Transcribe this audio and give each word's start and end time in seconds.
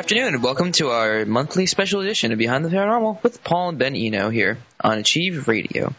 afternoon, 0.00 0.32
and 0.32 0.42
welcome 0.42 0.72
to 0.72 0.88
our 0.88 1.26
monthly 1.26 1.66
special 1.66 2.00
edition 2.00 2.32
of 2.32 2.38
Behind 2.38 2.64
the 2.64 2.70
Paranormal 2.70 3.22
with 3.22 3.44
Paul 3.44 3.68
and 3.68 3.78
Ben 3.78 3.94
Eno 3.94 4.30
here 4.30 4.56
on 4.80 4.96
Achieve 4.96 5.46
Radio. 5.46 5.92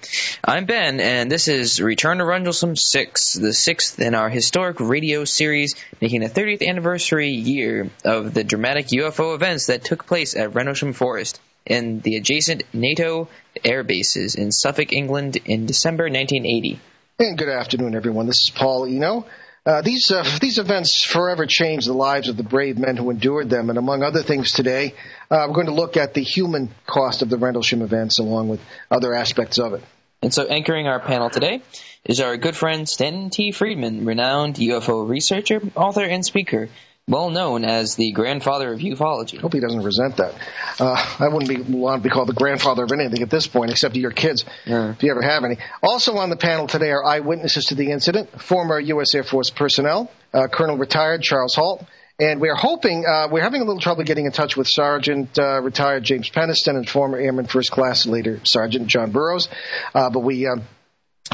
I'm 0.44 0.66
Ben, 0.66 1.00
and 1.00 1.32
this 1.32 1.48
is 1.48 1.80
Return 1.80 2.18
to 2.18 2.26
Rendlesham 2.26 2.76
6, 2.76 3.34
the 3.36 3.54
sixth 3.54 4.00
in 4.00 4.16
our 4.16 4.28
historic 4.28 4.80
radio 4.80 5.24
series, 5.24 5.76
making 6.02 6.22
the 6.22 6.30
30th 6.30 6.68
anniversary 6.68 7.30
year 7.30 7.92
of 8.04 8.34
the 8.34 8.44
dramatic 8.44 8.88
UFO 8.88 9.36
events 9.36 9.68
that 9.68 9.84
took 9.84 10.08
place 10.08 10.36
at 10.36 10.56
Rendlesham 10.56 10.94
Forest 10.94 11.40
and 11.68 12.02
the 12.02 12.16
adjacent 12.16 12.64
NATO 12.74 13.28
air 13.64 13.84
bases 13.84 14.34
in 14.34 14.52
Suffolk, 14.52 14.94
England 14.94 15.38
in 15.46 15.68
December 15.68 16.06
1980. 16.06 16.80
And 17.20 17.38
good 17.38 17.50
afternoon, 17.50 17.94
everyone. 17.94 18.26
This 18.26 18.42
is 18.42 18.50
Paul 18.50 18.88
Eno. 18.88 19.28
Uh, 19.64 19.84
these 19.84 20.10
uh, 20.10 20.24
these 20.42 20.58
events 20.58 21.04
forever 21.04 21.46
changed 21.46 21.88
the 21.88 21.94
lives 21.94 22.30
of 22.30 22.36
the 22.36 22.44
brave 22.44 22.80
men 22.80 22.98
who 22.98 23.12
endured 23.12 23.48
them, 23.48 23.70
and 23.70 23.78
among 23.78 24.02
other 24.02 24.24
things, 24.24 24.54
today 24.54 24.96
uh, 25.30 25.46
we're 25.48 25.54
going 25.54 25.68
to 25.68 25.74
look 25.74 25.98
at 25.98 26.16
the 26.16 26.24
human 26.24 26.74
cost 26.88 27.22
of 27.22 27.30
the 27.30 27.38
Rendlesham 27.38 27.84
events, 27.84 28.18
along 28.18 28.50
with 28.50 28.60
other 28.90 29.14
aspects 29.14 29.60
of 29.60 29.74
it. 29.74 29.84
And 30.24 30.34
so, 30.34 30.48
anchoring 30.48 30.88
our 30.88 31.00
panel 31.00 31.30
today 31.30 31.62
is 32.04 32.22
our 32.22 32.38
good 32.38 32.56
friend 32.56 32.90
Stanton 32.90 33.30
T. 33.30 33.52
Friedman, 33.52 34.04
renowned 34.04 34.56
UFO 34.56 35.08
researcher, 35.08 35.62
author, 35.76 36.06
and 36.06 36.26
speaker 36.26 36.70
well 37.08 37.30
known 37.30 37.66
as 37.66 37.96
the 37.96 38.12
grandfather 38.12 38.72
of 38.74 38.80
ufology. 38.80 39.38
I 39.38 39.42
hope 39.42 39.54
he 39.54 39.60
doesn't 39.60 39.84
resent 39.84 40.18
that. 40.18 40.36
Uh, 40.80 41.16
I 41.20 41.28
wouldn't 41.28 41.50
be, 41.50 41.74
want 41.74 42.02
to 42.02 42.10
be 42.10 42.14
called 42.14 42.30
the 42.30 42.34
grandfather 42.34 42.84
of 42.84 42.92
anything 42.92 43.22
at 43.22 43.30
this 43.30 43.48
point, 43.48 43.72
except 43.72 43.96
your 43.96 44.12
kids, 44.12 44.46
yeah. 44.66 44.92
if 44.92 45.04
you 45.04 45.12
ever 45.12 45.22
have 45.22 45.44
any. 45.44 45.58
Also 45.84 46.18
on 46.18 46.30
the 46.30 46.38
panel 46.38 46.68
today 46.68 46.92
are 46.92 47.04
eyewitnesses 47.04 47.66
to 47.66 47.76
the 47.76 47.92
incident, 47.92 48.42
former 48.42 48.80
U.S. 48.80 49.14
Air 49.16 49.24
Force 49.24 49.50
personnel, 49.50 50.12
uh, 50.34 50.48
Colonel 50.48 50.78
retired 50.78 51.22
Charles 51.22 51.56
Halt, 51.56 51.86
and 52.20 52.40
we're 52.40 52.56
hoping, 52.56 53.04
uh, 53.06 53.30
we're 53.32 53.42
having 53.42 53.62
a 53.62 53.66
little 53.66 53.82
trouble 53.82 54.04
getting 54.04 54.28
in 54.28 54.32
touch 54.32 54.56
with 54.56 54.68
Sergeant 54.70 55.40
uh, 55.40 55.60
retired 55.60 56.04
James 56.04 56.30
Penniston 56.30 56.76
and 56.76 56.88
former 56.88 57.18
Airman 57.18 57.48
First 57.48 57.72
Class 57.72 58.06
Leader 58.06 58.40
Sergeant 58.44 58.88
John 58.88 59.12
Burroughs. 59.12 59.50
Uh, 59.96 60.12
but 60.12 60.20
we 60.20 60.48
um, 60.48 60.64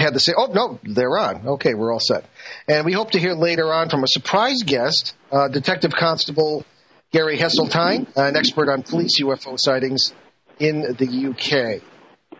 had 0.01 0.13
to 0.13 0.19
say, 0.19 0.33
oh, 0.37 0.51
no, 0.53 0.79
they're 0.83 1.17
on. 1.17 1.47
Okay, 1.47 1.73
we're 1.73 1.91
all 1.91 1.99
set. 1.99 2.23
And 2.67 2.85
we 2.85 2.93
hope 2.93 3.09
to 3.11 3.19
hear 3.19 3.33
later 3.33 3.73
on 3.73 3.89
from 3.89 4.03
a 4.03 4.07
surprise 4.07 4.61
guest, 4.63 5.15
uh, 5.31 5.47
Detective 5.47 5.91
Constable 5.91 6.63
Gary 7.11 7.37
Heseltine, 7.37 8.07
an 8.15 8.35
expert 8.35 8.69
on 8.69 8.83
police 8.83 9.19
UFO 9.21 9.59
sightings 9.59 10.13
in 10.59 10.81
the 10.81 11.29
UK. 11.29 11.81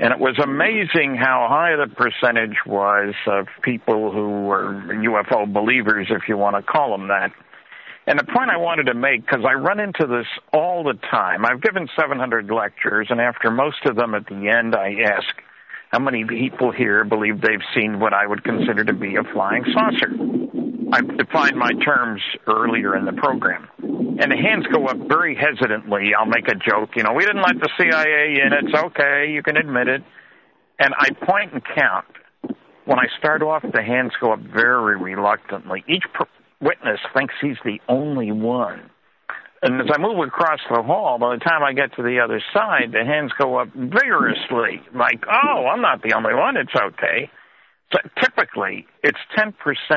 and 0.00 0.12
it 0.12 0.18
was 0.18 0.38
amazing 0.42 1.14
how 1.14 1.46
high 1.48 1.76
the 1.76 1.92
percentage 1.94 2.56
was 2.66 3.14
of 3.26 3.46
people 3.62 4.10
who 4.10 4.46
were 4.46 4.72
UFO 4.72 5.52
believers, 5.52 6.08
if 6.10 6.28
you 6.28 6.36
want 6.36 6.56
to 6.56 6.62
call 6.62 6.90
them 6.90 7.08
that. 7.08 7.32
And 8.06 8.18
the 8.18 8.24
point 8.24 8.50
I 8.50 8.56
wanted 8.56 8.86
to 8.86 8.94
make, 8.94 9.24
because 9.24 9.44
I 9.46 9.52
run 9.52 9.78
into 9.78 10.06
this 10.06 10.26
all 10.52 10.82
the 10.82 10.94
time, 10.94 11.44
I've 11.44 11.60
given 11.60 11.88
700 11.96 12.50
lectures, 12.50 13.08
and 13.10 13.20
after 13.20 13.50
most 13.50 13.84
of 13.84 13.94
them, 13.94 14.14
at 14.14 14.26
the 14.26 14.48
end, 14.48 14.74
I 14.74 15.02
ask, 15.02 15.28
how 15.92 15.98
many 15.98 16.24
people 16.24 16.72
here 16.72 17.04
believe 17.04 17.40
they've 17.40 17.62
seen 17.74 18.00
what 18.00 18.14
I 18.14 18.26
would 18.26 18.42
consider 18.42 18.84
to 18.84 18.92
be 18.94 19.16
a 19.16 19.22
flying 19.22 19.64
saucer? 19.72 20.59
I've 20.92 21.16
defined 21.16 21.56
my 21.56 21.70
terms 21.84 22.20
earlier 22.46 22.96
in 22.96 23.04
the 23.04 23.12
program. 23.12 23.68
And 23.78 24.32
the 24.32 24.36
hands 24.36 24.66
go 24.72 24.86
up 24.86 24.96
very 25.08 25.36
hesitantly. 25.36 26.10
I'll 26.18 26.26
make 26.26 26.48
a 26.48 26.54
joke, 26.54 26.90
you 26.96 27.02
know, 27.02 27.12
we 27.12 27.24
didn't 27.24 27.42
let 27.42 27.58
the 27.60 27.68
CIA 27.78 28.40
in. 28.42 28.52
It's 28.52 28.74
okay. 28.74 29.30
You 29.32 29.42
can 29.42 29.56
admit 29.56 29.88
it. 29.88 30.02
And 30.78 30.94
I 30.98 31.10
point 31.26 31.52
and 31.52 31.62
count. 31.64 32.06
When 32.86 32.98
I 32.98 33.06
start 33.18 33.42
off, 33.42 33.62
the 33.62 33.82
hands 33.82 34.12
go 34.20 34.32
up 34.32 34.40
very 34.40 34.96
reluctantly. 34.96 35.84
Each 35.86 36.04
witness 36.60 36.98
thinks 37.14 37.34
he's 37.40 37.58
the 37.64 37.78
only 37.88 38.32
one. 38.32 38.90
And 39.62 39.80
as 39.80 39.88
I 39.92 40.00
move 40.00 40.18
across 40.26 40.60
the 40.70 40.82
hall, 40.82 41.18
by 41.18 41.36
the 41.36 41.44
time 41.44 41.62
I 41.62 41.74
get 41.74 41.94
to 41.96 42.02
the 42.02 42.20
other 42.24 42.42
side, 42.52 42.92
the 42.92 43.04
hands 43.04 43.30
go 43.38 43.58
up 43.58 43.68
vigorously, 43.74 44.80
like, 44.94 45.22
oh, 45.30 45.66
I'm 45.66 45.82
not 45.82 46.02
the 46.02 46.14
only 46.14 46.34
one. 46.34 46.56
It's 46.56 46.74
okay 46.74 47.30
typically, 48.20 48.86
it's 49.02 49.18
10% 49.36 49.54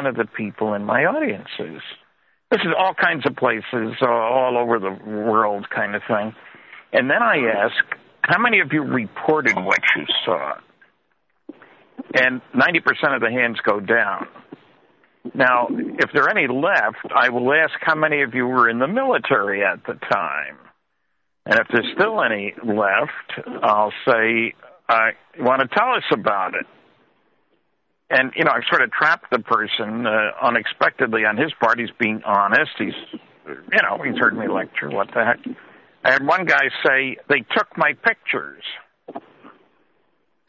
of 0.07 0.15
the 0.15 0.25
people 0.25 0.73
in 0.73 0.83
my 0.83 1.05
audiences. 1.05 1.81
This 2.51 2.61
is 2.61 2.73
all 2.77 2.93
kinds 2.93 3.25
of 3.25 3.35
places, 3.35 3.95
uh, 4.01 4.07
all 4.07 4.57
over 4.57 4.79
the 4.79 4.91
world 4.91 5.69
kind 5.69 5.95
of 5.95 6.01
thing. 6.07 6.35
And 6.91 7.09
then 7.09 7.21
I 7.21 7.37
ask, 7.63 7.75
how 8.21 8.39
many 8.39 8.59
of 8.59 8.71
you 8.71 8.83
reported 8.83 9.55
what 9.55 9.79
you 9.95 10.05
saw? 10.25 10.53
And 12.13 12.41
90% 12.53 13.15
of 13.15 13.21
the 13.21 13.31
hands 13.31 13.57
go 13.63 13.79
down. 13.79 14.27
Now, 15.33 15.67
if 15.69 16.11
there 16.13 16.23
are 16.23 16.29
any 16.29 16.47
left, 16.47 17.11
I 17.15 17.29
will 17.29 17.51
ask 17.53 17.73
how 17.81 17.95
many 17.95 18.21
of 18.21 18.33
you 18.33 18.45
were 18.45 18.69
in 18.69 18.79
the 18.79 18.87
military 18.87 19.63
at 19.63 19.83
the 19.85 19.93
time. 19.93 20.57
And 21.45 21.59
if 21.59 21.67
there's 21.71 21.87
still 21.95 22.21
any 22.21 22.53
left, 22.63 23.47
I'll 23.63 23.93
say, 24.05 24.53
I 24.87 25.11
want 25.39 25.61
to 25.61 25.67
tell 25.75 25.93
us 25.93 26.03
about 26.11 26.55
it? 26.55 26.65
And 28.13 28.31
you 28.35 28.43
know 28.43 28.51
I've 28.51 28.63
sort 28.69 28.81
of 28.81 28.91
trapped 28.91 29.31
the 29.31 29.39
person 29.39 30.05
uh, 30.05 30.31
unexpectedly 30.41 31.25
on 31.25 31.37
his 31.37 31.51
part. 31.59 31.79
He's 31.79 31.89
being 31.99 32.21
honest. 32.25 32.71
He's 32.77 32.93
you 33.45 33.79
know 33.81 34.01
he's 34.03 34.17
heard 34.17 34.37
me 34.37 34.47
lecture. 34.47 34.89
What 34.89 35.07
the 35.13 35.25
heck? 35.25 35.39
I 36.05 36.11
had 36.11 36.25
one 36.25 36.45
guy 36.45 36.69
say 36.85 37.17
they 37.29 37.43
took 37.55 37.77
my 37.77 37.93
pictures. 37.93 38.63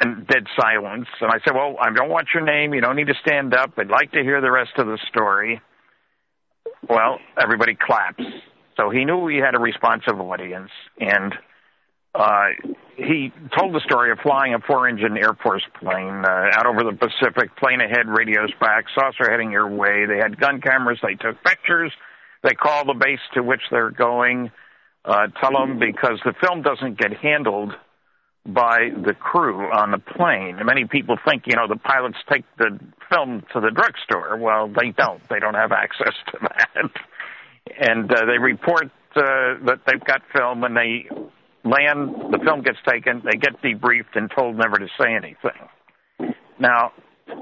And 0.01 0.27
dead 0.27 0.45
silence. 0.61 1.07
And 1.21 1.31
I 1.31 1.39
said, 1.45 1.55
Well, 1.55 1.77
I 1.81 1.89
don't 1.95 2.11
want 2.11 2.27
your 2.35 2.43
name. 2.43 2.75
You 2.75 2.81
don't 2.81 2.97
need 2.97 3.07
to 3.07 3.15
stand 3.25 3.55
up. 3.55 3.75
I'd 3.79 3.89
like 3.89 4.11
to 4.13 4.23
hear 4.23 4.41
the 4.41 4.51
rest 4.51 4.73
of 4.77 4.87
the 4.87 4.99
story. 5.09 5.63
Well, 6.89 7.21
everybody 7.41 7.77
claps. 7.81 8.23
So 8.77 8.91
he 8.91 9.05
knew 9.05 9.19
we 9.19 9.37
had 9.37 9.55
a 9.55 9.61
responsive 9.61 10.21
audience. 10.21 10.71
And 10.99 11.33
uh, 12.15 12.49
he 12.97 13.33
told 13.59 13.75
the 13.75 13.81
story 13.81 14.13
of 14.13 14.19
flying 14.21 14.55
a 14.55 14.61
four-engine 14.61 15.17
Air 15.17 15.35
Force 15.43 15.65
plane 15.81 16.25
uh, 16.25 16.51
out 16.55 16.67
over 16.67 16.85
the 16.85 16.97
Pacific, 16.97 17.57
plane 17.57 17.81
ahead, 17.81 18.07
radios 18.07 18.53
back, 18.61 18.85
saucer 18.95 19.31
heading 19.31 19.51
your 19.51 19.69
way. 19.69 20.07
They 20.07 20.19
had 20.19 20.39
gun 20.39 20.61
cameras. 20.61 20.99
They 21.03 21.15
took 21.15 21.43
pictures. 21.43 21.93
They 22.43 22.55
call 22.55 22.85
the 22.85 22.95
base 22.95 23.21
to 23.35 23.43
which 23.43 23.63
they're 23.71 23.91
going, 23.91 24.53
uh, 25.05 25.29
tell 25.41 25.53
them 25.53 25.79
because 25.79 26.21
the 26.25 26.35
film 26.41 26.63
doesn't 26.63 26.99
get 26.99 27.15
handled 27.17 27.73
by 28.47 28.91
the 28.95 29.15
crew 29.15 29.71
on 29.73 29.91
the 29.91 29.99
plane. 29.99 30.61
Many 30.65 30.85
people 30.85 31.17
think, 31.27 31.45
you 31.47 31.57
know, 31.57 31.67
the 31.67 31.77
pilots 31.77 32.19
take 32.31 32.45
the 32.59 32.79
film 33.11 33.43
to 33.55 33.61
the 33.61 33.71
drugstore. 33.71 34.37
Well, 34.37 34.69
they 34.69 34.91
don't. 34.91 35.27
They 35.29 35.41
don't 35.41 35.55
have 35.55 35.73
access 35.73 36.15
to 36.33 36.39
that. 36.43 36.91
And 37.81 38.13
uh, 38.13 38.27
they 38.27 38.39
report 38.39 38.91
uh, 39.17 39.65
that 39.65 39.81
they've 39.87 40.05
got 40.05 40.23
film 40.35 40.61
when 40.61 40.75
they 40.75 41.09
land, 41.65 42.33
the 42.33 42.39
film 42.45 42.63
gets 42.63 42.79
taken, 42.87 43.23
they 43.25 43.39
get 43.39 43.61
debriefed 43.63 44.15
and 44.15 44.31
told 44.37 44.57
never 44.57 44.79
to 44.79 44.89
say 45.01 45.15
anything. 45.15 46.35
Now, 46.59 46.93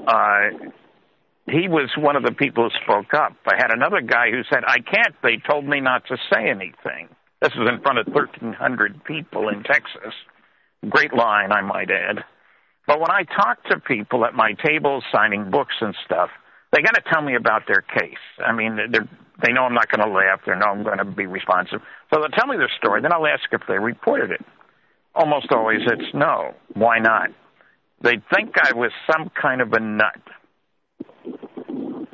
uh, 0.07 0.51
he 1.47 1.69
was 1.69 1.91
one 1.99 2.17
of 2.17 2.23
the 2.23 2.33
people 2.33 2.69
who 2.69 2.85
spoke 2.85 3.15
up. 3.15 3.33
I 3.47 3.57
had 3.57 3.73
another 3.73 4.01
guy 4.01 4.31
who 4.31 4.43
said, 4.49 4.63
I 4.67 4.79
can't. 4.79 5.15
They 5.23 5.39
told 5.49 5.67
me 5.67 5.81
not 5.81 6.07
to 6.07 6.17
say 6.33 6.49
anything. 6.49 7.09
This 7.41 7.53
was 7.57 7.69
in 7.69 7.83
front 7.83 7.99
of 7.99 8.07
1,300 8.07 9.05
people 9.05 9.49
in 9.49 9.65
Texas. 9.65 10.15
Great 10.89 11.13
line, 11.13 11.51
I 11.51 11.61
might 11.61 11.91
add. 11.91 12.25
But 12.87 13.01
when 13.01 13.11
I 13.11 13.25
talk 13.25 13.65
to 13.71 13.81
people 13.81 14.25
at 14.25 14.35
my 14.35 14.53
tables 14.65 15.05
signing 15.13 15.51
books 15.51 15.75
and 15.81 15.95
stuff, 16.05 16.31
they 16.73 16.81
got 16.83 16.95
to 16.95 17.03
tell 17.13 17.23
me 17.23 17.35
about 17.35 17.63
their 17.67 17.83
case. 17.83 18.23
I 18.45 18.53
mean, 18.53 18.79
they 19.43 19.53
know 19.53 19.63
I'm 19.63 19.75
not 19.75 19.91
going 19.91 20.07
to 20.07 20.13
laugh. 20.13 20.41
They 20.47 20.53
know 20.53 20.67
I'm 20.67 20.83
going 20.83 20.99
to 20.99 21.05
be 21.05 21.27
responsive. 21.27 21.81
So 22.13 22.21
they'll 22.21 22.29
tell 22.29 22.47
me 22.47 22.57
their 22.57 22.71
story. 22.79 23.03
Then 23.03 23.13
I'll 23.13 23.27
ask 23.27 23.45
if 23.53 23.63
they 23.69 23.79
reported 23.79 24.31
it. 24.31 24.41
Almost 25.15 25.53
always 25.53 25.81
it's 25.87 26.15
no. 26.15 26.55
Why 26.75 26.99
not? 26.99 27.31
They 28.03 28.17
think 28.35 28.55
I 28.61 28.75
was 28.75 28.91
some 29.11 29.31
kind 29.41 29.61
of 29.61 29.73
a 29.73 29.81
nut 29.81 30.21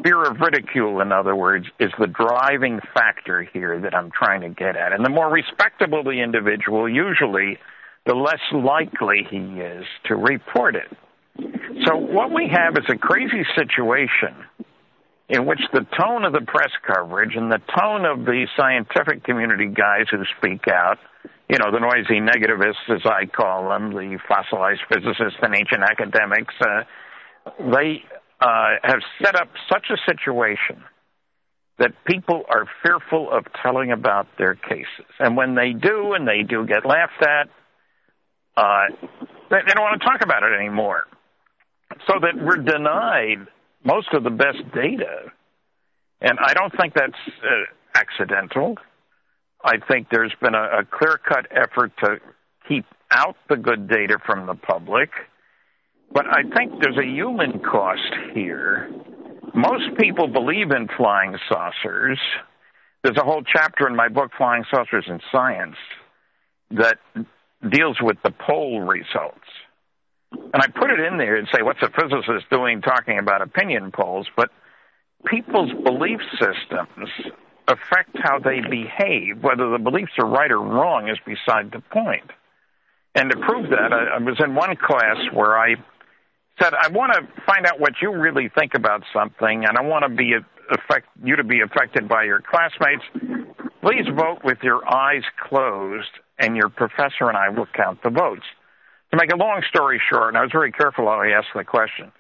fear 0.03 0.23
of 0.23 0.39
ridicule, 0.41 1.01
in 1.01 1.13
other 1.13 1.35
words, 1.35 1.67
is 1.79 1.91
the 1.99 2.07
driving 2.07 2.81
factor 2.95 3.43
here 3.43 3.81
that 3.81 3.95
I'm 3.95 4.11
trying 4.11 4.43
to 4.43 4.49
get 4.49 4.77
at. 4.77 4.93
And 4.93 5.05
the 5.05 5.11
more 5.11 5.31
respectable 5.31 6.05
the 6.05 6.23
individual, 6.23 6.89
usually, 6.89 7.59
the 8.07 8.15
less 8.15 8.41
likely 8.53 9.27
he 9.29 9.61
is 9.61 9.85
to 10.07 10.17
report 10.17 10.77
it. 10.77 10.97
So 11.87 11.97
what 11.97 12.33
we 12.33 12.51
have 12.51 12.75
is 12.75 12.85
a 12.89 12.97
crazy 12.97 13.45
situation 13.55 14.35
in 15.29 15.45
which 15.45 15.61
the 15.73 15.87
tone 15.99 16.25
of 16.25 16.33
the 16.33 16.41
press 16.41 16.71
coverage 16.87 17.37
and 17.37 17.53
the 17.53 17.61
tone 17.79 18.07
of 18.07 18.25
the 18.25 18.47
scientific 18.57 19.25
community 19.25 19.67
guys 19.67 20.07
who 20.11 20.25
speak 20.39 20.67
out, 20.69 20.99
you 21.49 21.59
know, 21.59 21.71
the 21.71 21.81
noisy 21.81 22.21
negativists, 22.21 22.89
as 22.89 23.03
I 23.05 23.27
call 23.27 23.69
them, 23.69 23.91
the 23.91 24.19
fossilized 24.27 24.81
physicists 24.89 25.39
and 25.43 25.55
ancient 25.55 25.83
academics, 25.83 26.55
uh, 26.61 26.85
they 27.71 28.05
uh, 28.41 28.77
have 28.83 29.01
set 29.23 29.35
up 29.35 29.49
such 29.71 29.87
a 29.91 29.97
situation 30.11 30.83
that 31.79 31.93
people 32.05 32.43
are 32.49 32.67
fearful 32.83 33.31
of 33.31 33.45
telling 33.63 33.93
about 33.93 34.27
their 34.37 34.55
cases. 34.55 35.07
And 35.19 35.37
when 35.37 35.55
they 35.55 35.73
do, 35.73 36.13
and 36.15 36.27
they 36.27 36.43
do 36.43 36.67
get 36.67 36.85
laughed 36.85 37.23
at, 37.23 37.49
uh, 38.57 38.87
they, 39.51 39.59
they 39.67 39.75
don't 39.75 39.85
want 39.85 40.01
to 40.01 40.07
talk 40.07 40.23
about 40.23 40.43
it 40.43 40.59
anymore. 40.59 41.05
So 42.07 42.15
that 42.21 42.43
we're 42.43 42.57
denied 42.57 43.47
most 43.85 44.09
of 44.13 44.25
the 44.25 44.31
best 44.31 44.59
data. 44.75 45.33
And 46.21 46.39
I 46.39 46.55
don't 46.55 46.75
think 46.79 46.95
that's 46.95 47.13
uh, 47.43 47.65
accidental. 47.95 48.77
I 49.65 49.77
think 49.91 50.09
there's 50.11 50.35
been 50.41 50.55
a, 50.55 50.81
a 50.81 50.85
clear 50.85 51.19
cut 51.19 51.47
effort 51.51 51.93
to 52.05 52.17
keep 52.69 52.85
out 53.11 53.37
the 53.49 53.57
good 53.57 53.89
data 53.89 54.19
from 54.25 54.47
the 54.47 54.55
public. 54.55 55.11
But 56.13 56.27
I 56.27 56.43
think 56.57 56.81
there's 56.81 56.99
a 56.99 57.07
human 57.07 57.61
cost 57.61 58.15
here. 58.35 58.91
Most 59.55 59.99
people 59.99 60.29
believe 60.29 60.71
in 60.71 60.89
flying 60.97 61.37
saucers. 61.49 62.19
There's 63.03 63.17
a 63.17 63.25
whole 63.25 63.43
chapter 63.43 63.87
in 63.87 63.97
my 63.97 64.09
book, 64.09 64.33
Flying 64.37 64.65
Saucers 64.71 65.05
and 65.07 65.23
Science, 65.31 65.77
that 66.73 66.99
deals 67.71 67.97
with 68.01 68.17
the 68.23 68.31
poll 68.31 68.81
results. 68.81 69.48
And 70.33 70.63
I 70.63 70.67
put 70.69 70.91
it 70.91 71.01
in 71.01 71.19
there 71.19 71.37
and 71.37 71.49
say, 71.53 71.63
what's 71.63 71.83
a 71.83 71.91
physicist 71.91 72.51
doing 72.51 72.81
talking 72.81 73.19
about 73.19 73.43
opinion 73.43 73.93
polls? 73.93 74.27
But 74.37 74.51
people's 75.27 75.73
belief 75.85 76.21
systems 76.33 77.11
affect 77.67 78.17
how 78.17 78.39
they 78.39 78.61
behave. 78.61 79.43
Whether 79.43 79.71
the 79.71 79.79
beliefs 79.79 80.13
are 80.19 80.27
right 80.27 80.51
or 80.51 80.61
wrong 80.61 81.09
is 81.09 81.19
beside 81.25 81.73
the 81.73 81.81
point. 81.91 82.31
And 83.15 83.31
to 83.31 83.37
prove 83.39 83.71
that, 83.71 83.93
I, 83.93 84.17
I 84.17 84.19
was 84.19 84.41
in 84.43 84.55
one 84.55 84.77
class 84.77 85.17
where 85.33 85.59
I 85.59 85.75
said, 86.61 86.73
I 86.75 86.89
want 86.89 87.13
to 87.15 87.43
find 87.45 87.67
out 87.67 87.81
what 87.81 87.95
you 88.03 88.13
really 88.13 88.49
think 88.49 88.75
about 88.75 89.03
something, 89.13 89.65
and 89.65 89.77
I 89.77 89.83
want 89.83 90.05
to 90.05 90.09
be 90.09 90.35
affect 90.71 91.07
you 91.25 91.37
to 91.37 91.45
be 91.45 91.61
affected 91.61 92.09
by 92.09 92.25
your 92.25 92.43
classmates. 92.43 93.03
Please 93.81 94.07
vote 94.15 94.41
with 94.45 94.59
your 94.63 94.87
eyes 94.87 95.23
closed, 95.49 96.11
and 96.39 96.57
your 96.57 96.69
professor 96.69 97.29
and 97.29 97.37
I 97.37 97.49
will 97.49 97.67
count 97.75 98.03
the 98.03 98.11
votes. 98.11 98.45
To 99.11 99.17
make 99.17 99.33
a 99.33 99.37
long 99.37 99.63
story 99.69 100.01
short, 100.11 100.29
and 100.29 100.37
I 100.37 100.43
was 100.43 100.53
very 100.53 100.73
careful 100.73 101.07
how 101.07 101.21
I 101.21 101.29
asked 101.29 101.49
the 101.55 101.65
question, 101.65 102.13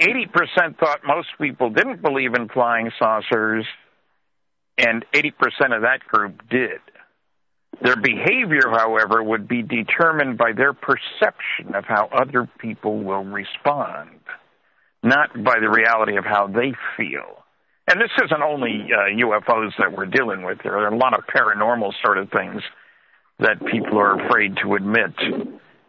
80% 0.00 0.78
thought 0.78 1.00
most 1.06 1.28
people 1.40 1.70
didn't 1.70 2.02
believe 2.02 2.34
in 2.34 2.48
flying 2.48 2.90
saucers, 2.98 3.64
and 4.76 5.04
80% 5.14 5.32
of 5.74 5.82
that 5.82 6.00
group 6.06 6.42
did. 6.50 6.80
Their 7.82 7.96
behavior, 7.96 8.70
however, 8.70 9.22
would 9.22 9.48
be 9.48 9.62
determined 9.62 10.38
by 10.38 10.52
their 10.52 10.72
perception 10.72 11.74
of 11.74 11.84
how 11.84 12.08
other 12.12 12.48
people 12.58 12.98
will 12.98 13.24
respond, 13.24 14.20
not 15.02 15.32
by 15.42 15.58
the 15.60 15.70
reality 15.70 16.16
of 16.16 16.24
how 16.24 16.46
they 16.46 16.72
feel. 16.96 17.44
And 17.88 18.00
this 18.00 18.10
isn't 18.24 18.42
only 18.42 18.88
uh, 18.92 19.14
UFOs 19.24 19.72
that 19.78 19.96
we're 19.96 20.06
dealing 20.06 20.42
with. 20.42 20.58
There 20.62 20.76
are 20.76 20.88
a 20.88 20.96
lot 20.96 21.16
of 21.16 21.24
paranormal 21.26 21.92
sort 22.04 22.18
of 22.18 22.30
things 22.30 22.62
that 23.38 23.64
people 23.66 23.98
are 23.98 24.26
afraid 24.26 24.56
to 24.62 24.74
admit, 24.74 25.12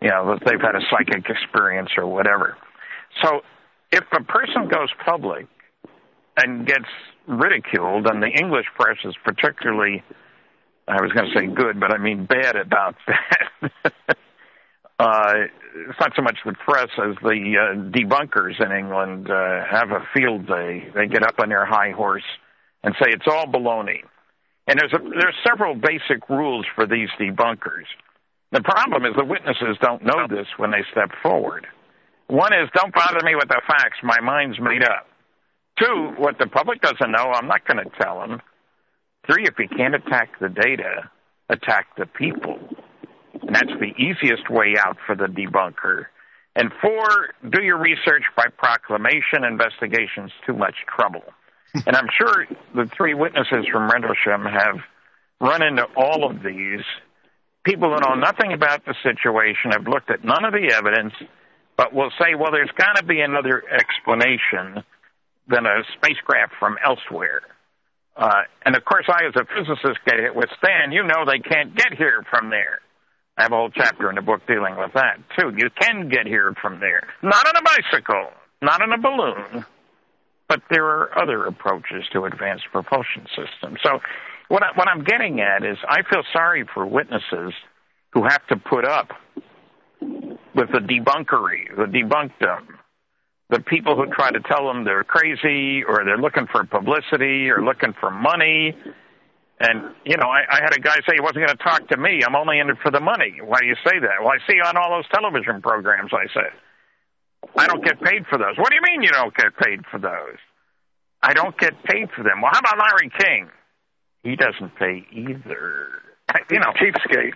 you 0.01 0.09
know, 0.09 0.37
they've 0.45 0.61
had 0.61 0.75
a 0.75 0.81
psychic 0.89 1.29
experience 1.29 1.89
or 1.97 2.07
whatever. 2.07 2.57
So 3.23 3.41
if 3.91 4.03
a 4.11 4.23
person 4.23 4.67
goes 4.67 4.89
public 5.05 5.47
and 6.37 6.67
gets 6.67 6.85
ridiculed, 7.27 8.07
and 8.07 8.21
the 8.21 8.27
English 8.27 8.67
press 8.77 8.97
is 9.03 9.15
particularly 9.23 10.03
I 10.87 11.01
was 11.01 11.11
going 11.11 11.27
to 11.27 11.37
say 11.37 11.47
good, 11.47 11.79
but 11.79 11.91
I 11.93 11.97
mean 11.97 12.25
bad 12.25 12.55
about 12.55 12.95
that. 13.07 13.71
uh, 14.99 15.33
it's 15.89 15.99
not 15.99 16.13
so 16.15 16.21
much 16.21 16.37
the 16.45 16.53
press 16.53 16.89
as 16.97 17.15
the 17.21 17.55
uh, 17.59 17.75
debunkers 17.91 18.63
in 18.63 18.71
England 18.71 19.29
uh, 19.29 19.65
have 19.69 19.91
a 19.91 20.07
field 20.13 20.47
day. 20.47 20.89
They 20.95 21.07
get 21.07 21.23
up 21.23 21.35
on 21.39 21.49
their 21.49 21.65
high 21.65 21.91
horse 21.91 22.23
and 22.83 22.95
say 23.01 23.09
it's 23.09 23.27
all 23.27 23.47
baloney. 23.47 24.03
And 24.67 24.79
there's 24.79 24.93
a, 24.93 24.99
there's 24.99 25.35
several 25.47 25.75
basic 25.75 26.29
rules 26.29 26.65
for 26.75 26.85
these 26.87 27.09
debunkers. 27.19 27.85
The 28.51 28.61
problem 28.61 29.05
is 29.05 29.15
the 29.17 29.25
witnesses 29.25 29.77
don't 29.81 30.03
know 30.03 30.27
this 30.29 30.47
when 30.57 30.71
they 30.71 30.83
step 30.91 31.11
forward. 31.21 31.67
One 32.27 32.53
is 32.53 32.69
don't 32.73 32.93
bother 32.93 33.19
me 33.23 33.35
with 33.35 33.47
the 33.47 33.61
facts. 33.67 33.97
My 34.03 34.19
mind's 34.21 34.59
made 34.59 34.83
up. 34.83 35.07
Two, 35.79 36.13
what 36.17 36.37
the 36.39 36.47
public 36.47 36.81
doesn't 36.81 37.11
know, 37.11 37.31
I'm 37.33 37.47
not 37.47 37.65
going 37.67 37.83
to 37.83 37.91
tell 38.01 38.19
them. 38.19 38.41
Three, 39.27 39.45
if 39.45 39.53
you 39.59 39.67
can't 39.67 39.95
attack 39.95 40.39
the 40.39 40.49
data, 40.49 41.09
attack 41.49 41.87
the 41.97 42.05
people. 42.05 42.57
And 43.41 43.55
that's 43.55 43.79
the 43.79 43.93
easiest 43.97 44.49
way 44.49 44.75
out 44.83 44.97
for 45.05 45.15
the 45.15 45.27
debunker. 45.27 46.05
And 46.55 46.71
four, 46.81 47.07
do 47.47 47.61
your 47.61 47.77
research 47.77 48.23
by 48.35 48.45
proclamation. 48.57 49.43
Investigation's 49.43 50.31
too 50.45 50.53
much 50.53 50.75
trouble. 50.87 51.23
and 51.85 51.95
I'm 51.95 52.07
sure 52.17 52.47
the 52.73 52.89
three 52.97 53.13
witnesses 53.13 53.67
from 53.71 53.89
Rendlesham 53.89 54.43
have 54.45 54.79
run 55.39 55.61
into 55.61 55.83
all 55.95 56.29
of 56.29 56.41
these. 56.41 56.83
People 57.67 57.91
who 57.93 57.99
know 57.99 58.15
nothing 58.15 58.53
about 58.53 58.85
the 58.85 58.95
situation 59.03 59.71
have 59.71 59.85
looked 59.85 60.09
at 60.09 60.23
none 60.23 60.45
of 60.45 60.53
the 60.53 60.71
evidence, 60.73 61.11
but 61.75 61.93
will 61.93 62.11
say, 62.17 62.31
well, 62.33 62.51
there's 62.51 62.71
got 62.77 62.95
to 62.95 63.03
be 63.03 63.19
another 63.19 63.61
explanation 63.67 64.85
than 65.49 65.65
a 65.65 65.83
spacecraft 65.99 66.53
from 66.59 66.77
elsewhere. 66.79 67.41
Uh, 68.15 68.47
and 68.65 68.75
of 68.77 68.85
course, 68.85 69.05
I, 69.09 69.27
as 69.27 69.35
a 69.35 69.43
physicist, 69.43 69.99
get 70.05 70.15
hit 70.15 70.33
with 70.33 70.47
Stan. 70.63 70.93
You 70.93 71.03
know 71.03 71.27
they 71.27 71.39
can't 71.39 71.75
get 71.75 71.91
here 71.97 72.25
from 72.31 72.49
there. 72.49 72.79
I 73.37 73.43
have 73.43 73.51
a 73.51 73.55
whole 73.55 73.69
chapter 73.69 74.09
in 74.09 74.15
the 74.15 74.21
book 74.21 74.47
dealing 74.47 74.77
with 74.77 74.93
that 74.93 75.19
too. 75.37 75.51
You 75.55 75.69
can 75.69 76.07
get 76.07 76.25
here 76.25 76.55
from 76.61 76.79
there, 76.79 77.03
not 77.21 77.45
on 77.45 77.53
a 77.55 77.61
bicycle, 77.61 78.31
not 78.61 78.81
on 78.81 78.93
a 78.93 78.97
balloon, 78.97 79.65
but 80.47 80.61
there 80.71 80.85
are 80.85 81.21
other 81.21 81.45
approaches 81.45 82.05
to 82.13 82.23
advanced 82.23 82.65
propulsion 82.71 83.27
systems. 83.35 83.79
So, 83.83 83.99
what, 84.49 84.63
I, 84.63 84.67
what 84.75 84.87
I'm 84.87 85.03
getting 85.03 85.41
at 85.41 85.63
is, 85.63 85.77
I 85.87 86.01
feel 86.09 86.23
sorry 86.33 86.65
for 86.73 86.85
witnesses 86.85 87.53
who 88.13 88.23
have 88.23 88.45
to 88.47 88.57
put 88.57 88.85
up 88.85 89.09
with 90.01 90.71
the 90.71 90.79
debunkery, 90.79 91.75
the 91.75 91.85
debunkdom, 91.85 92.67
the 93.49 93.59
people 93.61 93.95
who 93.95 94.05
try 94.07 94.31
to 94.31 94.39
tell 94.39 94.67
them 94.67 94.83
they're 94.83 95.03
crazy 95.03 95.83
or 95.83 96.03
they're 96.05 96.17
looking 96.17 96.47
for 96.51 96.63
publicity 96.65 97.49
or 97.49 97.63
looking 97.63 97.93
for 97.99 98.11
money. 98.11 98.75
And, 99.59 99.95
you 100.05 100.17
know, 100.17 100.27
I, 100.27 100.43
I 100.49 100.61
had 100.61 100.75
a 100.75 100.79
guy 100.79 100.95
say 101.07 101.15
he 101.15 101.21
wasn't 101.21 101.47
going 101.47 101.57
to 101.57 101.63
talk 101.63 101.87
to 101.89 101.97
me. 101.97 102.21
I'm 102.25 102.35
only 102.35 102.59
in 102.59 102.69
it 102.69 102.77
for 102.83 102.91
the 102.91 102.99
money. 102.99 103.39
Why 103.43 103.59
do 103.59 103.65
you 103.65 103.75
say 103.85 103.99
that? 103.99 104.21
Well, 104.21 104.29
I 104.29 104.39
see 104.49 104.59
on 104.59 104.77
all 104.77 104.97
those 104.97 105.07
television 105.09 105.61
programs, 105.61 106.11
I 106.13 106.27
said. 106.33 106.51
I 107.55 107.67
don't 107.67 107.83
get 107.83 108.01
paid 108.01 108.25
for 108.29 108.37
those. 108.37 108.57
What 108.57 108.69
do 108.69 108.75
you 108.75 108.81
mean 108.83 109.01
you 109.01 109.09
don't 109.09 109.35
get 109.35 109.55
paid 109.57 109.81
for 109.89 109.99
those? 109.99 110.37
I 111.21 111.33
don't 111.33 111.57
get 111.57 111.73
paid 111.83 112.09
for 112.15 112.23
them. 112.23 112.41
Well, 112.41 112.51
how 112.53 112.59
about 112.59 112.77
Larry 112.77 113.11
King? 113.17 113.49
He 114.27 114.35
doesn't 114.35 114.75
pay 114.75 115.05
either. 115.11 115.87
You 116.51 116.59
know, 116.59 116.73
cheapskate. 116.75 117.33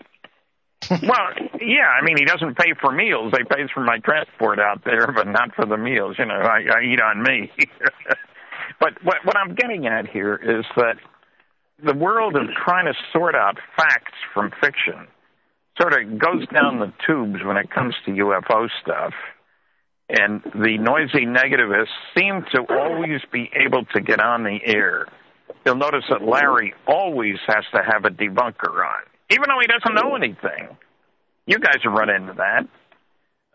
well, 1.04 1.50
yeah, 1.62 1.88
I 1.88 2.04
mean, 2.04 2.18
he 2.18 2.26
doesn't 2.26 2.58
pay 2.58 2.74
for 2.82 2.92
meals. 2.92 3.34
He 3.38 3.44
pays 3.44 3.70
for 3.74 3.82
my 3.82 4.00
transport 4.00 4.60
out 4.60 4.84
there, 4.84 5.08
but 5.12 5.28
not 5.28 5.56
for 5.56 5.66
the 5.66 5.78
meals. 5.78 6.18
You 6.20 6.26
know, 6.26 6.36
I, 6.36 6.64
I 6.76 6.84
eat 6.84 7.00
on 7.00 7.24
me. 7.24 7.52
but 8.80 8.94
what, 9.04 9.18
what 9.24 9.38
I'm 9.38 9.56
getting 9.56 9.88
at 9.88 10.10
here 10.10 10.36
is 10.36 10.66
that 10.76 10.98
the 11.84 11.94
world 11.94 12.36
of 12.36 12.48
trying 12.66 12.86
to 12.86 12.94
sort 13.14 13.36
out 13.36 13.58
facts 13.78 14.18
from 14.34 14.52
fiction 14.60 15.08
sort 15.80 15.94
of 15.94 16.20
goes 16.20 16.46
down 16.48 16.80
the 16.80 16.92
tubes 17.08 17.44
when 17.44 17.58
it 17.58 17.70
comes 17.72 17.96
to 18.06 18.12
UFO 18.12 18.68
stuff. 18.82 19.14
And 20.10 20.42
the 20.44 20.78
noisy 20.78 21.26
negativists 21.26 21.88
seem 22.18 22.44
to 22.54 22.66
always 22.70 23.22
be 23.32 23.50
able 23.56 23.86
to 23.94 24.02
get 24.02 24.20
on 24.20 24.44
the 24.44 24.60
air. 24.66 25.08
You'll 25.66 25.76
notice 25.76 26.04
that 26.10 26.24
Larry 26.24 26.74
always 26.88 27.36
has 27.48 27.64
to 27.74 27.82
have 27.84 28.06
a 28.06 28.10
debunker 28.10 28.84
on, 28.84 29.04
even 29.30 29.46
though 29.48 29.60
he 29.60 29.68
doesn't 29.68 29.94
know 29.94 30.16
anything. 30.16 30.76
You 31.46 31.60
guys 31.60 31.78
have 31.84 31.94
run 31.94 32.10
into 32.10 32.34
that. 32.34 32.68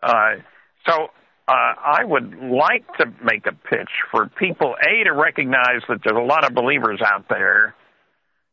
Uh, 0.02 0.42
so 0.88 1.08
uh, 1.48 1.52
I 1.52 2.04
would 2.04 2.34
like 2.38 2.86
to 2.98 3.06
make 3.24 3.46
a 3.46 3.52
pitch 3.52 3.90
for 4.10 4.28
people, 4.28 4.74
A, 4.80 5.04
to 5.04 5.12
recognize 5.12 5.82
that 5.88 5.98
there's 6.04 6.16
a 6.16 6.20
lot 6.20 6.44
of 6.44 6.54
believers 6.54 7.00
out 7.04 7.28
there, 7.28 7.74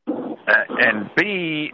uh, 0.08 0.12
and 0.48 1.10
B, 1.16 1.72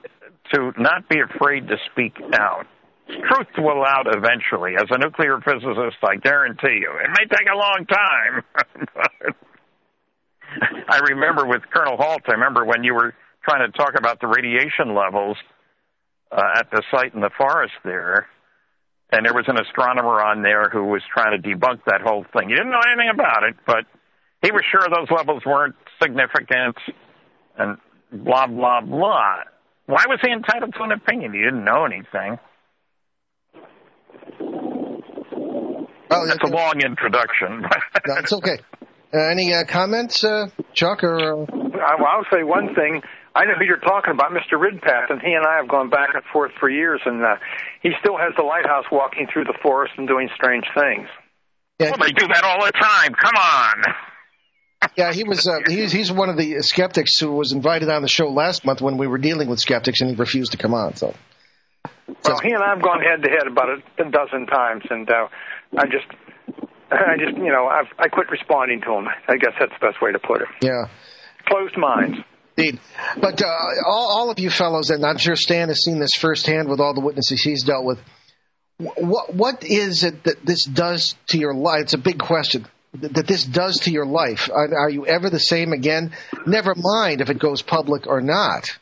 to 0.53 0.71
not 0.77 1.07
be 1.09 1.19
afraid 1.19 1.67
to 1.67 1.75
speak 1.91 2.15
out. 2.33 2.65
Truth 3.07 3.47
will 3.57 3.83
out 3.85 4.05
eventually. 4.07 4.75
As 4.77 4.85
a 4.89 4.97
nuclear 4.97 5.39
physicist, 5.41 5.97
I 6.03 6.15
guarantee 6.17 6.79
you. 6.81 6.91
It 7.03 7.09
may 7.17 7.25
take 7.25 7.47
a 7.51 7.57
long 7.57 7.85
time. 7.87 9.35
I 10.89 10.99
remember 11.09 11.45
with 11.45 11.61
Colonel 11.73 11.97
Halt, 11.97 12.21
I 12.27 12.33
remember 12.33 12.65
when 12.65 12.83
you 12.83 12.93
were 12.93 13.13
trying 13.43 13.69
to 13.69 13.77
talk 13.77 13.93
about 13.97 14.19
the 14.21 14.27
radiation 14.27 14.95
levels 14.95 15.37
uh, 16.31 16.41
at 16.57 16.71
the 16.71 16.83
site 16.91 17.13
in 17.13 17.21
the 17.21 17.29
forest 17.37 17.73
there, 17.83 18.27
and 19.11 19.25
there 19.25 19.33
was 19.33 19.45
an 19.47 19.57
astronomer 19.57 20.21
on 20.21 20.43
there 20.43 20.69
who 20.69 20.85
was 20.85 21.01
trying 21.11 21.39
to 21.39 21.47
debunk 21.47 21.81
that 21.85 22.01
whole 22.01 22.25
thing. 22.37 22.49
He 22.49 22.55
didn't 22.55 22.71
know 22.71 22.81
anything 22.85 23.09
about 23.13 23.43
it, 23.43 23.55
but 23.65 23.85
he 24.41 24.51
was 24.51 24.63
sure 24.71 24.81
those 24.81 25.09
levels 25.15 25.43
weren't 25.45 25.75
significant, 26.01 26.77
and 27.57 27.77
blah, 28.11 28.47
blah, 28.47 28.81
blah. 28.81 29.37
Why 29.85 30.03
was 30.07 30.19
he 30.21 30.31
entitled 30.31 30.73
to 30.75 30.83
an 30.83 30.91
opinion? 30.91 31.33
He 31.33 31.39
didn't 31.39 31.65
know 31.65 31.85
anything. 31.85 32.37
Well, 36.09 36.25
That's 36.27 36.43
a 36.43 36.53
long 36.53 36.81
introduction. 36.83 37.61
no, 38.07 38.15
it's 38.17 38.33
okay. 38.33 38.59
Uh, 39.13 39.17
any 39.17 39.53
uh, 39.53 39.63
comments, 39.67 40.23
uh, 40.23 40.47
Chuck? 40.73 41.03
Or 41.03 41.17
uh... 41.17 41.45
I, 41.45 41.95
well, 41.97 42.07
I'll 42.07 42.25
say 42.31 42.43
one 42.43 42.75
thing. 42.75 43.01
I 43.35 43.45
know 43.45 43.53
who 43.57 43.65
you're 43.65 43.77
talking 43.77 44.13
about, 44.13 44.31
Mr. 44.31 44.59
Ridpath, 44.59 45.09
and 45.09 45.21
he 45.21 45.33
and 45.33 45.45
I 45.45 45.57
have 45.57 45.67
gone 45.67 45.89
back 45.89 46.09
and 46.13 46.23
forth 46.33 46.51
for 46.59 46.69
years, 46.69 47.01
and 47.05 47.23
uh, 47.23 47.35
he 47.81 47.91
still 47.99 48.17
has 48.17 48.33
the 48.35 48.43
lighthouse 48.43 48.85
walking 48.91 49.27
through 49.31 49.45
the 49.45 49.57
forest 49.61 49.93
and 49.97 50.07
doing 50.07 50.29
strange 50.35 50.65
things. 50.75 51.07
Yeah, 51.79 51.91
well, 51.91 51.99
they 52.07 52.11
do 52.11 52.27
that 52.27 52.43
all 52.43 52.65
the 52.65 52.71
time. 52.71 53.13
Come 53.13 53.35
on. 53.35 53.83
yeah, 54.97 55.13
he 55.13 55.23
was. 55.23 55.47
Uh, 55.47 55.59
he's 55.67 55.91
he's 55.91 56.11
one 56.11 56.29
of 56.29 56.37
the 56.37 56.61
skeptics 56.61 57.17
who 57.17 57.31
was 57.31 57.51
invited 57.51 57.89
on 57.89 58.01
the 58.01 58.07
show 58.07 58.29
last 58.29 58.65
month 58.65 58.81
when 58.81 58.97
we 58.97 59.07
were 59.07 59.17
dealing 59.17 59.49
with 59.49 59.59
skeptics, 59.59 60.01
and 60.01 60.09
he 60.09 60.15
refused 60.15 60.51
to 60.51 60.57
come 60.57 60.73
on. 60.73 60.95
So, 60.95 61.13
so 61.85 62.33
well, 62.33 62.39
he 62.43 62.51
and 62.51 62.61
I 62.61 62.69
have 62.69 62.81
gone 62.81 62.99
head 63.01 63.23
to 63.23 63.29
head 63.29 63.47
about 63.47 63.69
a, 63.69 64.05
a 64.05 64.11
dozen 64.11 64.45
times, 64.47 64.83
and 64.89 65.09
uh, 65.09 65.27
I 65.77 65.85
just, 65.85 66.07
I 66.91 67.17
just, 67.17 67.37
you 67.37 67.51
know, 67.51 67.67
I've, 67.67 67.87
I 67.97 68.07
quit 68.07 68.29
responding 68.29 68.81
to 68.81 68.87
them. 68.87 69.07
I 69.27 69.37
guess 69.37 69.53
that's 69.59 69.73
the 69.79 69.87
best 69.87 70.01
way 70.01 70.11
to 70.11 70.19
put 70.19 70.41
it. 70.41 70.47
Yeah, 70.61 70.85
closed 71.45 71.77
minds. 71.77 72.17
Indeed. 72.57 72.79
But 73.21 73.41
uh, 73.41 73.47
all, 73.85 74.17
all 74.17 74.29
of 74.31 74.39
you 74.39 74.49
fellows, 74.49 74.89
and 74.89 75.05
I'm 75.05 75.17
sure 75.17 75.35
Stan 75.35 75.69
has 75.69 75.83
seen 75.83 75.99
this 75.99 76.15
firsthand 76.19 76.67
with 76.67 76.79
all 76.79 76.93
the 76.93 77.01
witnesses 77.01 77.41
he's 77.41 77.63
dealt 77.63 77.85
with. 77.85 77.99
What 78.77 79.33
what 79.33 79.63
is 79.63 80.03
it 80.03 80.23
that 80.23 80.45
this 80.45 80.63
does 80.63 81.15
to 81.27 81.37
your 81.37 81.53
life? 81.53 81.81
It's 81.83 81.93
a 81.93 81.97
big 81.97 82.17
question 82.17 82.65
that 82.93 83.27
this 83.27 83.45
does 83.45 83.79
to 83.81 83.91
your 83.91 84.05
life. 84.05 84.49
Are, 84.49 84.73
are, 84.73 84.89
you 84.89 85.05
ever 85.05 85.29
the 85.29 85.39
same 85.39 85.73
again? 85.73 86.13
Never 86.45 86.73
mind 86.75 87.21
if 87.21 87.29
it 87.29 87.39
goes 87.39 87.61
public 87.61 88.07
or 88.07 88.21
not. 88.21 88.77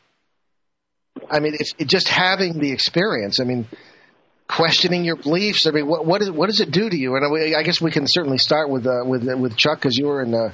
I 1.30 1.40
mean, 1.40 1.54
it's 1.58 1.74
it 1.78 1.88
just 1.88 2.08
having 2.08 2.58
the 2.58 2.70
experience. 2.72 3.40
I 3.40 3.44
mean, 3.44 3.66
questioning 4.48 5.04
your 5.04 5.16
beliefs. 5.16 5.66
I 5.66 5.70
mean, 5.70 5.86
what 5.86 6.04
what, 6.04 6.22
is, 6.22 6.30
what 6.30 6.46
does 6.46 6.60
it 6.60 6.70
do 6.70 6.88
to 6.88 6.96
you? 6.96 7.14
And 7.16 7.24
I, 7.24 7.58
I 7.58 7.62
guess 7.62 7.80
we 7.80 7.90
can 7.90 8.06
certainly 8.08 8.38
start 8.38 8.70
with 8.70 8.86
uh, 8.86 9.04
with 9.04 9.24
with 9.24 9.56
Chuck 9.56 9.78
because 9.78 9.96
you 9.96 10.06
were 10.06 10.22
in 10.22 10.34
a 10.34 10.52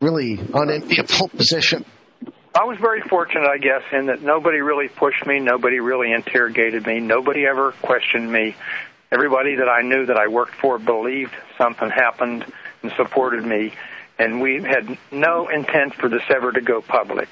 really 0.00 0.40
unenviable 0.52 1.28
position. 1.36 1.84
I 2.54 2.64
was 2.64 2.76
very 2.78 3.00
fortunate, 3.00 3.48
I 3.48 3.56
guess, 3.56 3.82
in 3.92 4.06
that 4.06 4.22
nobody 4.22 4.60
really 4.60 4.88
pushed 4.88 5.24
me, 5.26 5.38
nobody 5.38 5.80
really 5.80 6.12
interrogated 6.12 6.86
me, 6.86 7.00
nobody 7.00 7.46
ever 7.46 7.72
questioned 7.72 8.30
me. 8.30 8.54
Everybody 9.10 9.56
that 9.56 9.68
I 9.68 9.82
knew 9.82 10.06
that 10.06 10.16
I 10.16 10.28
worked 10.28 10.54
for 10.54 10.78
believed 10.78 11.32
something 11.56 11.88
happened 11.88 12.44
and 12.82 12.92
supported 12.96 13.44
me, 13.44 13.72
and 14.18 14.40
we 14.40 14.62
had 14.62 14.98
no 15.10 15.48
intent 15.48 15.94
for 15.94 16.08
this 16.08 16.22
ever 16.34 16.52
to 16.52 16.60
go 16.60 16.82
public. 16.82 17.28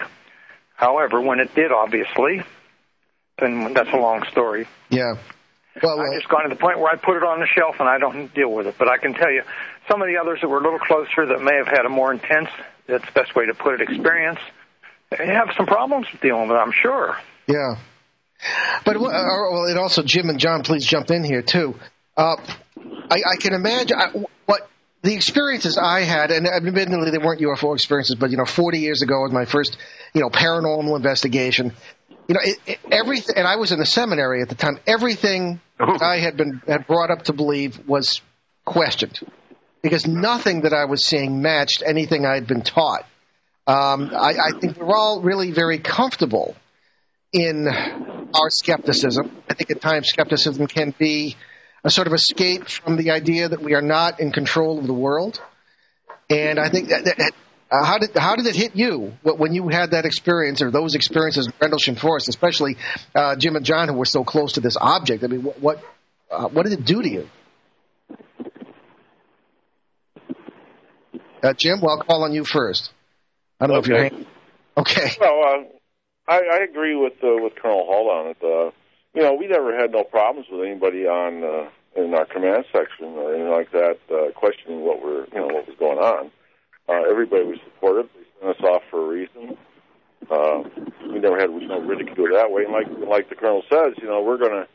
However, 0.74 1.20
when 1.20 1.40
it 1.40 1.54
did, 1.54 1.70
obviously, 1.70 2.42
then 3.38 3.74
that's 3.74 3.90
a 3.92 3.96
long 3.96 4.24
story. 4.30 4.66
Yeah. 4.88 5.14
Well, 5.82 6.00
I 6.00 6.16
just 6.16 6.28
got 6.28 6.42
to 6.42 6.48
the 6.48 6.56
point 6.56 6.78
where 6.78 6.90
I 6.90 6.96
put 6.96 7.16
it 7.16 7.22
on 7.22 7.38
the 7.38 7.46
shelf 7.46 7.76
and 7.78 7.88
I 7.88 7.98
don't 7.98 8.34
deal 8.34 8.52
with 8.52 8.66
it. 8.66 8.74
But 8.78 8.88
I 8.88 8.98
can 8.98 9.14
tell 9.14 9.30
you, 9.30 9.42
some 9.88 10.02
of 10.02 10.08
the 10.08 10.16
others 10.20 10.40
that 10.42 10.48
were 10.48 10.58
a 10.58 10.62
little 10.62 10.80
closer 10.80 11.26
that 11.26 11.42
may 11.42 11.56
have 11.56 11.68
had 11.68 11.86
a 11.86 11.88
more 11.88 12.12
intense, 12.12 12.48
that's 12.86 13.04
the 13.06 13.12
best 13.12 13.36
way 13.36 13.46
to 13.46 13.54
put 13.54 13.80
it, 13.80 13.88
experience, 13.88 14.40
they 15.10 15.26
have 15.26 15.50
some 15.56 15.66
problems 15.66 16.06
dealing 16.20 16.48
with 16.48 16.56
it, 16.56 16.60
I'm 16.60 16.72
sure. 16.72 17.16
Yeah. 17.46 17.76
But 18.84 18.96
uh, 18.96 19.00
well, 19.00 19.66
it 19.66 19.76
also 19.76 20.02
Jim 20.02 20.28
and 20.28 20.38
John, 20.38 20.62
please 20.62 20.84
jump 20.84 21.10
in 21.10 21.24
here 21.24 21.42
too. 21.42 21.74
Uh, 22.16 22.36
I, 23.10 23.16
I 23.32 23.36
can 23.38 23.54
imagine 23.54 23.98
I, 23.98 24.24
what 24.46 24.68
the 25.02 25.14
experiences 25.14 25.78
I 25.78 26.00
had, 26.00 26.30
and 26.30 26.46
admittedly 26.46 27.10
they 27.10 27.18
weren't 27.18 27.40
UFO 27.40 27.74
experiences, 27.74 28.16
but 28.16 28.30
you 28.30 28.36
know, 28.36 28.44
40 28.44 28.78
years 28.78 29.02
ago 29.02 29.22
was 29.22 29.32
my 29.32 29.44
first, 29.44 29.76
you 30.14 30.20
know, 30.20 30.30
paranormal 30.30 30.96
investigation. 30.96 31.72
You 32.30 32.34
know, 32.34 32.40
it, 32.44 32.58
it, 32.64 32.78
everything, 32.92 33.34
and 33.38 33.44
I 33.44 33.56
was 33.56 33.72
in 33.72 33.80
the 33.80 33.84
seminary 33.84 34.40
at 34.40 34.48
the 34.48 34.54
time. 34.54 34.78
Everything 34.86 35.60
I 35.80 36.18
had 36.18 36.36
been 36.36 36.62
had 36.64 36.86
brought 36.86 37.10
up 37.10 37.24
to 37.24 37.32
believe 37.32 37.88
was 37.88 38.20
questioned 38.64 39.18
because 39.82 40.06
nothing 40.06 40.60
that 40.60 40.72
I 40.72 40.84
was 40.84 41.04
seeing 41.04 41.42
matched 41.42 41.82
anything 41.84 42.24
I 42.24 42.34
had 42.34 42.46
been 42.46 42.62
taught. 42.62 43.04
Um, 43.66 44.12
I, 44.14 44.36
I 44.38 44.60
think 44.60 44.76
we're 44.76 44.94
all 44.94 45.20
really 45.22 45.50
very 45.50 45.78
comfortable 45.78 46.54
in 47.32 47.66
our 47.66 48.50
skepticism. 48.50 49.42
I 49.48 49.54
think 49.54 49.72
at 49.72 49.80
times 49.80 50.06
skepticism 50.06 50.68
can 50.68 50.94
be 50.96 51.34
a 51.82 51.90
sort 51.90 52.06
of 52.06 52.12
escape 52.12 52.68
from 52.68 52.96
the 52.96 53.10
idea 53.10 53.48
that 53.48 53.60
we 53.60 53.74
are 53.74 53.82
not 53.82 54.20
in 54.20 54.30
control 54.30 54.78
of 54.78 54.86
the 54.86 54.94
world. 54.94 55.42
And 56.28 56.60
I 56.60 56.68
think 56.68 56.90
that, 56.90 57.06
that 57.06 57.32
uh, 57.70 57.84
how 57.84 57.98
did 57.98 58.10
how 58.16 58.34
did 58.34 58.46
it 58.46 58.56
hit 58.56 58.74
you 58.74 59.12
when 59.22 59.52
you 59.54 59.68
had 59.68 59.92
that 59.92 60.04
experience 60.04 60.60
or 60.60 60.70
those 60.70 60.94
experiences 60.94 61.46
in 61.46 61.52
Rendlesham 61.60 61.94
Forest, 61.94 62.28
especially 62.28 62.76
uh, 63.14 63.36
Jim 63.36 63.54
and 63.56 63.64
John, 63.64 63.88
who 63.88 63.94
were 63.94 64.04
so 64.04 64.24
close 64.24 64.54
to 64.54 64.60
this 64.60 64.76
object? 64.80 65.22
I 65.22 65.28
mean, 65.28 65.44
what 65.44 65.60
what, 65.60 65.82
uh, 66.30 66.48
what 66.48 66.64
did 66.64 66.72
it 66.72 66.84
do 66.84 67.00
to 67.00 67.08
you? 67.08 67.28
Uh, 71.42 71.54
Jim, 71.54 71.80
well, 71.80 71.98
I'll 71.98 72.04
call 72.04 72.24
on 72.24 72.32
you 72.32 72.44
first. 72.44 72.92
I 73.60 73.66
don't 73.66 73.76
okay. 73.78 73.90
know 73.90 73.96
if 73.98 74.12
you're. 74.12 74.26
Okay. 74.78 75.10
Well, 75.20 75.42
uh, 75.44 76.32
I, 76.32 76.38
I 76.38 76.58
agree 76.68 76.96
with 76.96 77.14
uh, 77.22 77.42
with 77.42 77.54
Colonel 77.56 77.84
Halt 77.86 78.08
on 78.08 78.26
it. 78.30 78.36
Uh, 78.42 78.70
you 79.14 79.22
know, 79.22 79.34
we 79.34 79.46
never 79.46 79.76
had 79.76 79.90
no 79.90 80.04
problems 80.04 80.46
with 80.50 80.66
anybody 80.66 81.06
on 81.06 81.42
uh, 81.42 81.70
in 82.00 82.14
our 82.14 82.24
command 82.24 82.64
section 82.72 83.06
or 83.06 83.34
anything 83.34 83.50
like 83.50 83.72
that, 83.72 83.98
uh, 84.12 84.32
questioning 84.32 84.80
what 84.80 85.02
we're 85.02 85.26
you 85.26 85.40
know 85.40 85.46
what 85.46 85.66
was 85.66 85.76
going 85.78 85.98
on. 85.98 86.30
Uh, 86.90 87.08
everybody 87.08 87.44
was 87.44 87.58
supportive. 87.64 88.10
They 88.14 88.26
sent 88.40 88.56
us 88.56 88.64
off 88.64 88.82
for 88.90 89.04
a 89.04 89.08
reason. 89.08 89.56
Uh, 90.28 90.62
we 91.12 91.20
never 91.20 91.38
had 91.38 91.50
no 91.50 91.80
ridicule 91.80 92.28
that 92.34 92.50
way. 92.50 92.64
And 92.64 92.72
like 92.72 93.08
like 93.08 93.28
the 93.28 93.36
colonel 93.36 93.62
says, 93.70 93.94
you 93.98 94.08
know, 94.08 94.22
we're 94.22 94.38
gonna, 94.38 94.66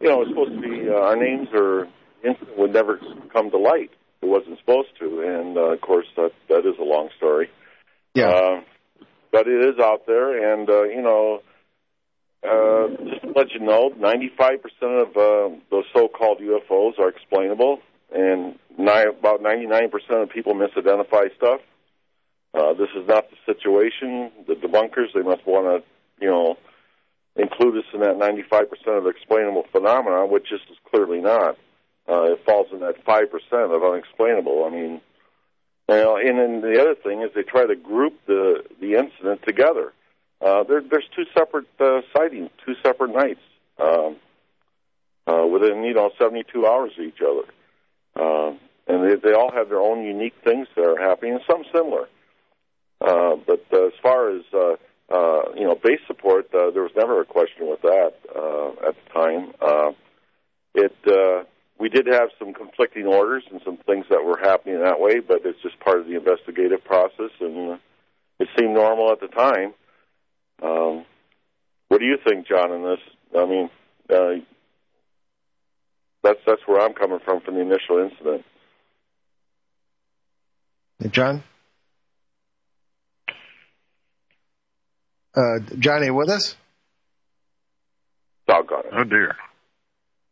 you 0.00 0.08
know, 0.08 0.22
it's 0.22 0.30
supposed 0.30 0.52
to 0.52 0.60
be 0.60 0.88
uh, 0.88 0.94
our 0.94 1.16
names 1.16 1.48
or 1.52 1.88
incident 2.24 2.58
would 2.58 2.72
never 2.72 3.00
come 3.32 3.50
to 3.50 3.58
light. 3.58 3.90
It 4.22 4.26
wasn't 4.26 4.58
supposed 4.60 4.90
to, 5.00 5.20
and 5.20 5.56
uh, 5.56 5.72
of 5.72 5.80
course 5.80 6.06
that 6.16 6.30
that 6.48 6.60
is 6.60 6.78
a 6.78 6.84
long 6.84 7.08
story. 7.16 7.50
Yeah. 8.14 8.28
Uh, 8.28 8.60
but 9.32 9.48
it 9.48 9.74
is 9.74 9.80
out 9.80 10.06
there, 10.06 10.52
and 10.52 10.68
uh, 10.68 10.84
you 10.84 11.02
know, 11.02 11.42
uh, 12.44 12.88
just 13.08 13.22
to 13.22 13.32
let 13.34 13.50
you 13.52 13.60
know, 13.60 13.90
95% 13.90 14.58
of 14.82 15.16
uh, 15.16 15.56
those 15.70 15.84
so-called 15.94 16.40
UFOs 16.40 16.98
are 16.98 17.08
explainable, 17.08 17.80
and 18.14 18.58
about 18.76 19.42
99% 19.42 19.90
of 20.22 20.30
people 20.30 20.54
misidentify 20.54 21.34
stuff. 21.36 21.60
Uh, 22.54 22.74
this 22.74 22.88
is 22.94 23.06
not 23.08 23.30
the 23.30 23.36
situation. 23.46 24.30
The 24.46 24.54
debunkers, 24.54 25.12
they 25.14 25.22
must 25.22 25.46
want 25.46 25.66
to, 25.66 26.22
you 26.22 26.30
know, 26.30 26.58
include 27.36 27.78
us 27.78 27.84
in 27.94 28.00
that 28.00 28.16
95% 28.16 28.98
of 28.98 29.06
explainable 29.06 29.64
phenomena, 29.72 30.26
which 30.26 30.50
this 30.50 30.60
is 30.70 30.76
clearly 30.90 31.20
not. 31.20 31.56
Uh, 32.08 32.32
it 32.32 32.44
falls 32.44 32.66
in 32.72 32.80
that 32.80 33.04
5% 33.04 33.74
of 33.74 33.82
unexplainable. 33.82 34.64
I 34.64 34.70
mean, 34.70 35.00
You 35.88 35.96
know, 35.96 36.16
and 36.16 36.38
then 36.38 36.60
the 36.60 36.80
other 36.80 36.94
thing 36.94 37.22
is 37.22 37.30
they 37.34 37.42
try 37.42 37.66
to 37.66 37.76
group 37.76 38.14
the 38.26 38.64
the 38.80 38.94
incident 38.94 39.42
together. 39.44 39.92
Uh, 40.40 40.64
there, 40.64 40.80
there's 40.80 41.08
two 41.14 41.24
separate 41.36 41.66
uh, 41.80 42.00
sightings, 42.16 42.50
two 42.66 42.74
separate 42.82 43.14
nights, 43.14 43.40
um, 43.78 44.16
uh, 45.26 45.46
within 45.46 45.84
you 45.84 45.94
know 45.94 46.10
72 46.18 46.66
hours 46.66 46.92
of 46.98 47.04
each 47.04 47.20
other, 47.20 47.46
uh, 48.16 48.52
and 48.86 49.04
they, 49.04 49.16
they 49.16 49.34
all 49.34 49.52
have 49.52 49.68
their 49.68 49.80
own 49.80 50.04
unique 50.04 50.34
things 50.44 50.68
that 50.76 50.84
are 50.84 50.98
happening, 50.98 51.34
and 51.34 51.42
some 51.50 51.64
similar. 51.74 52.08
Uh, 53.00 53.36
but 53.46 53.64
uh, 53.72 53.86
as 53.86 53.92
far 54.02 54.30
as 54.30 54.42
uh, 54.54 54.76
uh, 55.12 55.52
you 55.54 55.64
know, 55.64 55.74
base 55.74 56.00
support, 56.06 56.46
uh, 56.54 56.70
there 56.70 56.82
was 56.82 56.92
never 56.96 57.20
a 57.20 57.24
question 57.24 57.68
with 57.68 57.82
that 57.82 58.14
uh, 58.34 58.88
at 58.88 58.94
the 58.94 59.12
time. 59.12 59.52
Uh, 59.60 59.92
it 60.74 60.96
uh, 61.06 61.44
we 61.78 61.88
did 61.88 62.06
have 62.06 62.30
some 62.38 62.54
conflicting 62.54 63.06
orders 63.06 63.42
and 63.50 63.60
some 63.64 63.76
things 63.76 64.06
that 64.08 64.24
were 64.24 64.38
happening 64.38 64.80
that 64.80 65.00
way, 65.00 65.18
but 65.20 65.40
it's 65.44 65.60
just 65.62 65.78
part 65.80 65.98
of 65.98 66.06
the 66.06 66.16
investigative 66.16 66.84
process, 66.84 67.30
and 67.40 67.78
it 68.38 68.48
seemed 68.56 68.74
normal 68.74 69.10
at 69.10 69.20
the 69.20 69.28
time. 69.28 69.74
Um, 70.62 71.04
what 71.88 71.98
do 71.98 72.06
you 72.06 72.18
think, 72.24 72.46
John? 72.46 72.72
In 72.72 72.82
this, 72.84 73.00
I 73.36 73.46
mean, 73.46 73.70
uh, 74.08 74.44
that's 76.22 76.38
that's 76.46 76.62
where 76.66 76.80
I'm 76.80 76.94
coming 76.94 77.18
from 77.24 77.40
from 77.40 77.54
the 77.54 77.60
initial 77.60 77.98
incident. 77.98 78.44
John? 81.10 81.42
Uh, 85.34 85.58
John, 85.78 86.02
are 86.02 86.04
you 86.04 86.14
with 86.14 86.28
us? 86.28 86.54
Doggone 88.46 88.86
it. 88.86 88.92
Oh 88.92 89.04
dear. 89.04 89.34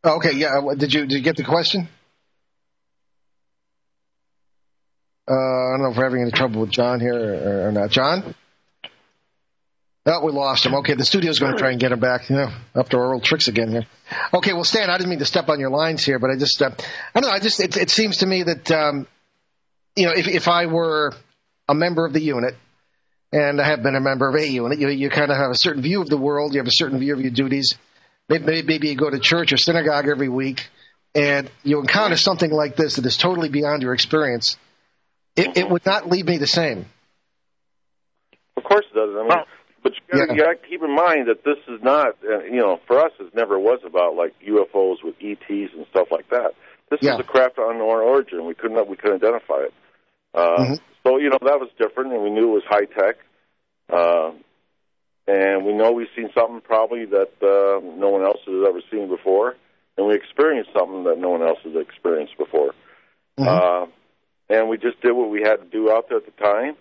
Oh, 0.04 0.16
okay, 0.16 0.32
yeah. 0.35 0.59
uh, 0.59 0.75
Did 0.75 0.92
you 0.94 1.02
did 1.02 1.12
you 1.12 1.23
get 1.23 1.37
the 1.37 1.44
question? 1.44 1.88
Uh, 5.28 5.32
I 5.32 5.73
don't 5.73 5.82
know 5.82 5.90
if 5.90 5.97
we're 5.97 6.04
having 6.04 6.23
any 6.23 6.30
trouble 6.32 6.61
with 6.62 6.70
John 6.70 7.00
here 7.00 7.14
or, 7.14 7.68
or 7.68 7.73
not. 7.73 7.90
John? 7.90 8.35
Oh, 10.12 10.25
we 10.25 10.33
lost 10.33 10.67
him. 10.67 10.75
Okay, 10.76 10.95
the 10.95 11.05
studio's 11.05 11.38
going 11.38 11.52
to 11.52 11.59
try 11.59 11.71
and 11.71 11.79
get 11.79 11.93
him 11.93 12.00
back. 12.00 12.29
You 12.29 12.37
know, 12.37 12.49
up 12.75 12.88
to 12.88 12.97
our 12.97 13.14
old 13.14 13.23
tricks 13.23 13.47
again 13.47 13.71
here. 13.71 13.87
Okay, 14.35 14.52
well, 14.52 14.64
Stan, 14.64 14.90
I 14.90 14.97
didn't 14.99 15.11
mean 15.11 15.21
to 15.21 15.25
step 15.25 15.49
on 15.49 15.61
your 15.61 15.71
lines 15.71 16.05
here, 16.05 16.19
but 16.19 16.31
I 16.31 16.37
just, 16.37 16.61
uh, 16.61 16.71
I 17.14 17.21
don't 17.21 17.31
know. 17.31 17.37
I 17.37 17.38
just, 17.38 17.61
it, 17.61 17.76
it 17.76 17.90
seems 17.90 18.19
to 18.19 18.26
me 18.26 18.43
that, 18.43 18.71
um, 18.73 19.07
you 19.95 20.07
know, 20.07 20.12
if 20.12 20.26
if 20.26 20.49
I 20.49 20.67
were 20.67 21.12
a 21.69 21.75
member 21.75 22.05
of 22.05 22.12
the 22.12 22.21
unit, 22.21 22.57
and 23.33 23.61
I 23.61 23.67
have 23.67 23.83
been 23.83 23.95
a 23.95 24.00
member 24.00 24.29
of 24.29 24.35
a 24.35 24.49
unit, 24.49 24.81
you 24.81 24.88
you 24.88 25.11
kind 25.11 25.31
of 25.31 25.37
have 25.37 25.50
a 25.50 25.57
certain 25.57 25.83
view 25.83 26.00
of 26.00 26.09
the 26.09 26.17
world. 26.17 26.55
You 26.55 26.59
have 26.61 26.67
a 26.67 26.73
certain 26.73 26.99
view 26.99 27.14
of 27.14 27.21
your 27.21 27.31
duties. 27.31 27.75
Maybe, 28.29 28.62
maybe 28.62 28.88
you 28.88 28.97
go 28.97 29.11
to 29.11 29.19
church 29.19 29.52
or 29.52 29.57
synagogue 29.57 30.09
every 30.09 30.29
week, 30.29 30.69
and 31.14 31.50
you 31.62 31.81
encounter 31.81 32.17
something 32.17 32.50
like 32.50 32.75
this 32.75 32.97
that 32.97 33.07
is 33.07 33.17
totally 33.17 33.49
beyond 33.49 33.83
your 33.83 33.95
experience. 33.95 34.57
It, 35.37 35.57
it 35.57 35.71
would 35.71 35.87
not 35.87 36.09
leave 36.09 36.26
me 36.26 36.38
the 36.38 36.47
same. 36.47 36.87
Of 38.57 38.64
course 38.64 38.85
it 38.90 38.95
does. 38.95 39.11
I 39.14 39.19
mean, 39.21 39.29
Well- 39.29 39.47
but 39.82 39.92
you 39.94 40.26
got 40.26 40.37
Yeah. 40.37 40.52
to 40.52 40.54
keep 40.56 40.82
in 40.82 40.94
mind 40.94 41.28
that 41.28 41.44
this 41.44 41.58
is 41.68 41.82
not, 41.82 42.16
uh, 42.25 42.40
you 42.44 42.60
know, 42.60 42.80
for 42.87 42.99
us, 42.99 43.12
it 43.18 43.34
never 43.34 43.58
was 43.58 43.80
about 43.84 44.14
like 44.14 44.34
UFOs 44.40 45.02
with 45.02 45.14
ETs 45.20 45.72
and 45.75 45.87
stuff 45.90 46.10
like 46.10 46.28
that. 46.30 46.54
This 46.90 47.00
Yeah. 47.02 47.14
is 47.14 47.20
a 47.20 47.25
craft 47.25 47.58
of 47.58 47.70
unknown 47.70 48.00
origin. 48.00 48.44
We 48.44 48.54
couldn't 48.54 48.87
we 48.88 48.96
couldn't 48.96 49.22
identify 49.22 49.62
it. 49.62 49.75
Uh, 50.34 50.56
Mhm. 50.58 50.80
So 51.02 51.16
you 51.16 51.30
know 51.30 51.38
that 51.40 51.58
was 51.58 51.70
different, 51.78 52.12
and 52.12 52.22
we 52.22 52.30
knew 52.30 52.50
it 52.50 52.54
was 52.54 52.64
high 52.64 52.84
tech. 52.84 53.16
Uh, 53.88 54.32
and 55.26 55.64
we 55.64 55.72
know 55.72 55.92
we've 55.92 56.10
seen 56.14 56.30
something 56.34 56.60
probably 56.60 57.06
that 57.06 57.30
uh, 57.42 57.80
no 57.96 58.10
one 58.10 58.22
else 58.22 58.40
has 58.44 58.64
ever 58.68 58.80
seen 58.90 59.08
before, 59.08 59.56
and 59.96 60.06
we 60.06 60.14
experienced 60.14 60.70
something 60.72 61.04
that 61.04 61.18
no 61.18 61.30
one 61.30 61.42
else 61.42 61.58
has 61.64 61.75
experienced 61.76 62.37
before. 62.37 62.75
Mhm. 63.38 63.46
Uh, 63.46 63.87
and 64.50 64.68
we 64.68 64.76
just 64.76 65.00
did 65.00 65.12
what 65.12 65.30
we 65.30 65.40
had 65.42 65.56
to 65.60 65.66
do 65.66 65.90
out 65.90 66.08
there 66.08 66.18
at 66.18 66.26
the 66.26 66.32
time, 66.42 66.76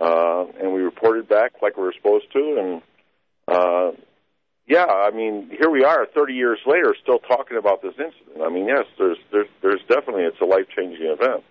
uh, 0.00 0.44
and 0.60 0.72
we 0.72 0.80
reported 0.80 1.28
back 1.28 1.52
like 1.62 1.76
we 1.76 1.82
were 1.82 1.94
supposed 1.96 2.32
to. 2.32 2.56
And 2.58 2.82
uh, 3.48 3.92
yeah, 4.66 4.86
I 4.86 5.10
mean, 5.10 5.50
here 5.50 5.70
we 5.70 5.84
are, 5.84 6.06
30 6.14 6.34
years 6.34 6.58
later, 6.66 6.94
still 7.02 7.18
talking 7.18 7.56
about 7.56 7.82
this 7.82 7.94
incident. 7.98 8.42
I 8.44 8.48
mean, 8.48 8.66
yes, 8.66 8.84
there's 8.98 9.18
there's 9.30 9.48
there's 9.62 9.80
definitely 9.88 10.24
it's 10.24 10.40
a 10.40 10.44
life 10.44 10.66
changing 10.76 11.06
event. 11.06 11.44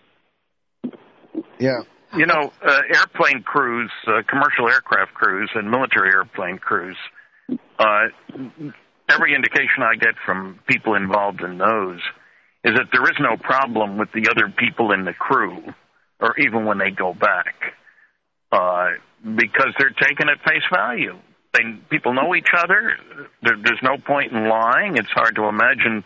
yeah. 1.60 1.82
You 2.14 2.26
know, 2.26 2.52
uh, 2.62 2.82
airplane 2.94 3.42
crews, 3.42 3.90
uh, 4.06 4.22
commercial 4.28 4.68
aircraft 4.68 5.14
crews, 5.14 5.50
and 5.56 5.72
military 5.72 6.10
airplane 6.14 6.58
crews. 6.58 6.98
Uh, 7.80 8.08
every 9.10 9.34
indication 9.34 9.82
I 9.82 9.96
get 9.96 10.16
from 10.26 10.60
people 10.68 10.96
involved 10.96 11.42
in 11.42 11.58
those 11.58 12.00
is 12.64 12.76
that 12.76 12.88
there 12.92 13.04
is 13.04 13.18
no 13.20 13.38
problem 13.38 13.98
with 13.98 14.10
the 14.14 14.30
other 14.30 14.54
people 14.56 14.92
in 14.92 15.06
the 15.06 15.14
crew, 15.14 15.64
or 16.20 16.36
even 16.38 16.66
when 16.66 16.78
they 16.78 16.92
go 16.92 17.14
back, 17.14 17.56
uh, 18.52 18.90
because 19.24 19.74
they're 19.80 19.96
taken 20.02 20.30
at 20.30 20.40
face 20.48 20.64
value. 20.72 21.18
They 21.54 21.64
people 21.90 22.14
know 22.14 22.36
each 22.36 22.52
other. 22.58 22.98
There, 23.44 23.58
there's 23.64 23.82
no 23.84 23.98
point 23.98 24.32
in 24.32 24.48
lying. 24.48 24.98
It's 24.98 25.12
hard 25.12 25.36
to 25.36 25.46
imagine 25.46 26.04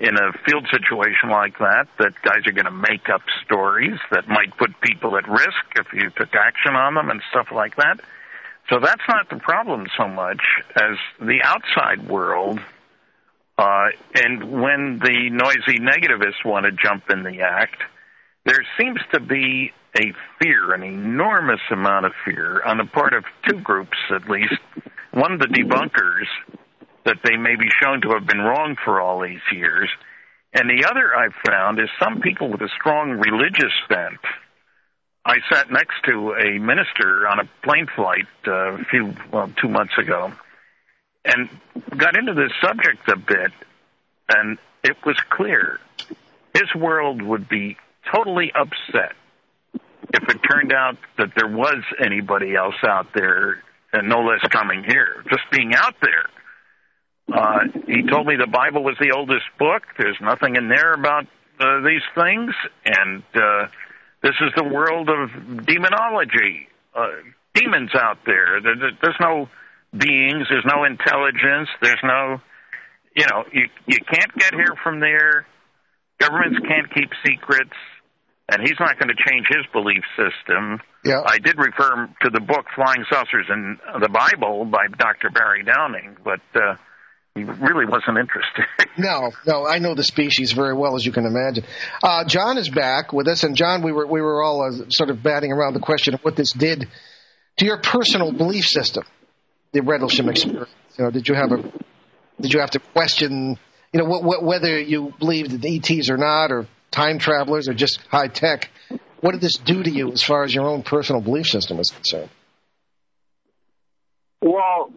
in 0.00 0.14
a 0.16 0.32
field 0.46 0.66
situation 0.70 1.28
like 1.30 1.58
that 1.58 1.88
that 1.98 2.14
guys 2.22 2.46
are 2.46 2.52
going 2.52 2.66
to 2.66 2.70
make 2.70 3.08
up 3.12 3.22
stories 3.44 3.98
that 4.10 4.28
might 4.28 4.56
put 4.56 4.80
people 4.80 5.16
at 5.16 5.28
risk 5.28 5.64
if 5.76 5.86
you 5.92 6.10
took 6.10 6.34
action 6.34 6.74
on 6.74 6.94
them 6.94 7.10
and 7.10 7.20
stuff 7.30 7.48
like 7.52 7.76
that. 7.76 8.00
So 8.70 8.78
that's 8.80 9.02
not 9.08 9.28
the 9.28 9.36
problem 9.36 9.86
so 9.96 10.06
much 10.06 10.42
as 10.76 10.98
the 11.20 11.40
outside 11.42 12.08
world. 12.08 12.60
Uh, 13.56 13.88
and 14.14 14.62
when 14.62 15.00
the 15.02 15.30
noisy 15.30 15.80
negativists 15.80 16.44
want 16.44 16.64
to 16.66 16.72
jump 16.72 17.10
in 17.10 17.24
the 17.24 17.40
act, 17.40 17.82
there 18.48 18.64
seems 18.78 18.98
to 19.12 19.20
be 19.20 19.72
a 19.94 20.12
fear, 20.40 20.72
an 20.72 20.82
enormous 20.82 21.60
amount 21.70 22.06
of 22.06 22.12
fear 22.24 22.62
on 22.64 22.78
the 22.78 22.86
part 22.86 23.12
of 23.12 23.24
two 23.46 23.60
groups 23.60 23.98
at 24.10 24.28
least. 24.28 24.56
One, 25.12 25.38
the 25.38 25.46
debunkers, 25.46 26.26
that 27.04 27.18
they 27.24 27.36
may 27.36 27.56
be 27.56 27.68
shown 27.82 28.00
to 28.02 28.10
have 28.10 28.26
been 28.26 28.40
wrong 28.40 28.76
for 28.82 29.02
all 29.02 29.20
these 29.20 29.40
years. 29.52 29.90
And 30.54 30.68
the 30.70 30.88
other 30.88 31.14
I've 31.14 31.34
found 31.46 31.78
is 31.78 31.88
some 32.02 32.22
people 32.22 32.48
with 32.48 32.62
a 32.62 32.70
strong 32.80 33.10
religious 33.10 33.72
bent. 33.88 34.20
I 35.26 35.36
sat 35.52 35.70
next 35.70 35.96
to 36.06 36.32
a 36.32 36.58
minister 36.58 37.28
on 37.28 37.40
a 37.40 37.48
plane 37.62 37.86
flight 37.94 38.28
uh, 38.46 38.76
a 38.76 38.84
few, 38.84 39.14
well, 39.30 39.50
two 39.60 39.68
months 39.68 39.92
ago, 39.98 40.32
and 41.22 41.50
got 41.94 42.16
into 42.16 42.32
this 42.32 42.52
subject 42.62 43.06
a 43.08 43.16
bit, 43.16 43.52
and 44.30 44.56
it 44.82 44.96
was 45.04 45.18
clear 45.28 45.80
his 46.54 46.74
world 46.74 47.20
would 47.20 47.46
be 47.46 47.76
totally 48.14 48.50
upset 48.54 49.12
if 50.14 50.22
it 50.28 50.38
turned 50.50 50.72
out 50.72 50.96
that 51.18 51.30
there 51.36 51.48
was 51.48 51.82
anybody 52.02 52.54
else 52.56 52.74
out 52.86 53.08
there, 53.14 53.62
and 53.92 54.08
no 54.08 54.20
less 54.20 54.40
coming 54.50 54.84
here, 54.86 55.22
just 55.30 55.42
being 55.52 55.74
out 55.74 55.94
there. 56.00 56.24
Uh, 57.32 57.58
he 57.86 58.02
told 58.08 58.26
me 58.26 58.36
the 58.36 58.46
Bible 58.50 58.82
was 58.82 58.96
the 59.00 59.12
oldest 59.14 59.44
book. 59.58 59.82
There's 59.98 60.16
nothing 60.20 60.56
in 60.56 60.68
there 60.68 60.94
about 60.94 61.26
uh, 61.60 61.80
these 61.80 62.02
things, 62.14 62.52
and 62.86 63.22
uh, 63.34 63.66
this 64.22 64.34
is 64.40 64.50
the 64.56 64.64
world 64.64 65.10
of 65.10 65.66
demonology. 65.66 66.68
Uh, 66.94 67.08
demons 67.54 67.90
out 67.94 68.18
there. 68.24 68.60
There- 68.62 68.76
there- 68.76 68.98
There's 69.02 69.20
no 69.20 69.48
beings. 69.96 70.46
There's 70.48 70.64
no 70.64 70.84
intelligence. 70.84 71.68
There's 71.82 72.02
no, 72.02 72.40
you 73.14 73.26
know, 73.30 73.44
you 73.52 73.68
you 73.86 73.98
can't 74.10 74.34
get 74.38 74.54
here 74.54 74.74
from 74.82 75.00
there. 75.00 75.46
Governments 76.18 76.58
can't 76.66 76.92
keep 76.94 77.10
secrets, 77.26 77.74
and 78.48 78.62
he's 78.62 78.78
not 78.80 78.98
going 78.98 79.08
to 79.08 79.30
change 79.30 79.46
his 79.48 79.66
belief 79.72 80.02
system. 80.16 80.80
Yeah. 81.04 81.22
I 81.24 81.38
did 81.38 81.56
refer 81.58 82.08
to 82.22 82.30
the 82.30 82.40
book 82.40 82.66
Flying 82.74 83.04
Saucers 83.10 83.46
in 83.50 83.78
the 84.00 84.08
Bible 84.08 84.64
by 84.64 84.86
Dr. 84.96 85.30
Barry 85.30 85.62
Downing, 85.64 86.16
but 86.24 86.40
uh, 86.54 86.76
he 87.34 87.44
really 87.44 87.86
wasn't 87.86 88.18
interested. 88.18 88.64
No, 89.00 89.30
no, 89.46 89.64
I 89.64 89.78
know 89.78 89.94
the 89.94 90.02
species 90.02 90.50
very 90.50 90.74
well, 90.74 90.96
as 90.96 91.06
you 91.06 91.12
can 91.12 91.24
imagine. 91.24 91.62
Uh, 92.02 92.24
John 92.24 92.58
is 92.58 92.68
back 92.68 93.12
with 93.12 93.28
us, 93.28 93.44
and 93.44 93.54
John, 93.54 93.82
we 93.84 93.92
were 93.92 94.08
we 94.08 94.20
were 94.20 94.42
all 94.42 94.60
uh, 94.62 94.86
sort 94.90 95.10
of 95.10 95.22
batting 95.22 95.52
around 95.52 95.74
the 95.74 95.80
question 95.80 96.14
of 96.14 96.20
what 96.22 96.34
this 96.34 96.50
did 96.52 96.88
to 97.58 97.64
your 97.64 97.78
personal 97.78 98.32
belief 98.32 98.64
system, 98.66 99.04
the 99.70 99.82
Rendlesham 99.82 100.28
experience. 100.28 100.68
You 100.96 101.04
know, 101.04 101.10
did 101.12 101.28
you 101.28 101.36
have 101.36 101.52
a 101.52 101.62
did 102.40 102.52
you 102.52 102.58
have 102.58 102.72
to 102.72 102.80
question, 102.80 103.56
you 103.92 104.00
know, 104.02 104.06
wh- 104.06 104.24
wh- 104.24 104.42
whether 104.42 104.80
you 104.80 105.14
believed 105.20 105.52
in 105.52 105.60
the 105.60 105.76
ETs 105.76 106.10
or 106.10 106.16
not, 106.16 106.50
or 106.50 106.66
time 106.90 107.18
travelers, 107.18 107.68
or 107.68 107.74
just 107.74 108.00
high 108.10 108.28
tech? 108.28 108.70
What 109.20 109.32
did 109.32 109.40
this 109.40 109.56
do 109.56 109.82
to 109.82 109.90
you 109.90 110.12
as 110.12 110.22
far 110.22 110.44
as 110.44 110.54
your 110.54 110.66
own 110.66 110.82
personal 110.82 111.20
belief 111.20 111.46
system 111.46 111.78
is 111.80 111.90
concerned? 111.90 112.30
Well, 114.40 114.92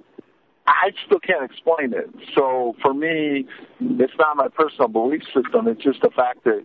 I 0.68 0.92
still 1.06 1.20
can't 1.20 1.44
explain 1.44 1.94
it. 1.94 2.10
So 2.36 2.76
for 2.82 2.94
me, 2.94 3.48
it's 3.80 4.14
not 4.18 4.38
my 4.38 4.48
personal 4.48 4.88
belief 4.88 5.24
system. 5.34 5.68
It's 5.68 5.84
just 5.84 6.02
the 6.02 6.12
fact 6.16 6.44
that 6.44 6.64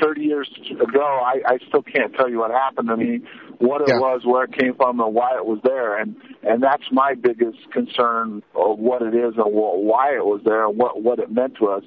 30 0.00 0.22
years 0.22 0.48
ago, 0.70 1.02
I, 1.02 1.40
I 1.46 1.58
still 1.68 1.82
can't 1.82 2.14
tell 2.14 2.28
you 2.30 2.38
what 2.38 2.50
happened 2.50 2.88
to 2.88 2.96
me, 2.96 3.20
what 3.58 3.82
it 3.82 3.88
Yeah. 3.88 3.98
was, 4.00 4.22
where 4.24 4.44
it 4.44 4.52
came 4.56 4.74
from, 4.74 5.00
and 5.00 5.14
why 5.14 5.36
it 5.36 5.44
was 5.44 5.58
there. 5.64 5.98
And 5.98 6.16
and 6.42 6.62
that's 6.62 6.84
my 6.92 7.14
biggest 7.14 7.58
concern 7.72 8.42
of 8.54 8.78
what 8.78 9.02
it 9.02 9.14
is 9.14 9.34
and 9.36 9.52
wh- 9.52 9.78
why 9.84 10.14
it 10.16 10.24
was 10.24 10.40
there 10.44 10.66
and 10.68 10.76
what 10.78 11.02
what 11.02 11.18
it 11.18 11.30
meant 11.30 11.56
to 11.58 11.68
us. 11.68 11.84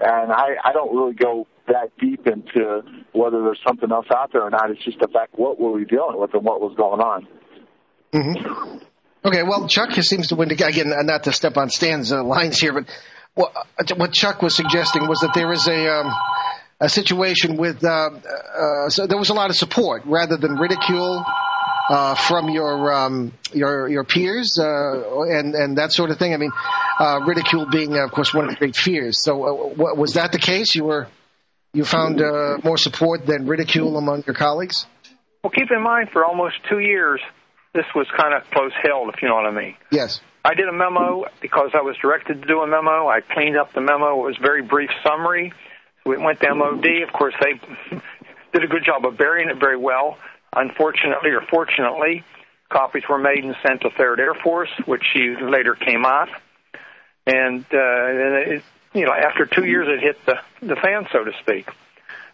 And 0.00 0.32
I 0.32 0.56
I 0.64 0.72
don't 0.72 0.94
really 0.94 1.14
go 1.14 1.46
that 1.66 1.90
deep 2.00 2.26
into 2.26 2.80
whether 3.12 3.42
there's 3.42 3.60
something 3.66 3.90
else 3.92 4.06
out 4.14 4.32
there 4.32 4.42
or 4.42 4.50
not. 4.50 4.70
It's 4.70 4.84
just 4.84 4.98
the 5.00 5.08
fact 5.08 5.34
what 5.38 5.60
were 5.60 5.72
we 5.72 5.84
dealing 5.84 6.18
with 6.18 6.32
and 6.34 6.44
what 6.44 6.60
was 6.60 6.74
going 6.76 7.00
on. 7.00 7.26
Mm-hmm. 8.12 8.78
Okay, 9.24 9.42
well, 9.42 9.68
Chuck 9.68 9.92
seems 9.92 10.28
to 10.28 10.36
win 10.36 10.50
again. 10.50 10.92
And 10.92 11.06
not 11.06 11.24
to 11.24 11.32
step 11.32 11.56
on 11.56 11.68
Stan's 11.68 12.12
uh, 12.12 12.22
lines 12.24 12.58
here, 12.58 12.72
but 12.72 12.84
what, 13.34 13.52
what 13.96 14.12
Chuck 14.12 14.40
was 14.42 14.54
suggesting 14.54 15.06
was 15.06 15.18
that 15.20 15.32
there 15.34 15.52
is 15.52 15.66
a 15.68 15.88
um, 16.00 16.12
a 16.80 16.88
situation 16.88 17.56
with 17.56 17.84
uh, 17.84 18.10
uh, 18.10 18.88
so 18.88 19.06
there 19.06 19.18
was 19.18 19.30
a 19.30 19.34
lot 19.34 19.50
of 19.50 19.56
support 19.56 20.02
rather 20.06 20.36
than 20.36 20.56
ridicule 20.56 21.24
uh, 21.90 22.14
from 22.14 22.50
your 22.50 22.92
um, 22.92 23.32
your 23.52 23.88
your 23.88 24.04
peers 24.04 24.58
uh, 24.60 25.22
and 25.22 25.54
and 25.54 25.78
that 25.78 25.92
sort 25.92 26.10
of 26.10 26.18
thing. 26.18 26.34
I 26.34 26.36
mean, 26.36 26.52
uh, 26.98 27.20
ridicule 27.26 27.66
being, 27.70 27.96
of 27.96 28.12
course, 28.12 28.32
one 28.32 28.44
of 28.44 28.50
the 28.50 28.56
great 28.56 28.76
fears. 28.76 29.22
So, 29.22 29.42
uh, 29.42 29.52
what, 29.74 29.96
was 29.96 30.14
that 30.14 30.32
the 30.32 30.38
case? 30.38 30.74
You 30.74 30.84
were 30.84 31.08
you 31.72 31.84
found 31.84 32.20
uh, 32.20 32.58
more 32.62 32.78
support 32.78 33.26
than 33.26 33.46
ridicule 33.46 33.96
among 33.96 34.24
your 34.26 34.34
colleagues. 34.34 34.86
Well, 35.42 35.50
keep 35.50 35.70
in 35.70 35.82
mind, 35.82 36.10
for 36.12 36.24
almost 36.24 36.56
two 36.68 36.80
years, 36.80 37.20
this 37.74 37.84
was 37.94 38.06
kind 38.16 38.34
of 38.34 38.42
close 38.50 38.72
held, 38.82 39.14
if 39.14 39.22
you 39.22 39.28
know 39.28 39.36
what 39.36 39.46
I 39.46 39.52
mean. 39.52 39.76
Yes. 39.92 40.20
I 40.44 40.54
did 40.54 40.68
a 40.68 40.72
memo 40.72 41.26
because 41.40 41.70
I 41.74 41.82
was 41.82 41.96
directed 42.00 42.42
to 42.42 42.48
do 42.48 42.60
a 42.60 42.66
memo. 42.66 43.06
I 43.06 43.20
cleaned 43.20 43.56
up 43.56 43.72
the 43.74 43.80
memo. 43.80 44.20
It 44.20 44.26
was 44.26 44.36
a 44.38 44.42
very 44.42 44.62
brief 44.62 44.90
summary. 45.06 45.52
It 46.12 46.20
went 46.20 46.40
to 46.40 46.54
MOD. 46.54 47.02
Of 47.06 47.12
course, 47.12 47.34
they 47.42 47.60
did 48.52 48.64
a 48.64 48.66
good 48.66 48.84
job 48.84 49.04
of 49.04 49.16
burying 49.16 49.48
it 49.50 49.58
very 49.58 49.76
well. 49.76 50.18
Unfortunately 50.54 51.30
or 51.30 51.42
fortunately, 51.42 52.24
copies 52.70 53.04
were 53.08 53.18
made 53.18 53.44
and 53.44 53.54
sent 53.66 53.82
to 53.82 53.90
Third 53.90 54.20
Air 54.20 54.34
Force, 54.34 54.70
which 54.86 55.02
she 55.12 55.36
later 55.40 55.74
came 55.74 56.04
off. 56.04 56.28
And, 57.26 57.64
uh, 57.64 58.56
it, 58.56 58.62
you 58.94 59.04
know, 59.04 59.12
after 59.12 59.44
two 59.44 59.64
years, 59.64 59.86
it 59.88 60.00
hit 60.00 60.16
the, 60.24 60.66
the 60.66 60.76
fan, 60.76 61.06
so 61.12 61.24
to 61.24 61.32
speak. 61.42 61.68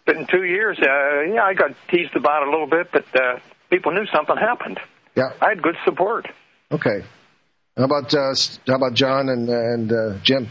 But 0.05 0.15
in 0.15 0.27
two 0.27 0.43
years, 0.43 0.77
uh, 0.79 1.21
yeah, 1.21 1.43
I 1.43 1.53
got 1.53 1.71
teased 1.89 2.15
about 2.15 2.43
it 2.43 2.47
a 2.47 2.51
little 2.51 2.67
bit, 2.67 2.91
but 2.91 3.05
uh, 3.13 3.39
people 3.69 3.91
knew 3.91 4.05
something 4.05 4.37
happened. 4.37 4.79
Yeah. 5.15 5.31
I 5.41 5.49
had 5.49 5.61
good 5.61 5.75
support. 5.83 6.27
Okay. 6.71 7.03
How 7.77 7.83
about 7.83 8.13
uh, 8.13 8.33
how 8.67 8.75
about 8.75 8.93
John 8.93 9.27
and 9.27 9.49
and 9.49 9.91
uh, 9.91 10.19
Jim? 10.23 10.47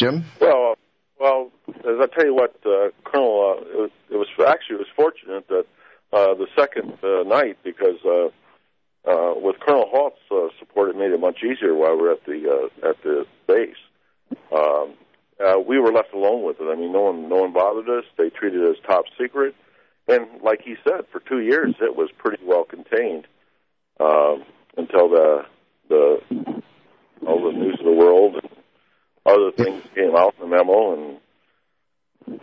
Jim? 0.00 0.24
Well, 0.40 0.76
well, 1.20 1.50
as 1.68 2.00
I 2.00 2.06
tell 2.06 2.24
you 2.24 2.34
what, 2.34 2.56
uh, 2.64 2.88
Colonel, 3.04 3.58
uh, 3.58 3.60
it, 3.60 3.76
was, 3.76 3.90
it 4.10 4.16
was 4.16 4.28
actually 4.48 4.76
it 4.76 4.78
was 4.78 4.88
fortunate 4.96 5.46
that 5.48 5.66
uh, 6.14 6.34
the 6.34 6.46
second 6.58 6.94
uh, 7.04 7.22
night 7.24 7.58
because 7.62 7.98
uh, 8.06 8.28
uh, 9.06 9.34
with 9.36 9.56
Colonel 9.60 9.86
Halt's 9.92 10.16
uh, 10.30 10.48
support, 10.58 10.88
it 10.88 10.96
made 10.96 11.10
it 11.10 11.20
much 11.20 11.40
easier 11.44 11.74
while 11.74 11.96
we 11.96 12.02
were 12.02 12.12
at 12.12 12.24
the 12.24 12.70
uh, 12.82 12.88
at 12.88 13.02
the 13.02 13.26
base. 13.46 13.76
Um, 14.56 14.94
uh, 15.38 15.58
we 15.58 15.78
were 15.78 15.92
left 15.92 16.14
alone 16.14 16.44
with 16.44 16.56
it. 16.60 16.64
I 16.64 16.76
mean, 16.76 16.92
no 16.92 17.02
one 17.02 17.28
no 17.28 17.36
one 17.36 17.52
bothered 17.52 17.90
us. 17.90 18.04
They 18.16 18.30
treated 18.30 18.62
it 18.62 18.70
as 18.70 18.76
top 18.86 19.04
secret, 19.20 19.54
and 20.08 20.26
like 20.42 20.62
he 20.62 20.76
said, 20.82 21.04
for 21.12 21.20
two 21.20 21.40
years 21.40 21.74
it 21.82 21.94
was 21.94 22.08
pretty 22.16 22.42
well 22.42 22.64
contained 22.64 23.26
um, 24.00 24.44
until 24.78 25.10
the 25.10 25.44
the 25.90 26.20
all 27.26 27.44
the 27.44 27.52
news 27.52 27.76
of 27.78 27.84
the 27.84 27.92
world 27.92 28.36
and 28.42 28.59
other 29.26 29.52
things 29.56 29.82
came 29.94 30.16
out 30.16 30.34
in 30.38 30.48
the 30.48 30.56
memo 30.56 30.94
and 30.94 31.20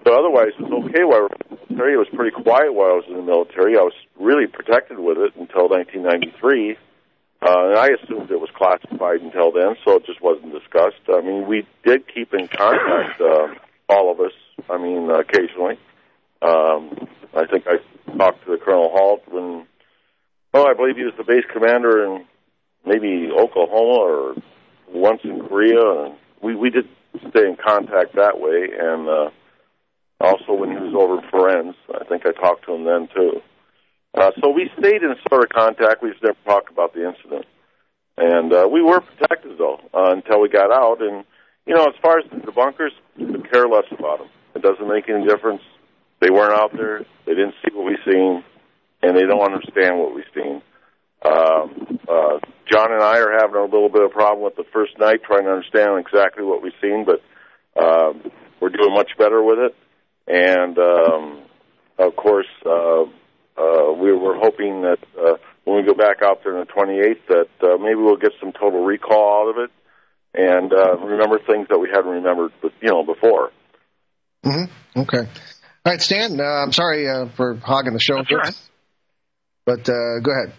but 0.04 0.14
otherwise 0.14 0.52
it 0.58 0.64
was 0.64 0.84
okay 0.90 1.04
while 1.04 1.20
I 1.20 1.32
was 1.32 1.46
in 1.48 1.56
the 1.56 1.64
military. 1.70 1.94
It 1.94 1.98
was 1.98 2.12
pretty 2.14 2.32
quiet 2.32 2.74
while 2.74 2.92
I 2.92 3.00
was 3.00 3.06
in 3.08 3.16
the 3.16 3.22
military. 3.22 3.78
I 3.78 3.84
was 3.84 3.94
really 4.20 4.48
protected 4.48 5.00
with 5.00 5.18
it 5.18 5.36
until 5.40 5.70
1993. 5.70 6.78
Uh, 7.40 7.70
and 7.70 7.78
I 7.78 7.90
assumed 7.94 8.32
it 8.32 8.42
was 8.42 8.50
classified 8.58 9.22
until 9.22 9.52
then, 9.52 9.76
so 9.86 9.98
it 9.98 10.06
just 10.06 10.22
wasn't 10.22 10.54
discussed. 10.54 11.06
I 11.08 11.22
mean, 11.22 11.48
we 11.48 11.68
did 11.86 12.04
keep 12.12 12.34
in 12.34 12.48
contact, 12.48 13.22
uh, 13.22 13.54
all 13.88 14.12
of 14.12 14.20
us, 14.20 14.34
I 14.70 14.78
mean, 14.82 15.10
uh, 15.10 15.20
occasionally. 15.20 15.78
Um, 16.42 17.08
I 17.36 17.46
think 17.46 17.66
I 17.68 17.78
talked 18.18 18.44
to 18.46 18.52
the 18.52 18.58
Colonel 18.58 18.90
Halt 18.92 19.22
when, 19.30 19.68
oh, 20.56 20.66
I 20.66 20.74
believe 20.74 20.98
he 20.98 21.04
was 21.04 21.14
the 21.16 21.24
base 21.24 21.46
commander 21.54 22.06
in 22.06 22.26
maybe 22.84 23.30
Oklahoma 23.32 24.00
or 24.00 24.36
once 24.92 25.22
in 25.24 25.40
Korea. 25.40 26.06
And 26.06 26.16
we, 26.42 26.56
we 26.56 26.70
did 26.70 26.88
stay 27.30 27.48
in 27.48 27.58
contact 27.58 28.16
that 28.16 28.40
way. 28.40 28.70
And, 28.78 29.08
uh, 29.08 29.30
also, 30.20 30.54
when 30.54 30.72
he 30.72 30.78
was 30.78 30.96
over 30.98 31.20
in 31.22 31.30
Ferenz, 31.30 31.76
I 31.94 32.04
think 32.06 32.26
I 32.26 32.32
talked 32.32 32.66
to 32.66 32.74
him 32.74 32.86
then 32.86 33.08
too. 33.14 33.42
Uh, 34.16 34.32
so 34.42 34.50
we 34.50 34.70
stayed 34.80 35.04
in 35.04 35.16
sort 35.30 35.44
of 35.44 35.50
contact. 35.50 36.02
We 36.02 36.10
just 36.10 36.24
never 36.24 36.38
talked 36.44 36.72
about 36.72 36.94
the 36.94 37.08
incident, 37.08 37.46
and 38.18 38.52
uh, 38.52 38.68
we 38.72 38.82
were 38.82 39.00
protected 39.00 39.60
though 39.60 39.80
uh, 39.94 40.12
until 40.14 40.42
we 40.42 40.50
got 40.50 40.72
out. 40.72 41.02
And 41.02 41.24
you 41.68 41.76
know, 41.76 41.86
as 41.86 41.94
far 42.02 42.18
as 42.18 42.26
the 42.32 42.52
bunkers, 42.52 42.94
could 43.16 43.52
care 43.52 43.68
less 43.68 43.86
about 43.92 44.20
them. 44.20 44.30
It 44.56 44.64
doesn't 44.64 44.88
make 44.88 45.08
any 45.08 45.28
difference. 45.28 45.62
They 46.20 46.32
weren't 46.32 46.60
out 46.60 46.76
there. 46.76 47.06
They 47.28 47.36
didn't 47.36 47.54
see 47.62 47.76
what 47.76 47.86
we 47.86 47.98
seen, 48.04 48.44
and 49.04 49.16
they 49.16 49.24
don't 49.24 49.54
understand 49.54 50.00
what 50.00 50.16
we've 50.16 50.26
seen. 50.34 50.64
Um, 51.24 52.00
uh, 52.08 52.40
John 52.72 52.92
and 52.92 53.02
I 53.02 53.20
are 53.20 53.38
having 53.40 53.56
a 53.56 53.64
little 53.64 53.90
bit 53.90 54.04
of 54.04 54.12
a 54.12 54.14
problem 54.14 54.44
with 54.44 54.56
the 54.56 54.66
first 54.74 54.98
night, 55.00 55.24
trying 55.24 55.46
to 55.46 55.52
understand 55.52 56.00
exactly 56.00 56.44
what 56.44 56.62
we've 56.62 56.74
seen, 56.82 57.06
but 57.06 57.22
um, 57.82 58.32
we're 58.60 58.70
doing 58.70 58.94
much 58.94 59.12
better 59.18 59.42
with 59.42 59.60
it. 59.60 59.76
And 60.28 60.78
um, 60.78 61.42
of 61.98 62.16
course, 62.16 62.48
uh, 62.66 63.04
uh, 63.58 63.94
we 63.94 64.12
were 64.14 64.38
hoping 64.38 64.82
that 64.82 65.00
uh, 65.18 65.38
when 65.64 65.78
we 65.78 65.84
go 65.84 65.94
back 65.94 66.18
out 66.24 66.44
there 66.44 66.58
on 66.58 66.66
the 66.66 66.74
28th, 66.74 67.28
that 67.30 67.68
uh, 67.68 67.78
maybe 67.78 67.96
we'll 67.96 68.18
get 68.18 68.32
some 68.40 68.52
total 68.52 68.84
recall 68.84 69.44
out 69.44 69.50
of 69.50 69.64
it 69.64 69.72
and 70.34 70.72
uh, 70.72 70.98
remember 70.98 71.40
things 71.40 71.68
that 71.70 71.80
we 71.80 71.90
hadn't 71.90 72.12
remembered, 72.12 72.52
you 72.82 72.90
know, 72.90 73.04
before. 73.04 73.52
Mm-hmm. 74.46 75.00
Okay. 75.02 75.18
All 75.18 75.94
right, 75.94 76.02
Stan. 76.02 76.40
Uh, 76.40 76.44
I'm 76.44 76.72
sorry 76.72 77.10
uh, 77.10 77.28
for 77.36 77.56
hogging 77.56 77.94
the 77.94 78.00
show, 78.00 78.18
That's 78.18 78.32
right. 78.32 78.70
but 79.66 79.90
uh, 79.90 80.20
go 80.22 80.32
ahead. 80.32 80.54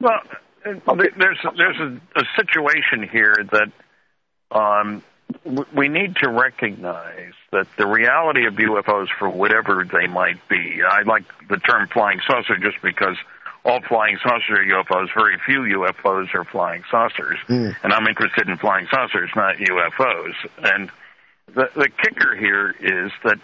Well, 0.00 0.20
there's 0.64 1.38
there's 1.56 1.78
a, 1.80 2.00
a 2.16 2.24
situation 2.36 3.08
here 3.10 3.36
that 3.52 3.70
um, 4.56 5.02
we 5.74 5.88
need 5.88 6.16
to 6.16 6.28
recognize 6.30 7.32
that 7.52 7.66
the 7.76 7.86
reality 7.86 8.46
of 8.46 8.54
UFOs, 8.54 9.08
for 9.18 9.28
whatever 9.28 9.84
they 9.84 10.06
might 10.06 10.46
be, 10.48 10.80
I 10.88 11.02
like 11.02 11.24
the 11.48 11.56
term 11.58 11.88
flying 11.88 12.20
saucer 12.26 12.56
just 12.56 12.80
because 12.82 13.16
all 13.64 13.80
flying 13.82 14.18
saucer 14.22 14.54
are 14.56 14.84
UFOs. 14.84 15.08
Very 15.14 15.38
few 15.46 15.60
UFOs 15.60 16.34
are 16.34 16.44
flying 16.44 16.82
saucers, 16.90 17.38
Mm. 17.48 17.74
and 17.82 17.92
I'm 17.92 18.06
interested 18.06 18.48
in 18.48 18.56
flying 18.58 18.86
saucers, 18.90 19.30
not 19.36 19.56
UFOs. 19.56 20.34
And 20.62 20.90
the 21.54 21.70
the 21.74 21.88
kicker 21.88 22.34
here 22.36 22.74
is 22.80 23.12
that 23.24 23.38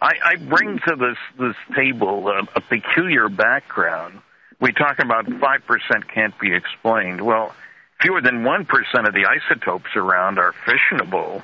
I, 0.00 0.12
I 0.24 0.36
bring 0.36 0.78
to 0.86 0.96
this 0.96 1.18
this 1.38 1.56
table 1.74 2.28
a, 2.28 2.40
a 2.54 2.60
peculiar 2.60 3.28
background. 3.28 4.20
We 4.60 4.72
talk 4.72 4.98
about 4.98 5.26
five 5.40 5.66
percent 5.66 6.08
can't 6.12 6.38
be 6.38 6.54
explained. 6.54 7.20
Well, 7.20 7.54
fewer 8.00 8.20
than 8.20 8.44
one 8.44 8.64
percent 8.64 9.06
of 9.06 9.14
the 9.14 9.26
isotopes 9.26 9.90
around 9.96 10.38
are 10.38 10.54
fissionable. 10.66 11.42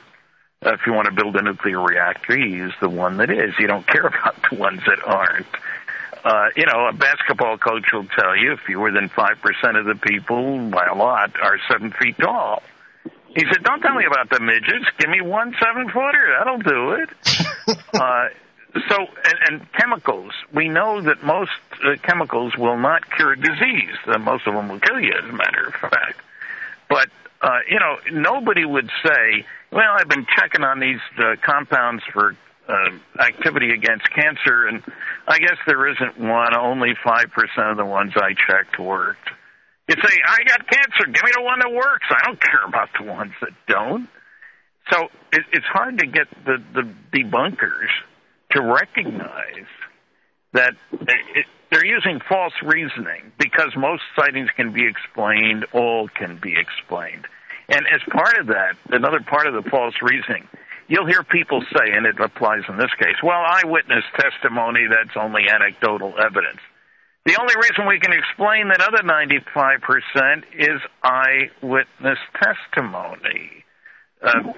Uh, 0.65 0.75
if 0.75 0.81
you 0.87 0.93
want 0.93 1.07
to 1.07 1.13
build 1.13 1.37
a 1.37 1.43
nuclear 1.43 1.81
reactor, 1.81 2.39
you 2.39 2.57
use 2.57 2.75
the 2.81 2.89
one 2.89 3.17
that 3.19 3.31
is. 3.31 3.55
You 3.59 3.67
don't 3.67 3.87
care 3.87 4.07
about 4.07 4.37
the 4.51 4.57
ones 4.57 4.81
that 4.87 5.03
aren't. 5.05 5.47
Uh, 6.25 6.49
you 6.57 6.65
know, 6.67 6.87
a 6.87 6.93
basketball 6.93 7.59
coach 7.59 7.85
will 7.93 8.07
tell 8.07 8.37
you 8.37 8.57
fewer 8.65 8.93
than 8.93 9.09
5% 9.09 9.79
of 9.79 9.87
the 9.87 9.97
people, 9.97 10.71
by 10.71 10.87
a 10.87 10.95
lot, 10.95 11.33
are 11.43 11.59
seven 11.69 11.93
feet 12.01 12.17
tall. 12.17 12.63
He 13.35 13.45
said, 13.51 13.65
don't 13.65 13.81
tell 13.81 13.95
me 13.95 14.05
about 14.05 14.31
the 14.31 14.39
midgets. 14.39 14.85
Give 14.99 15.11
me 15.11 15.21
one 15.21 15.55
seven 15.61 15.89
footer. 15.89 16.37
That'll 16.39 16.59
do 16.59 16.91
it. 16.93 17.09
uh, 17.95 18.29
so, 18.89 18.97
and, 18.99 19.39
and 19.49 19.73
chemicals. 19.73 20.33
We 20.53 20.69
know 20.69 21.03
that 21.03 21.23
most 21.23 21.51
uh, 21.85 21.97
chemicals 22.03 22.57
will 22.57 22.79
not 22.79 23.11
cure 23.11 23.37
disease. 23.37 23.97
Uh, 24.07 24.19
most 24.19 24.47
of 24.47 24.55
them 24.55 24.69
will 24.69 24.81
kill 24.81 25.01
you, 25.01 25.13
as 25.13 25.29
a 25.29 25.33
matter 25.33 25.67
of 25.67 25.75
fact. 25.75 26.21
But, 26.89 27.09
uh, 27.43 27.59
you 27.69 27.79
know, 27.79 27.97
nobody 28.13 28.65
would 28.65 28.91
say, 29.05 29.45
well, 29.71 29.97
I've 29.99 30.09
been 30.09 30.27
checking 30.39 30.65
on 30.65 30.81
these 30.81 31.01
uh, 31.19 31.37
compounds 31.45 32.03
for 32.13 32.35
uh, 32.69 32.91
activity 33.21 33.73
against 33.73 34.11
cancer, 34.11 34.67
and 34.67 34.83
I 35.29 35.39
guess 35.39 35.57
there 35.67 35.89
isn't 35.89 36.19
one. 36.19 36.57
Only 36.57 36.95
5% 37.05 37.71
of 37.71 37.77
the 37.77 37.85
ones 37.85 38.13
I 38.17 38.35
checked 38.35 38.79
worked. 38.79 39.29
You 39.89 39.97
say, 39.97 40.17
I 40.27 40.45
got 40.45 40.67
cancer. 40.67 41.07
Give 41.13 41.25
me 41.25 41.33
the 41.35 41.43
one 41.43 41.59
that 41.59 41.73
works. 41.73 42.07
I 42.09 42.25
don't 42.25 42.41
care 42.41 42.65
about 42.67 42.89
the 42.99 43.05
ones 43.05 43.33
that 43.41 43.51
don't. 43.67 44.09
So 44.91 45.09
it, 45.33 45.43
it's 45.53 45.67
hard 45.67 45.99
to 45.99 46.07
get 46.07 46.29
the, 46.45 46.63
the 46.73 46.89
debunkers 47.13 47.89
to 48.55 48.63
recognize 48.63 49.69
that 50.53 50.75
it, 50.93 51.47
they're 51.71 51.85
using 51.85 52.21
false 52.29 52.53
reasoning 52.63 53.33
because 53.39 53.73
most 53.77 54.03
sightings 54.15 54.51
can 54.57 54.73
be 54.73 54.87
explained, 54.87 55.65
all 55.73 56.09
can 56.09 56.39
be 56.43 56.55
explained. 56.59 57.27
And 57.69 57.87
as 57.87 58.01
part 58.13 58.39
of 58.39 58.49
that, 58.49 58.77
another 58.91 59.21
part 59.21 59.47
of 59.47 59.55
the 59.55 59.69
false 59.71 59.95
reasoning, 60.03 60.49
you'll 60.89 61.07
hear 61.07 61.23
people 61.23 61.63
say, 61.73 61.93
and 61.93 62.05
it 62.05 62.21
applies 62.21 62.63
in 62.69 62.77
this 62.77 62.93
case, 62.99 63.17
well, 63.23 63.41
eyewitness 63.41 64.05
testimony, 64.19 64.87
that's 64.91 65.17
only 65.17 65.49
anecdotal 65.49 66.13
evidence. 66.19 66.61
The 67.25 67.39
only 67.41 67.55
reason 67.57 67.87
we 67.87 68.01
can 68.01 68.13
explain 68.13 68.69
that 68.69 68.83
other 68.83 69.03
95% 69.07 70.43
is 70.59 70.81
eyewitness 71.03 72.19
testimony. 72.43 73.65
Uh, 74.23 74.53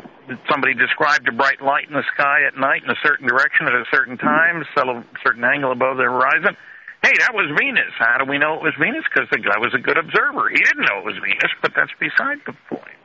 somebody 0.50 0.74
described 0.74 1.28
a 1.28 1.32
bright 1.32 1.60
light 1.60 1.88
in 1.88 1.94
the 1.94 2.04
sky 2.14 2.44
at 2.46 2.56
night 2.56 2.84
in 2.84 2.90
a 2.90 3.00
certain 3.02 3.26
direction 3.26 3.66
at 3.66 3.74
a 3.74 3.84
certain 3.90 4.16
time, 4.18 4.62
a 4.62 5.04
certain 5.24 5.44
angle 5.44 5.72
above 5.72 5.96
the 5.96 6.04
horizon. 6.04 6.56
Hey, 7.02 7.12
that 7.20 7.34
was 7.34 7.52
Venus. 7.58 7.92
How 7.98 8.16
do 8.16 8.24
we 8.24 8.38
know 8.38 8.56
it 8.56 8.62
was 8.62 8.72
Venus? 8.80 9.04
Because 9.04 9.28
the 9.30 9.38
guy 9.38 9.58
was 9.58 9.74
a 9.74 9.78
good 9.78 9.98
observer. 9.98 10.48
He 10.48 10.56
didn't 10.56 10.88
know 10.88 11.00
it 11.00 11.04
was 11.04 11.20
Venus, 11.20 11.52
but 11.60 11.72
that's 11.76 11.92
beside 12.00 12.40
the 12.46 12.56
point. 12.68 13.04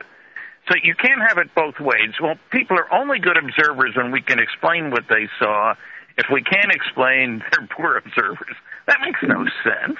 So 0.68 0.76
you 0.82 0.94
can't 0.94 1.20
have 1.20 1.38
it 1.38 1.54
both 1.54 1.80
ways. 1.80 2.16
Well, 2.20 2.36
people 2.50 2.78
are 2.78 2.88
only 2.92 3.18
good 3.18 3.36
observers 3.36 3.96
when 3.96 4.12
we 4.12 4.22
can 4.22 4.38
explain 4.38 4.90
what 4.90 5.04
they 5.08 5.28
saw. 5.38 5.74
If 6.16 6.26
we 6.32 6.42
can't 6.42 6.72
explain, 6.72 7.42
they're 7.52 7.68
poor 7.68 7.96
observers. 7.96 8.56
That 8.86 9.00
makes 9.02 9.20
no 9.22 9.44
sense. 9.64 9.98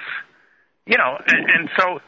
You 0.85 0.97
know, 0.97 1.21
and, 1.27 1.49
and 1.49 1.69
so 1.77 1.99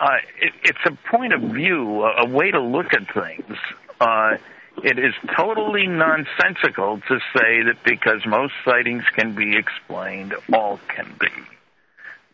uh, 0.00 0.20
it, 0.40 0.52
it's 0.64 0.84
a 0.84 0.92
point 1.10 1.32
of 1.32 1.40
view, 1.40 2.02
a, 2.02 2.24
a 2.24 2.28
way 2.28 2.50
to 2.50 2.60
look 2.60 2.92
at 2.92 3.08
things. 3.14 3.56
Uh, 4.00 4.36
it 4.82 4.98
is 4.98 5.12
totally 5.36 5.86
nonsensical 5.86 7.00
to 7.08 7.18
say 7.36 7.62
that 7.64 7.84
because 7.84 8.24
most 8.26 8.54
sightings 8.64 9.04
can 9.14 9.34
be 9.34 9.56
explained, 9.56 10.34
all 10.52 10.80
can 10.88 11.14
be. 11.20 11.28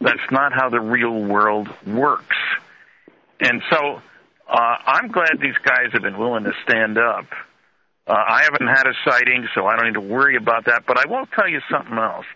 That's 0.00 0.30
not 0.30 0.52
how 0.52 0.68
the 0.68 0.80
real 0.80 1.24
world 1.24 1.68
works. 1.86 2.36
And 3.40 3.62
so 3.70 4.00
uh, 4.48 4.76
I'm 4.86 5.08
glad 5.08 5.40
these 5.40 5.58
guys 5.64 5.92
have 5.92 6.02
been 6.02 6.18
willing 6.18 6.44
to 6.44 6.52
stand 6.64 6.98
up. 6.98 7.26
Uh, 8.06 8.12
I 8.14 8.44
haven't 8.44 8.68
had 8.68 8.86
a 8.86 8.94
sighting, 9.04 9.48
so 9.54 9.66
I 9.66 9.76
don't 9.76 9.86
need 9.86 9.94
to 9.94 10.00
worry 10.00 10.36
about 10.36 10.66
that. 10.66 10.84
But 10.86 10.98
I 10.98 11.10
will 11.10 11.26
tell 11.26 11.48
you 11.48 11.60
something 11.68 11.98
else. 11.98 12.26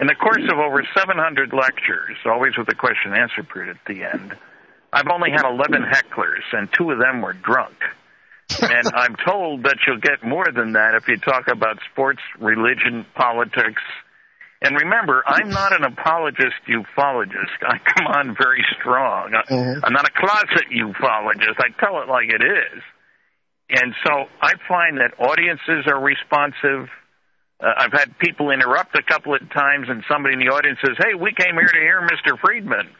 In 0.00 0.08
the 0.08 0.14
course 0.14 0.42
of 0.50 0.58
over 0.58 0.82
700 0.96 1.52
lectures, 1.52 2.16
always 2.24 2.56
with 2.58 2.68
a 2.68 2.74
question 2.74 3.12
and 3.12 3.22
answer 3.22 3.44
period 3.44 3.76
at 3.76 3.84
the 3.86 4.02
end, 4.02 4.36
I've 4.92 5.08
only 5.08 5.30
had 5.30 5.44
11 5.44 5.82
hecklers, 5.82 6.42
and 6.52 6.72
two 6.72 6.90
of 6.90 6.98
them 6.98 7.22
were 7.22 7.32
drunk 7.32 7.76
and 8.62 8.88
I'm 8.94 9.16
told 9.26 9.64
that 9.64 9.78
you'll 9.86 10.00
get 10.00 10.24
more 10.24 10.46
than 10.54 10.72
that 10.72 10.94
if 10.94 11.08
you 11.08 11.18
talk 11.18 11.48
about 11.48 11.78
sports, 11.92 12.20
religion, 12.38 13.04
politics. 13.14 13.82
And 14.62 14.76
remember, 14.76 15.22
I'm 15.26 15.50
not 15.50 15.74
an 15.74 15.84
apologist 15.84 16.64
ufologist. 16.68 17.60
I 17.62 17.78
come 17.78 18.06
on 18.06 18.36
very 18.40 18.64
strong. 18.80 19.32
Mm-hmm. 19.32 19.84
I'm 19.84 19.92
not 19.92 20.08
a 20.08 20.12
closet 20.12 20.66
ufologist. 20.72 21.58
I 21.58 21.68
tell 21.78 22.02
it 22.02 22.08
like 22.08 22.28
it 22.28 22.42
is. 22.42 22.82
And 23.68 23.94
so 24.06 24.26
I 24.40 24.54
find 24.68 24.98
that 24.98 25.18
audiences 25.18 25.90
are 25.90 26.00
responsive. 26.00 26.88
Uh, 27.60 27.66
I've 27.76 27.92
had 27.92 28.16
people 28.18 28.50
interrupt 28.50 28.96
a 28.96 29.02
couple 29.02 29.34
of 29.34 29.40
times, 29.52 29.88
and 29.88 30.04
somebody 30.10 30.34
in 30.34 30.40
the 30.40 30.54
audience 30.54 30.78
says, 30.80 30.96
"Hey, 30.98 31.14
we 31.14 31.32
came 31.34 31.54
here 31.54 31.66
to 31.66 31.80
hear 31.80 32.00
Mr. 32.00 32.38
Friedman." 32.38 32.94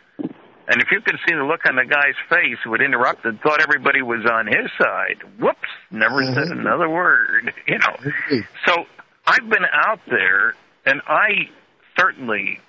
And 0.69 0.83
if 0.83 0.91
you 0.91 1.01
could 1.01 1.17
see 1.27 1.35
the 1.35 1.45
look 1.45 1.61
on 1.69 1.77
the 1.77 1.85
guy's 1.85 2.17
face 2.29 2.59
who 2.65 2.73
had 2.73 2.81
interrupted, 2.81 3.41
thought 3.41 3.61
everybody 3.61 4.03
was 4.03 4.27
on 4.27 4.47
his 4.47 4.71
side. 4.79 5.23
Whoops, 5.39 5.69
never 5.91 6.23
mm-hmm. 6.23 6.35
said 6.35 6.49
another 6.49 6.89
word. 6.89 7.55
You 7.67 7.79
know. 7.79 7.97
Mm-hmm. 7.99 8.39
So 8.67 8.85
I've 9.27 9.49
been 9.49 9.65
out 9.73 10.01
there, 10.07 10.55
and 10.85 11.01
I 11.07 11.51
certainly 11.99 12.61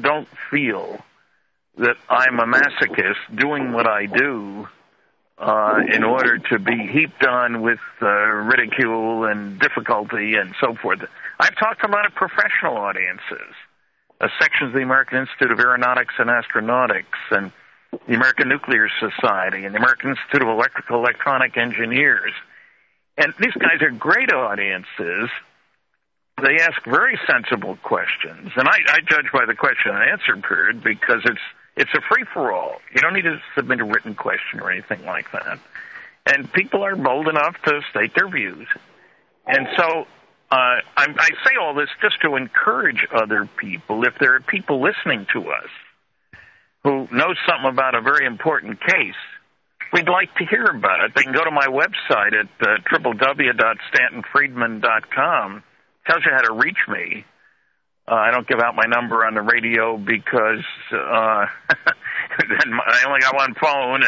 don't 0.00 0.28
feel 0.50 0.98
that 1.78 1.96
I'm 2.08 2.40
a 2.40 2.44
masochist 2.44 3.38
doing 3.38 3.72
what 3.72 3.88
I 3.88 4.06
do 4.06 4.68
uh, 5.38 5.78
in 5.92 6.04
order 6.04 6.38
to 6.38 6.58
be 6.58 6.86
heaped 6.92 7.24
on 7.24 7.62
with 7.62 7.80
uh, 8.00 8.06
ridicule 8.06 9.24
and 9.24 9.58
difficulty 9.58 10.34
and 10.34 10.54
so 10.60 10.74
forth. 10.74 11.00
I've 11.38 11.56
talked 11.56 11.80
to 11.82 11.88
a 11.88 11.92
lot 11.92 12.06
of 12.06 12.14
professional 12.14 12.76
audiences 12.76 13.54
uh, 14.22 14.28
sections 14.40 14.68
of 14.68 14.74
the 14.74 14.82
American 14.82 15.18
Institute 15.18 15.50
of 15.50 15.58
Aeronautics 15.58 16.14
and 16.18 16.30
Astronautics 16.30 17.20
and 17.30 17.52
the 18.06 18.14
American 18.14 18.48
Nuclear 18.48 18.88
Society 19.00 19.64
and 19.64 19.74
the 19.74 19.78
American 19.78 20.10
Institute 20.10 20.42
of 20.42 20.48
Electrical 20.48 20.98
Electronic 20.98 21.56
Engineers. 21.56 22.32
And 23.18 23.34
these 23.38 23.52
guys 23.52 23.82
are 23.82 23.90
great 23.90 24.32
audiences. 24.32 25.28
They 26.42 26.56
ask 26.60 26.82
very 26.84 27.18
sensible 27.26 27.76
questions, 27.82 28.52
and 28.56 28.66
I, 28.66 28.78
I 28.88 29.00
judge 29.06 29.30
by 29.32 29.44
the 29.46 29.54
question 29.54 29.94
and 29.94 30.10
answer 30.10 30.36
period 30.36 30.82
because 30.82 31.20
it's 31.24 31.40
it's 31.76 31.90
a 31.94 32.00
free 32.08 32.24
for 32.32 32.52
all. 32.52 32.80
You 32.94 33.00
don't 33.00 33.14
need 33.14 33.24
to 33.24 33.40
submit 33.54 33.80
a 33.80 33.84
written 33.84 34.14
question 34.14 34.60
or 34.60 34.70
anything 34.70 35.04
like 35.04 35.30
that. 35.32 35.58
And 36.26 36.50
people 36.52 36.82
are 36.82 36.96
bold 36.96 37.28
enough 37.28 37.56
to 37.66 37.80
state 37.90 38.14
their 38.14 38.28
views. 38.28 38.66
And 39.46 39.68
so 39.76 40.06
uh, 40.52 40.84
I, 40.98 41.06
I 41.16 41.30
say 41.46 41.54
all 41.58 41.72
this 41.72 41.88
just 42.02 42.20
to 42.22 42.36
encourage 42.36 43.06
other 43.10 43.48
people. 43.56 44.04
If 44.04 44.18
there 44.20 44.34
are 44.34 44.40
people 44.40 44.82
listening 44.82 45.26
to 45.32 45.48
us 45.48 45.70
who 46.84 47.08
know 47.10 47.32
something 47.48 47.70
about 47.70 47.94
a 47.94 48.02
very 48.02 48.26
important 48.26 48.78
case, 48.80 49.16
we'd 49.94 50.10
like 50.10 50.34
to 50.36 50.44
hear 50.44 50.66
about 50.66 51.06
it. 51.06 51.14
They 51.16 51.22
can 51.22 51.32
go 51.32 51.42
to 51.42 51.50
my 51.50 51.68
website 51.68 52.34
at 52.38 52.48
uh, 52.60 52.76
www.stantonfriedman.com. 52.92 55.62
Tells 56.06 56.24
you 56.26 56.32
how 56.32 56.42
to 56.42 56.52
reach 56.52 56.86
me. 56.86 57.24
Uh, 58.06 58.14
I 58.14 58.30
don't 58.30 58.46
give 58.46 58.60
out 58.60 58.74
my 58.74 58.84
number 58.86 59.24
on 59.24 59.32
the 59.32 59.40
radio 59.40 59.96
because 59.96 60.66
uh, 60.92 61.46
then 62.46 62.78
I 62.86 63.04
only 63.06 63.20
got 63.20 63.34
one 63.34 63.54
phone 63.54 64.04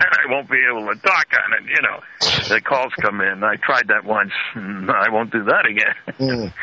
I 0.00 0.30
won't 0.30 0.50
be 0.50 0.58
able 0.68 0.86
to 0.92 1.00
talk 1.00 1.26
on 1.44 1.52
it. 1.54 1.68
You 1.68 1.82
know, 1.82 2.00
the 2.48 2.60
calls 2.60 2.92
come 3.00 3.20
in. 3.20 3.44
I 3.44 3.56
tried 3.56 3.88
that 3.88 4.04
once. 4.04 4.32
I 4.54 5.08
won't 5.10 5.30
do 5.30 5.44
that 5.44 5.66
again. 5.66 5.94
Mm. 6.18 6.52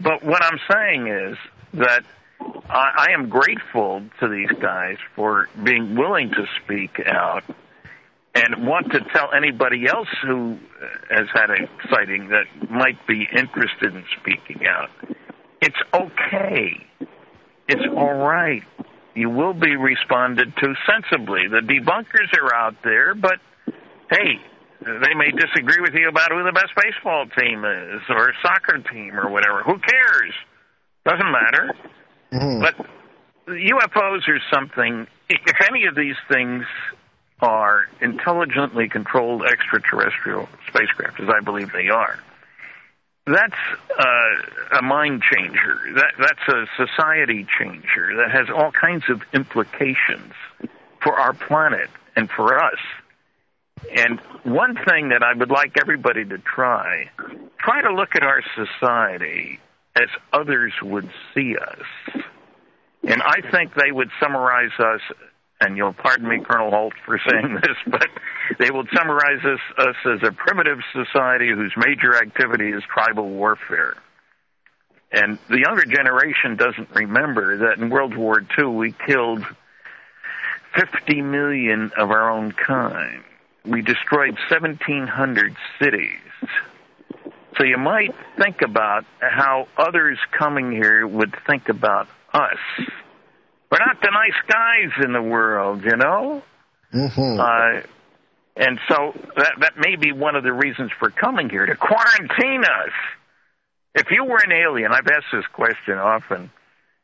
But 0.00 0.24
what 0.24 0.42
I'm 0.42 0.58
saying 0.70 1.06
is 1.06 1.38
that 1.74 2.04
I, 2.68 3.06
I 3.08 3.12
am 3.12 3.28
grateful 3.28 4.02
to 4.18 4.28
these 4.28 4.50
guys 4.60 4.96
for 5.14 5.48
being 5.62 5.94
willing 5.94 6.30
to 6.30 6.46
speak 6.62 7.00
out 7.06 7.44
and 8.34 8.66
want 8.66 8.90
to 8.90 9.00
tell 9.14 9.32
anybody 9.32 9.86
else 9.86 10.08
who 10.20 10.58
has 11.10 11.28
had 11.32 11.50
a 11.50 11.68
sighting 11.88 12.30
that 12.30 12.46
might 12.68 13.06
be 13.06 13.28
interested 13.32 13.94
in 13.94 14.04
speaking 14.20 14.66
out. 14.66 14.90
It's 15.60 15.78
okay. 15.94 16.84
It's 17.68 17.86
all 17.96 18.14
right 18.14 18.64
you 19.14 19.30
will 19.30 19.54
be 19.54 19.76
responded 19.76 20.54
to 20.56 20.74
sensibly. 20.86 21.48
The 21.48 21.60
debunkers 21.60 22.36
are 22.40 22.54
out 22.54 22.76
there, 22.82 23.14
but 23.14 23.38
hey, 24.10 24.40
they 24.80 25.14
may 25.14 25.30
disagree 25.30 25.80
with 25.80 25.94
you 25.94 26.08
about 26.08 26.30
who 26.32 26.42
the 26.44 26.52
best 26.52 26.72
baseball 26.76 27.26
team 27.38 27.64
is 27.64 28.02
or 28.08 28.32
soccer 28.42 28.78
team 28.78 29.18
or 29.18 29.30
whatever. 29.30 29.62
Who 29.62 29.78
cares? 29.78 30.34
Doesn't 31.04 31.30
matter. 31.30 31.74
Mm-hmm. 32.32 32.60
But 32.60 32.86
UFOs 33.48 34.28
are 34.28 34.40
something, 34.52 35.06
if 35.28 35.56
any 35.68 35.86
of 35.86 35.94
these 35.94 36.16
things 36.28 36.64
are 37.40 37.86
intelligently 38.00 38.88
controlled 38.88 39.42
extraterrestrial 39.46 40.48
spacecraft, 40.68 41.20
as 41.20 41.28
I 41.28 41.42
believe 41.44 41.72
they 41.72 41.88
are, 41.88 42.18
that's 43.26 43.54
a 44.78 44.82
mind 44.82 45.22
changer. 45.22 45.78
That 45.94 46.12
that's 46.18 46.48
a 46.48 46.66
society 46.76 47.46
changer 47.58 48.16
that 48.16 48.30
has 48.30 48.48
all 48.54 48.70
kinds 48.70 49.04
of 49.08 49.22
implications 49.32 50.34
for 51.02 51.18
our 51.18 51.32
planet 51.32 51.88
and 52.16 52.30
for 52.30 52.62
us. 52.62 52.78
And 53.94 54.20
one 54.44 54.76
thing 54.76 55.08
that 55.10 55.22
I 55.22 55.34
would 55.34 55.50
like 55.50 55.76
everybody 55.80 56.24
to 56.24 56.38
try, 56.38 57.10
try 57.58 57.82
to 57.82 57.92
look 57.92 58.14
at 58.14 58.22
our 58.22 58.42
society 58.54 59.58
as 59.96 60.08
others 60.32 60.72
would 60.82 61.08
see 61.34 61.56
us. 61.56 62.22
And 63.04 63.22
I 63.22 63.40
think 63.50 63.74
they 63.74 63.92
would 63.92 64.10
summarize 64.20 64.72
us 64.78 65.00
and 65.60 65.76
you'll 65.76 65.92
pardon 65.92 66.28
me, 66.28 66.40
Colonel 66.44 66.70
Halt, 66.70 66.94
for 67.04 67.18
saying 67.30 67.54
this, 67.62 67.76
but 67.86 68.08
they 68.58 68.70
will 68.70 68.84
summarize 68.94 69.44
us, 69.44 69.60
us 69.78 69.96
as 70.04 70.28
a 70.28 70.32
primitive 70.32 70.78
society 70.92 71.50
whose 71.50 71.72
major 71.76 72.16
activity 72.16 72.70
is 72.70 72.82
tribal 72.92 73.28
warfare. 73.28 73.94
And 75.12 75.38
the 75.48 75.60
younger 75.60 75.84
generation 75.84 76.56
doesn't 76.56 76.90
remember 76.92 77.68
that 77.68 77.78
in 77.78 77.88
World 77.88 78.16
War 78.16 78.44
II 78.58 78.66
we 78.66 78.94
killed 79.06 79.44
50 80.74 81.22
million 81.22 81.92
of 81.96 82.10
our 82.10 82.30
own 82.30 82.52
kind. 82.52 83.22
We 83.64 83.80
destroyed 83.80 84.34
1,700 84.50 85.56
cities. 85.80 86.18
So 87.56 87.64
you 87.64 87.78
might 87.78 88.12
think 88.36 88.62
about 88.62 89.04
how 89.20 89.68
others 89.78 90.18
coming 90.36 90.72
here 90.72 91.06
would 91.06 91.34
think 91.46 91.68
about 91.68 92.08
us 92.32 92.58
we're 93.70 93.78
not 93.78 94.00
the 94.00 94.10
nice 94.10 94.40
guys 94.48 95.04
in 95.04 95.12
the 95.12 95.22
world, 95.22 95.82
you 95.84 95.96
know. 95.96 96.42
Mm-hmm. 96.92 97.40
Uh, 97.40 97.82
and 98.56 98.78
so 98.88 99.12
that 99.36 99.54
that 99.60 99.72
may 99.76 99.96
be 99.96 100.12
one 100.12 100.36
of 100.36 100.44
the 100.44 100.52
reasons 100.52 100.92
for 100.98 101.10
coming 101.10 101.50
here 101.50 101.66
to 101.66 101.74
quarantine 101.74 102.62
us. 102.62 102.92
If 103.94 104.10
you 104.10 104.24
were 104.24 104.38
an 104.38 104.52
alien, 104.52 104.92
I've 104.92 105.06
asked 105.06 105.32
this 105.32 105.46
question 105.52 105.98
often. 105.98 106.50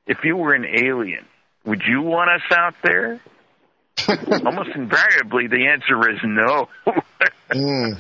If 0.06 0.18
you 0.24 0.36
were 0.36 0.54
an 0.54 0.64
alien, 0.64 1.24
would 1.64 1.82
you 1.86 2.02
want 2.02 2.30
us 2.30 2.56
out 2.56 2.74
there? 2.82 3.20
Almost 4.44 4.70
invariably, 4.74 5.46
the 5.46 5.66
answer 5.66 6.10
is 6.10 6.18
no. 6.24 6.68
mm. 7.50 7.98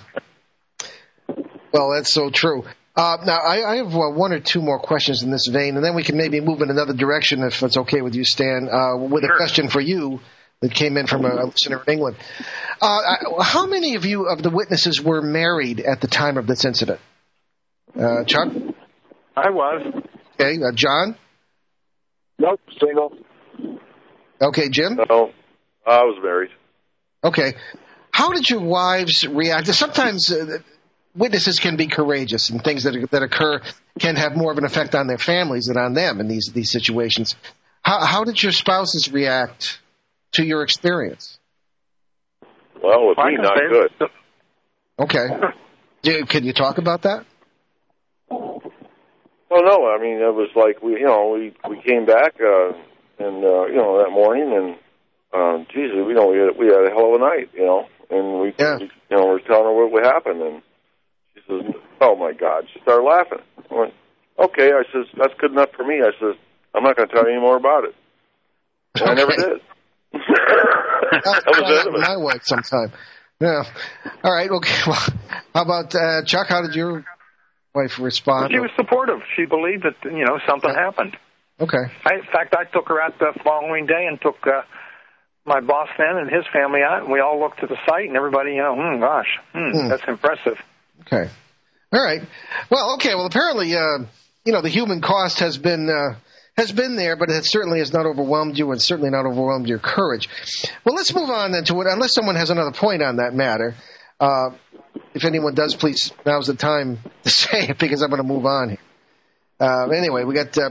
Well, 1.72 1.90
that's 1.90 2.12
so 2.12 2.30
true. 2.30 2.64
Uh, 2.96 3.16
now, 3.24 3.38
I, 3.38 3.72
I 3.72 3.76
have 3.76 3.94
uh, 3.94 4.10
one 4.10 4.32
or 4.32 4.40
two 4.40 4.60
more 4.60 4.78
questions 4.78 5.22
in 5.22 5.30
this 5.30 5.46
vein, 5.46 5.76
and 5.76 5.84
then 5.84 5.94
we 5.94 6.02
can 6.02 6.16
maybe 6.16 6.40
move 6.40 6.60
in 6.60 6.70
another 6.70 6.92
direction 6.92 7.42
if 7.42 7.62
it's 7.62 7.76
okay 7.76 8.02
with 8.02 8.14
you, 8.14 8.24
Stan. 8.24 8.68
Uh, 8.70 8.96
with 8.96 9.22
sure. 9.22 9.32
a 9.32 9.36
question 9.36 9.68
for 9.68 9.80
you 9.80 10.20
that 10.60 10.74
came 10.74 10.96
in 10.96 11.06
from 11.06 11.24
a 11.24 11.44
listener 11.44 11.82
in 11.86 11.92
England. 11.92 12.16
Uh, 12.80 13.42
how 13.42 13.66
many 13.66 13.94
of 13.94 14.04
you 14.04 14.26
of 14.28 14.42
the 14.42 14.50
witnesses 14.50 15.00
were 15.00 15.22
married 15.22 15.80
at 15.80 16.00
the 16.00 16.08
time 16.08 16.36
of 16.36 16.46
this 16.46 16.64
incident? 16.64 17.00
Uh, 17.98 18.24
Chuck? 18.24 18.48
I 19.36 19.50
was. 19.50 20.04
Okay, 20.34 20.56
uh, 20.62 20.72
John? 20.74 21.16
Nope, 22.38 22.60
single. 22.78 23.16
Okay, 24.42 24.68
Jim? 24.68 24.96
No, 24.96 25.32
I 25.86 26.02
was 26.04 26.18
married. 26.22 26.50
Okay. 27.22 27.54
How 28.10 28.32
did 28.32 28.48
your 28.48 28.60
wives 28.60 29.26
react? 29.26 29.66
Sometimes 29.68 30.32
uh, 30.32 30.58
witnesses 31.14 31.58
can 31.58 31.76
be 31.76 31.86
courageous, 31.86 32.50
and 32.50 32.62
things 32.62 32.84
that 32.84 33.10
that 33.10 33.22
occur 33.22 33.60
can 33.98 34.16
have 34.16 34.36
more 34.36 34.52
of 34.52 34.58
an 34.58 34.64
effect 34.64 34.94
on 34.94 35.06
their 35.06 35.18
families 35.18 35.66
than 35.66 35.76
on 35.76 35.94
them 35.94 36.20
in 36.20 36.28
these 36.28 36.50
these 36.54 36.70
situations. 36.70 37.36
How, 37.82 38.04
how 38.04 38.24
did 38.24 38.42
your 38.42 38.52
spouses 38.52 39.10
react 39.10 39.80
to 40.32 40.44
your 40.44 40.62
experience? 40.62 41.38
Well, 42.82 43.08
with 43.08 43.18
me, 43.18 43.36
not 43.38 43.58
good. 43.70 44.08
Okay. 44.98 45.26
Do, 46.02 46.24
can 46.26 46.44
you 46.44 46.52
talk 46.52 46.78
about 46.78 47.02
that? 47.02 47.24
Well, 48.30 49.64
no, 49.64 49.86
I 49.90 49.98
mean 50.00 50.18
it 50.18 50.34
was 50.34 50.50
like 50.54 50.82
we, 50.82 50.92
you 50.92 51.06
know, 51.06 51.30
we 51.30 51.54
we 51.68 51.82
came 51.82 52.06
back 52.06 52.34
uh, 52.40 52.72
and 53.18 53.44
uh, 53.44 53.66
you 53.66 53.76
know 53.76 53.98
that 54.02 54.10
morning 54.10 54.52
and 54.52 54.76
um, 55.32 55.66
Jesus, 55.72 55.96
we 56.06 56.14
know 56.14 56.26
we 56.28 56.38
had 56.38 56.56
we 56.58 56.66
had 56.66 56.86
a 56.86 56.90
hell 56.90 57.14
of 57.14 57.20
a 57.20 57.24
night, 57.24 57.50
you 57.54 57.64
know, 57.64 57.86
and 58.10 58.40
we, 58.40 58.54
Yeah. 58.58 58.76
we 58.78 58.84
you 59.10 59.16
know 59.16 59.26
we're 59.26 59.40
telling 59.40 59.64
her 59.64 59.72
what 59.74 59.90
what 59.90 60.04
happened 60.04 60.42
and 60.42 60.62
she 60.62 60.69
says, 61.50 61.74
"Oh 62.00 62.16
my 62.16 62.32
God!" 62.32 62.64
She 62.72 62.80
started 62.80 63.02
laughing. 63.04 63.38
I 63.70 63.74
went, 63.74 63.94
"Okay," 64.38 64.70
I 64.72 64.82
says, 64.92 65.06
"That's 65.18 65.34
good 65.38 65.52
enough 65.52 65.70
for 65.76 65.84
me." 65.84 66.00
I 66.00 66.12
says, 66.20 66.36
"I'm 66.74 66.82
not 66.82 66.96
going 66.96 67.08
to 67.08 67.14
tell 67.14 67.24
you 67.26 67.32
any 67.32 67.40
more 67.40 67.56
about 67.56 67.84
it." 67.84 67.94
And 69.00 69.10
I 69.10 69.14
never 69.14 69.32
did. 69.32 69.60
that 70.12 71.44
was 71.46 71.58
the 71.58 71.78
end 71.80 71.88
of 71.88 71.94
it. 71.94 72.00
my 72.00 72.16
wife 72.16 72.42
sometime. 72.44 72.92
Yeah. 73.40 73.62
All 74.24 74.32
right. 74.32 74.50
Okay. 74.50 74.74
Well, 74.86 74.98
how 75.54 75.62
about 75.62 75.94
uh, 75.94 76.22
Chuck? 76.24 76.46
How 76.48 76.62
did 76.62 76.74
your 76.74 77.04
wife 77.74 77.98
respond? 77.98 78.52
She 78.52 78.58
was 78.60 78.70
supportive. 78.76 79.20
She 79.36 79.44
believed 79.46 79.84
that 79.84 79.96
you 80.04 80.24
know 80.24 80.38
something 80.46 80.72
happened. 80.72 81.16
Okay. 81.60 81.92
I, 82.06 82.14
in 82.14 82.22
fact, 82.32 82.54
I 82.56 82.64
took 82.64 82.88
her 82.88 83.00
out 83.00 83.18
the 83.18 83.32
following 83.44 83.86
day 83.86 84.06
and 84.08 84.20
took 84.20 84.36
uh, 84.46 84.62
my 85.44 85.60
boss 85.60 85.88
then 85.98 86.16
and 86.16 86.30
his 86.30 86.44
family 86.52 86.80
out, 86.82 87.02
and 87.02 87.12
we 87.12 87.20
all 87.20 87.38
looked 87.40 87.62
at 87.62 87.68
the 87.68 87.76
site, 87.88 88.06
and 88.06 88.16
everybody, 88.16 88.52
you 88.52 88.62
know, 88.62 88.74
hmm, 88.76 89.00
gosh, 89.00 89.38
hmm, 89.52 89.70
Hmm. 89.72 89.88
that's 89.88 90.04
impressive. 90.08 90.58
Okay. 91.02 91.30
All 91.92 92.02
right. 92.02 92.22
Well, 92.70 92.94
okay. 92.94 93.14
Well, 93.14 93.26
apparently, 93.26 93.74
uh, 93.74 93.98
you 94.44 94.52
know, 94.52 94.62
the 94.62 94.68
human 94.68 95.00
cost 95.00 95.40
has 95.40 95.58
been 95.58 95.88
uh, 95.90 96.16
has 96.56 96.70
been 96.72 96.96
there, 96.96 97.16
but 97.16 97.30
it 97.30 97.44
certainly 97.44 97.80
has 97.80 97.92
not 97.92 98.06
overwhelmed 98.06 98.56
you, 98.58 98.70
and 98.70 98.80
certainly 98.80 99.10
not 99.10 99.26
overwhelmed 99.26 99.68
your 99.68 99.78
courage. 99.78 100.28
Well, 100.84 100.94
let's 100.94 101.14
move 101.14 101.30
on 101.30 101.52
then 101.52 101.64
to 101.64 101.80
it. 101.80 101.86
Unless 101.88 102.14
someone 102.14 102.36
has 102.36 102.50
another 102.50 102.72
point 102.72 103.02
on 103.02 103.16
that 103.16 103.34
matter, 103.34 103.74
uh, 104.20 104.50
if 105.14 105.24
anyone 105.24 105.54
does, 105.54 105.74
please 105.74 106.12
now's 106.24 106.46
the 106.46 106.54
time 106.54 106.98
to 107.24 107.30
say 107.30 107.68
it 107.68 107.78
because 107.78 108.02
I'm 108.02 108.10
going 108.10 108.22
to 108.22 108.28
move 108.28 108.46
on 108.46 108.70
here. 108.70 108.78
Uh, 109.58 109.88
anyway, 109.90 110.24
we 110.24 110.34
got. 110.34 110.56
Uh, 110.56 110.70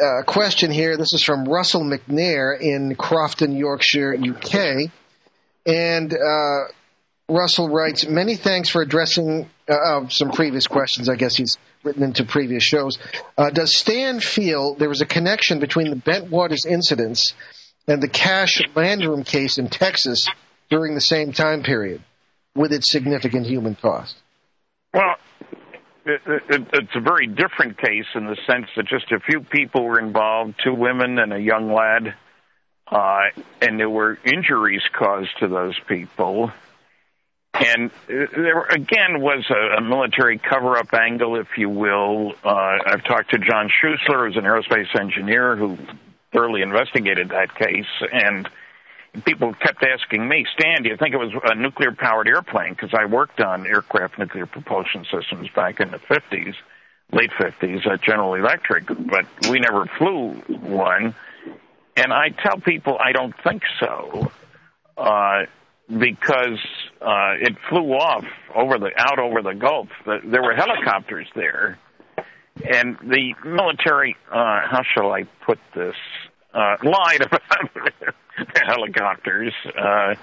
a 0.00 0.24
question 0.24 0.72
here. 0.72 0.96
This 0.96 1.12
is 1.12 1.22
from 1.22 1.44
Russell 1.44 1.82
McNair 1.82 2.60
in 2.60 2.96
Crofton, 2.96 3.56
Yorkshire, 3.56 4.16
UK. 4.16 4.90
And 5.66 6.12
uh, 6.12 6.64
Russell 7.28 7.70
writes, 7.70 8.06
many 8.06 8.36
thanks 8.36 8.68
for 8.68 8.82
addressing 8.82 9.48
uh, 9.68 9.72
uh, 9.72 10.08
some 10.08 10.30
previous 10.30 10.66
questions. 10.66 11.08
I 11.08 11.16
guess 11.16 11.34
he's 11.34 11.56
written 11.82 12.02
into 12.02 12.24
previous 12.24 12.62
shows. 12.62 12.98
Uh, 13.38 13.50
does 13.50 13.74
Stan 13.74 14.20
feel 14.20 14.74
there 14.74 14.90
was 14.90 15.00
a 15.00 15.06
connection 15.06 15.58
between 15.58 15.88
the 15.88 15.96
Bentwaters 15.96 16.66
incidents 16.66 17.32
and 17.88 18.02
the 18.02 18.08
Cash 18.08 18.60
Landrum 18.74 19.24
case 19.24 19.56
in 19.56 19.68
Texas 19.68 20.28
during 20.68 20.94
the 20.94 21.00
same 21.00 21.32
time 21.32 21.62
period 21.62 22.02
with 22.54 22.72
its 22.72 22.90
significant 22.90 23.46
human 23.46 23.74
cost? 23.74 24.16
Well, 24.92 25.16
it, 26.04 26.20
it, 26.26 26.68
it's 26.74 26.94
a 26.94 27.00
very 27.00 27.26
different 27.26 27.78
case 27.78 28.06
in 28.14 28.26
the 28.26 28.36
sense 28.46 28.66
that 28.76 28.86
just 28.86 29.10
a 29.12 29.20
few 29.20 29.40
people 29.40 29.84
were 29.84 29.98
involved, 29.98 30.60
two 30.62 30.74
women 30.74 31.18
and 31.18 31.32
a 31.32 31.40
young 31.40 31.72
lad, 31.72 32.14
uh, 32.86 33.40
and 33.62 33.80
there 33.80 33.88
were 33.88 34.18
injuries 34.24 34.82
caused 34.92 35.30
to 35.40 35.48
those 35.48 35.78
people. 35.88 36.52
And 37.54 37.92
there 38.08 38.62
again 38.62 39.20
was 39.20 39.44
a, 39.48 39.78
a 39.78 39.80
military 39.80 40.38
cover-up 40.38 40.92
angle, 40.92 41.36
if 41.36 41.46
you 41.56 41.68
will. 41.68 42.32
Uh, 42.44 42.78
I've 42.84 43.04
talked 43.04 43.30
to 43.30 43.38
John 43.38 43.70
Schuessler, 43.70 44.26
who's 44.26 44.36
an 44.36 44.42
aerospace 44.42 44.98
engineer 44.98 45.54
who 45.54 45.78
thoroughly 46.32 46.62
investigated 46.62 47.28
that 47.28 47.54
case, 47.54 47.86
and 48.12 48.48
people 49.24 49.54
kept 49.54 49.84
asking 49.84 50.28
me, 50.28 50.44
Stan, 50.58 50.82
do 50.82 50.88
you 50.88 50.96
think 50.96 51.14
it 51.14 51.18
was 51.18 51.32
a 51.44 51.54
nuclear 51.54 51.92
powered 51.92 52.26
airplane? 52.26 52.70
Because 52.70 52.90
I 52.92 53.04
worked 53.04 53.40
on 53.40 53.66
aircraft 53.66 54.18
nuclear 54.18 54.46
propulsion 54.46 55.06
systems 55.10 55.48
back 55.54 55.78
in 55.78 55.92
the 55.92 55.98
50s, 55.98 56.54
late 57.12 57.30
50s 57.38 57.86
at 57.86 58.02
General 58.02 58.34
Electric, 58.34 58.86
but 58.88 59.26
we 59.48 59.60
never 59.60 59.86
flew 59.96 60.32
one. 60.48 61.14
And 61.96 62.12
I 62.12 62.30
tell 62.30 62.58
people 62.58 62.98
I 62.98 63.12
don't 63.12 63.34
think 63.44 63.62
so, 63.78 64.32
uh, 64.96 65.44
because 65.88 66.58
uh, 67.00 67.34
it 67.40 67.56
flew 67.68 67.92
off 67.92 68.24
over 68.54 68.78
the 68.78 68.90
out 68.96 69.18
over 69.18 69.42
the 69.42 69.54
Gulf. 69.54 69.88
There 70.06 70.42
were 70.42 70.54
helicopters 70.54 71.26
there, 71.34 71.78
and 72.56 72.96
the 73.02 73.34
military. 73.44 74.16
Uh, 74.30 74.62
how 74.70 74.82
shall 74.94 75.12
I 75.12 75.24
put 75.44 75.58
this? 75.74 75.96
Uh, 76.52 76.76
lied 76.84 77.22
about 77.22 77.42
the 77.74 78.62
helicopters. 78.64 79.52
Uh, 79.76 80.14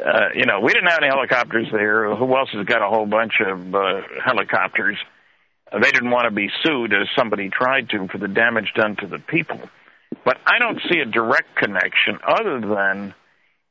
uh, 0.00 0.28
you 0.34 0.46
know, 0.46 0.60
we 0.60 0.72
didn't 0.72 0.88
have 0.88 1.00
any 1.02 1.08
helicopters 1.08 1.66
there. 1.72 2.14
Who 2.14 2.36
else 2.36 2.50
has 2.52 2.64
got 2.66 2.82
a 2.82 2.88
whole 2.88 3.06
bunch 3.06 3.34
of 3.40 3.74
uh, 3.74 4.02
helicopters? 4.24 4.96
They 5.72 5.90
didn't 5.90 6.10
want 6.10 6.24
to 6.26 6.30
be 6.30 6.50
sued, 6.62 6.92
as 6.92 7.08
somebody 7.16 7.48
tried 7.48 7.88
to, 7.90 8.06
for 8.08 8.18
the 8.18 8.28
damage 8.28 8.72
done 8.74 8.96
to 8.96 9.06
the 9.06 9.18
people. 9.18 9.60
But 10.24 10.38
I 10.46 10.58
don't 10.58 10.80
see 10.90 10.98
a 11.00 11.06
direct 11.06 11.56
connection 11.56 12.18
other 12.26 12.60
than 12.60 13.14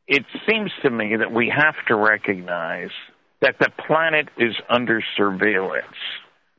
it 0.08 0.26
seems 0.50 0.72
to 0.84 0.90
me 0.90 1.16
that 1.18 1.32
we 1.32 1.52
have 1.56 1.76
to 1.88 1.96
recognize 1.96 2.92
that 3.42 3.56
the 3.60 3.70
planet 3.88 4.30
is 4.38 4.56
under 4.70 5.02
surveillance. 5.18 5.86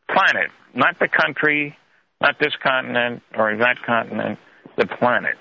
Planet, 0.09 0.51
not 0.75 0.99
the 0.99 1.09
country, 1.09 1.77
not 2.21 2.37
this 2.41 2.53
continent 2.63 3.23
or 3.37 3.57
that 3.57 3.77
continent, 3.85 4.39
the 4.77 4.87
planet. 4.87 5.37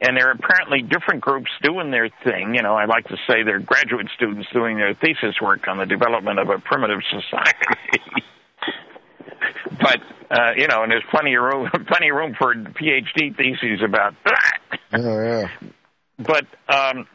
And 0.00 0.16
there 0.16 0.28
are 0.28 0.32
apparently 0.32 0.82
different 0.82 1.20
groups 1.20 1.50
doing 1.62 1.90
their 1.90 2.08
thing. 2.24 2.54
You 2.54 2.62
know, 2.62 2.74
I 2.74 2.86
like 2.86 3.06
to 3.08 3.16
say 3.28 3.44
they're 3.44 3.60
graduate 3.60 4.08
students 4.16 4.48
doing 4.52 4.76
their 4.76 4.94
thesis 4.94 5.40
work 5.40 5.68
on 5.68 5.78
the 5.78 5.86
development 5.86 6.40
of 6.40 6.48
a 6.48 6.58
primitive 6.58 7.00
society. 7.08 8.02
but 9.80 9.98
uh, 10.32 10.52
you 10.56 10.66
know, 10.66 10.82
and 10.82 10.90
there's 10.90 11.04
plenty 11.10 11.34
of 11.34 11.42
room, 11.42 11.68
plenty 11.86 12.08
of 12.08 12.16
room 12.16 12.34
for 12.36 12.54
PhD 12.54 13.36
theses 13.36 13.80
about 13.84 14.14
that. 14.24 14.78
Oh, 14.94 15.22
yeah. 15.22 15.48
But 16.18 16.46
um, 16.68 17.06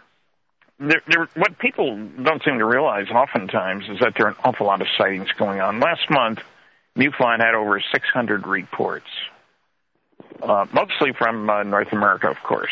there, 0.79 1.01
there, 1.07 1.27
what 1.35 1.57
people 1.57 1.97
don't 2.21 2.43
seem 2.43 2.59
to 2.59 2.65
realize 2.65 3.09
oftentimes 3.09 3.89
is 3.89 3.99
that 3.99 4.13
there 4.15 4.27
are 4.27 4.29
an 4.29 4.35
awful 4.43 4.67
lot 4.67 4.81
of 4.81 4.87
sightings 4.97 5.31
going 5.37 5.59
on. 5.59 5.79
Last 5.79 6.09
month, 6.09 6.39
MUFON 6.95 7.39
had 7.39 7.55
over 7.55 7.79
600 7.79 8.47
reports, 8.47 9.07
uh, 10.41 10.65
mostly 10.71 11.13
from 11.13 11.49
uh, 11.49 11.63
North 11.63 11.91
America, 11.93 12.29
of 12.29 12.41
course. 12.43 12.71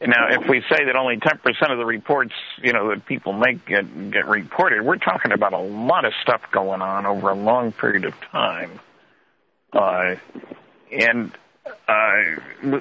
Now, 0.00 0.28
if 0.30 0.48
we 0.48 0.60
say 0.62 0.84
that 0.84 0.96
only 0.96 1.16
10% 1.16 1.72
of 1.72 1.78
the 1.78 1.84
reports, 1.84 2.32
you 2.62 2.72
know, 2.72 2.90
that 2.90 3.06
people 3.06 3.32
make 3.32 3.64
get, 3.64 4.10
get 4.10 4.26
reported, 4.26 4.82
we're 4.82 4.96
talking 4.96 5.32
about 5.32 5.54
a 5.54 5.58
lot 5.58 6.04
of 6.04 6.12
stuff 6.22 6.42
going 6.52 6.82
on 6.82 7.06
over 7.06 7.30
a 7.30 7.34
long 7.34 7.72
period 7.72 8.04
of 8.04 8.14
time. 8.20 8.80
Uh, 9.72 10.16
and 10.92 11.32
uh, 11.88 12.22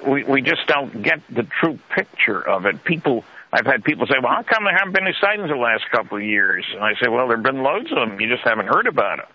we, 0.06 0.24
we 0.24 0.42
just 0.42 0.68
don't 0.68 1.02
get 1.02 1.22
the 1.30 1.44
true 1.44 1.80
picture 1.96 2.42
of 2.42 2.66
it. 2.66 2.84
People, 2.84 3.24
I've 3.54 3.68
had 3.68 3.84
people 3.84 4.08
say, 4.08 4.16
well, 4.22 4.32
how 4.32 4.42
come 4.42 4.64
there 4.64 4.76
haven't 4.76 4.94
been 4.94 5.06
any 5.06 5.16
sightings 5.22 5.50
the 5.50 5.56
last 5.56 5.84
couple 5.92 6.18
of 6.18 6.24
years? 6.24 6.66
And 6.74 6.84
I 6.84 6.94
say, 7.00 7.08
well, 7.08 7.28
there 7.28 7.38
have 7.38 7.46
been 7.46 7.62
loads 7.62 7.92
of 7.92 7.98
them. 7.98 8.20
You 8.20 8.28
just 8.28 8.42
haven't 8.44 8.66
heard 8.66 8.88
about 8.88 9.20
it. 9.20 9.26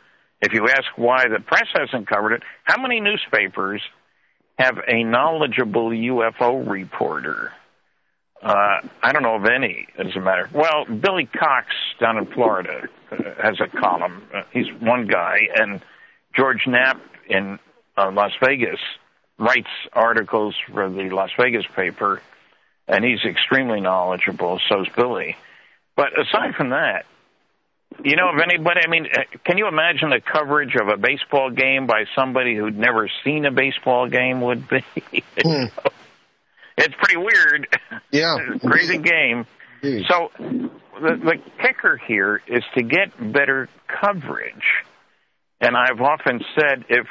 If 0.40 0.52
you 0.52 0.68
ask 0.68 0.86
why 0.96 1.28
the 1.28 1.38
press 1.38 1.68
hasn't 1.72 2.08
covered 2.08 2.32
it, 2.32 2.42
how 2.64 2.82
many 2.82 2.98
newspapers 2.98 3.80
have 4.58 4.78
a 4.88 5.04
knowledgeable 5.04 5.90
UFO 5.90 6.68
reporter? 6.68 7.52
Uh, 8.42 8.80
I 9.02 9.12
don't 9.12 9.22
know 9.22 9.36
of 9.36 9.44
any, 9.44 9.86
as 9.96 10.14
a 10.16 10.20
matter. 10.20 10.50
Well, 10.52 10.84
Billy 10.84 11.26
Cox 11.26 11.68
down 12.00 12.18
in 12.18 12.26
Florida 12.26 12.88
uh, 13.12 13.16
has 13.40 13.60
a 13.60 13.68
column. 13.68 14.24
Uh, 14.34 14.42
he's 14.52 14.66
one 14.80 15.06
guy, 15.06 15.48
and 15.54 15.80
George 16.36 16.66
Knapp 16.66 17.00
in 17.28 17.60
uh, 17.96 18.10
Las 18.12 18.32
Vegas 18.44 18.80
writes 19.38 19.68
articles 19.92 20.56
for 20.72 20.88
the 20.90 21.10
Las 21.10 21.30
Vegas 21.38 21.64
paper, 21.76 22.20
and 22.88 23.04
he's 23.04 23.24
extremely 23.24 23.80
knowledgeable. 23.80 24.60
So's 24.68 24.88
Billy. 24.96 25.36
But 25.96 26.08
aside 26.18 26.54
from 26.56 26.70
that, 26.70 27.04
you 28.04 28.16
know 28.16 28.30
of 28.30 28.40
anybody? 28.40 28.80
I 28.84 28.88
mean, 28.88 29.06
uh, 29.06 29.22
can 29.44 29.58
you 29.58 29.66
imagine 29.66 30.10
the 30.10 30.20
coverage 30.20 30.74
of 30.80 30.88
a 30.88 30.96
baseball 30.96 31.50
game 31.50 31.86
by 31.86 32.04
somebody 32.14 32.56
who'd 32.56 32.78
never 32.78 33.10
seen 33.24 33.44
a 33.46 33.50
baseball 33.50 34.08
game 34.08 34.40
would 34.40 34.68
be? 34.68 34.84
Hmm. 35.40 35.66
it's 36.76 36.94
pretty 36.96 37.16
weird. 37.16 37.68
Yeah. 38.10 38.38
Crazy 38.66 38.98
game. 38.98 39.46
Indeed. 39.82 40.06
So 40.08 40.30
the, 40.38 41.16
the 41.16 41.34
kicker 41.62 41.96
here 41.96 42.42
is 42.48 42.64
to 42.76 42.82
get 42.82 43.16
better 43.20 43.68
coverage. 43.86 44.54
And 45.60 45.76
I've 45.76 46.00
often 46.00 46.40
said 46.56 46.84
if 46.88 47.06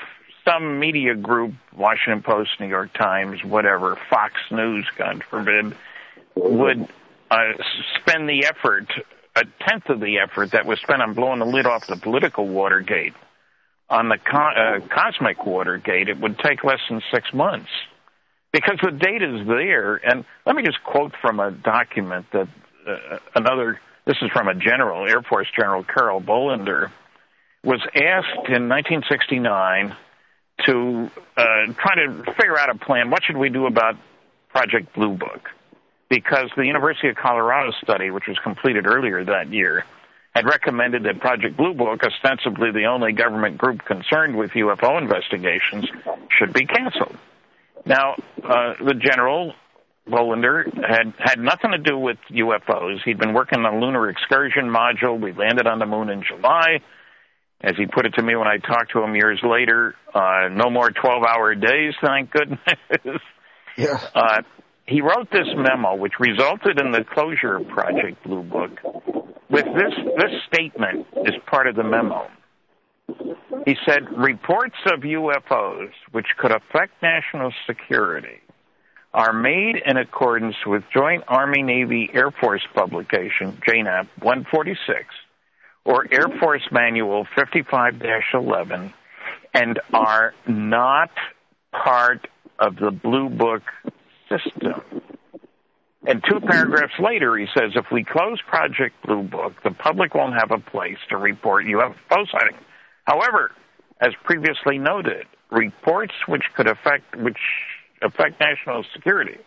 some 0.48 0.80
media 0.80 1.16
group, 1.16 1.54
Washington 1.76 2.24
Post, 2.24 2.52
New 2.60 2.68
York 2.68 2.93
Times, 2.93 3.43
whatever, 3.43 3.98
Fox 4.10 4.34
News, 4.52 4.88
God 4.98 5.24
forbid, 5.30 5.76
would 6.36 6.88
uh, 7.30 7.54
spend 8.00 8.30
the 8.30 8.45
effort, 8.45 8.88
a 9.36 9.43
tenth 9.68 9.89
of 9.89 10.00
the 10.00 10.20
effort 10.20 10.52
that 10.52 10.66
was 10.66 10.80
spent 10.80 11.02
on 11.02 11.14
blowing 11.14 11.39
the 11.39 11.45
lid 11.45 11.66
off 11.66 11.88
the 11.88 11.98
political 11.98 12.48
Watergate, 12.48 13.14
on 13.89 14.10
the 14.10 14.18
co- 14.18 14.38
uh, 14.38 14.80
cosmic 14.88 15.45
Watergate, 15.45 16.10
it 16.10 16.20
would 16.20 16.39
take 16.39 16.64
less 16.64 16.80
than 16.89 17.02
six 17.14 17.34
months. 17.34 17.70
Because 18.54 18.80
the 18.82 18.91
data 18.91 19.39
is 19.39 19.48
there, 19.48 19.95
and 19.95 20.26
let 20.45 20.56
me 20.56 20.64
just 20.64 20.84
quote 20.84 21.14
from 21.22 21.39
a 21.39 21.52
document 21.52 22.26
that 22.32 22.48
uh, 22.88 23.18
another, 23.36 23.80
this 24.06 24.18
is 24.22 24.32
from 24.32 24.48
a 24.48 24.56
general, 24.56 25.08
Air 25.08 25.22
Force 25.22 25.48
General 25.56 25.84
Carroll 25.84 26.22
Bolender, 26.22 26.91
was 27.64 27.82
asked 27.93 28.48
in 28.48 28.70
1969 28.70 29.95
to 30.66 31.10
uh, 31.36 31.74
try 31.78 31.95
to 31.95 32.24
figure 32.38 32.58
out 32.58 32.70
a 32.70 32.78
plan. 32.78 33.10
What 33.10 33.24
should 33.24 33.38
we 33.38 33.49
do 33.49 33.66
about 33.68 33.95
Project 34.49 34.93
Blue 34.93 35.16
Book? 35.16 35.49
Because 36.10 36.49
the 36.55 36.66
University 36.66 37.10
of 37.10 37.16
Colorado 37.16 37.72
study, 37.84 38.12
which 38.12 38.28
was 38.28 38.38
completed 38.43 38.88
earlier 38.88 39.24
that 39.26 39.51
year, 39.51 39.86
had 40.34 40.45
recommended 40.45 41.03
that 41.03 41.20
Project 41.20 41.58
Blue 41.58 41.74
Book, 41.74 42.01
ostensibly 42.03 42.72
the 42.72 42.86
only 42.86 43.12
government 43.12 43.58
group 43.58 43.84
concerned 43.86 44.38
with 44.38 44.51
UFO 44.51 45.01
investigations, 45.01 45.86
should 46.38 46.53
be 46.53 46.66
canceled. 46.66 47.18
Now, 47.86 48.16
uh, 48.43 48.74
the 48.84 48.93
general 48.93 49.53
Bolender 50.08 50.66
had 50.88 51.14
had 51.18 51.39
nothing 51.39 51.72
to 51.72 51.78
do 51.78 51.97
with 51.97 52.18
UFOs. 52.32 53.03
He'd 53.03 53.18
been 53.18 53.34
working 53.34 53.60
on 53.60 53.74
a 53.74 53.80
lunar 53.80 54.10
excursion 54.10 54.66
module. 54.66 55.20
We 55.20 55.34
landed 55.34 55.68
on 55.68 55.80
the 55.80 55.86
moon 55.86 56.10
in 56.10 56.24
July. 56.24 56.80
As 57.62 57.76
he 57.76 57.88
put 57.88 58.05
it 58.05 58.14
to 58.16 58.22
me 58.24 58.36
when 58.36 58.47
I 58.47 58.58
talked 58.58 58.91
to 58.91 59.01
him 59.01 59.16
years 59.16 59.39
later, 59.43 59.95
uh, 60.14 60.49
no 60.51 60.70
more 60.70 60.91
12 60.91 61.24
hour 61.24 61.55
days, 61.55 61.93
thank 62.03 62.32
goodness. 62.32 62.60
Yeah. 63.80 63.99
Uh, 64.16 64.41
he 64.88 65.01
wrote 65.01 65.30
this 65.32 65.45
memo, 65.55 65.95
which 65.95 66.14
resulted 66.20 66.80
in 66.80 66.91
the 66.91 67.03
closure 67.03 67.58
of 67.58 67.68
Project 67.68 68.24
Blue 68.24 68.41
Book, 68.41 68.72
with 69.51 69.66
this, 69.66 69.93
this 70.18 70.32
statement 70.51 71.05
as 71.16 71.34
part 71.45 71.68
of 71.68 71.76
the 71.76 71.84
memo. 71.84 72.28
He 73.66 73.76
said, 73.86 74.10
reports 74.18 74.78
of 74.91 75.01
UFOs 75.01 75.91
which 76.12 76.26
could 76.39 76.51
affect 76.51 77.01
national 77.03 77.53
security 77.68 78.41
are 79.14 79.34
made 79.34 79.76
in 79.86 79.97
accordance 79.97 80.55
with 80.66 80.84
Joint 80.93 81.24
Army 81.28 81.64
Navy 81.64 82.10
Air 82.14 82.32
Force 82.32 82.66
publication, 82.74 83.60
JANAP 83.68 84.08
146, 84.22 85.05
or 85.88 86.05
Air 86.11 86.27
Force 86.41 86.67
Manual 86.69 87.25
55-11, 87.38 88.93
and 89.53 89.79
are 89.93 90.33
not 90.45 91.11
part 91.71 92.27
of 92.59 92.75
the 92.75 92.91
Blue 92.91 93.29
Book 93.29 93.63
system. 94.27 94.81
And 96.05 96.21
two 96.29 96.41
paragraphs 96.41 96.99
later, 96.99 97.38
he 97.38 97.47
says, 97.57 97.71
if 97.75 97.85
we 97.89 98.03
close 98.03 98.41
Project 98.41 98.95
Blue 99.05 99.23
Book, 99.23 99.53
the 99.63 99.71
public 99.71 100.13
won't 100.13 100.33
have 100.33 100.51
a 100.51 100.59
place 100.59 100.97
to 101.09 101.17
report 101.17 101.65
UFO 101.65 102.29
sightings. 102.31 102.61
However, 103.05 103.51
as 104.01 104.11
previously 104.25 104.77
noted, 104.77 105.25
reports 105.49 106.13
which 106.27 106.43
could 106.55 106.67
affect 106.67 107.15
which 107.15 107.39
affect 108.01 108.41
national 108.41 108.83
security 108.93 109.38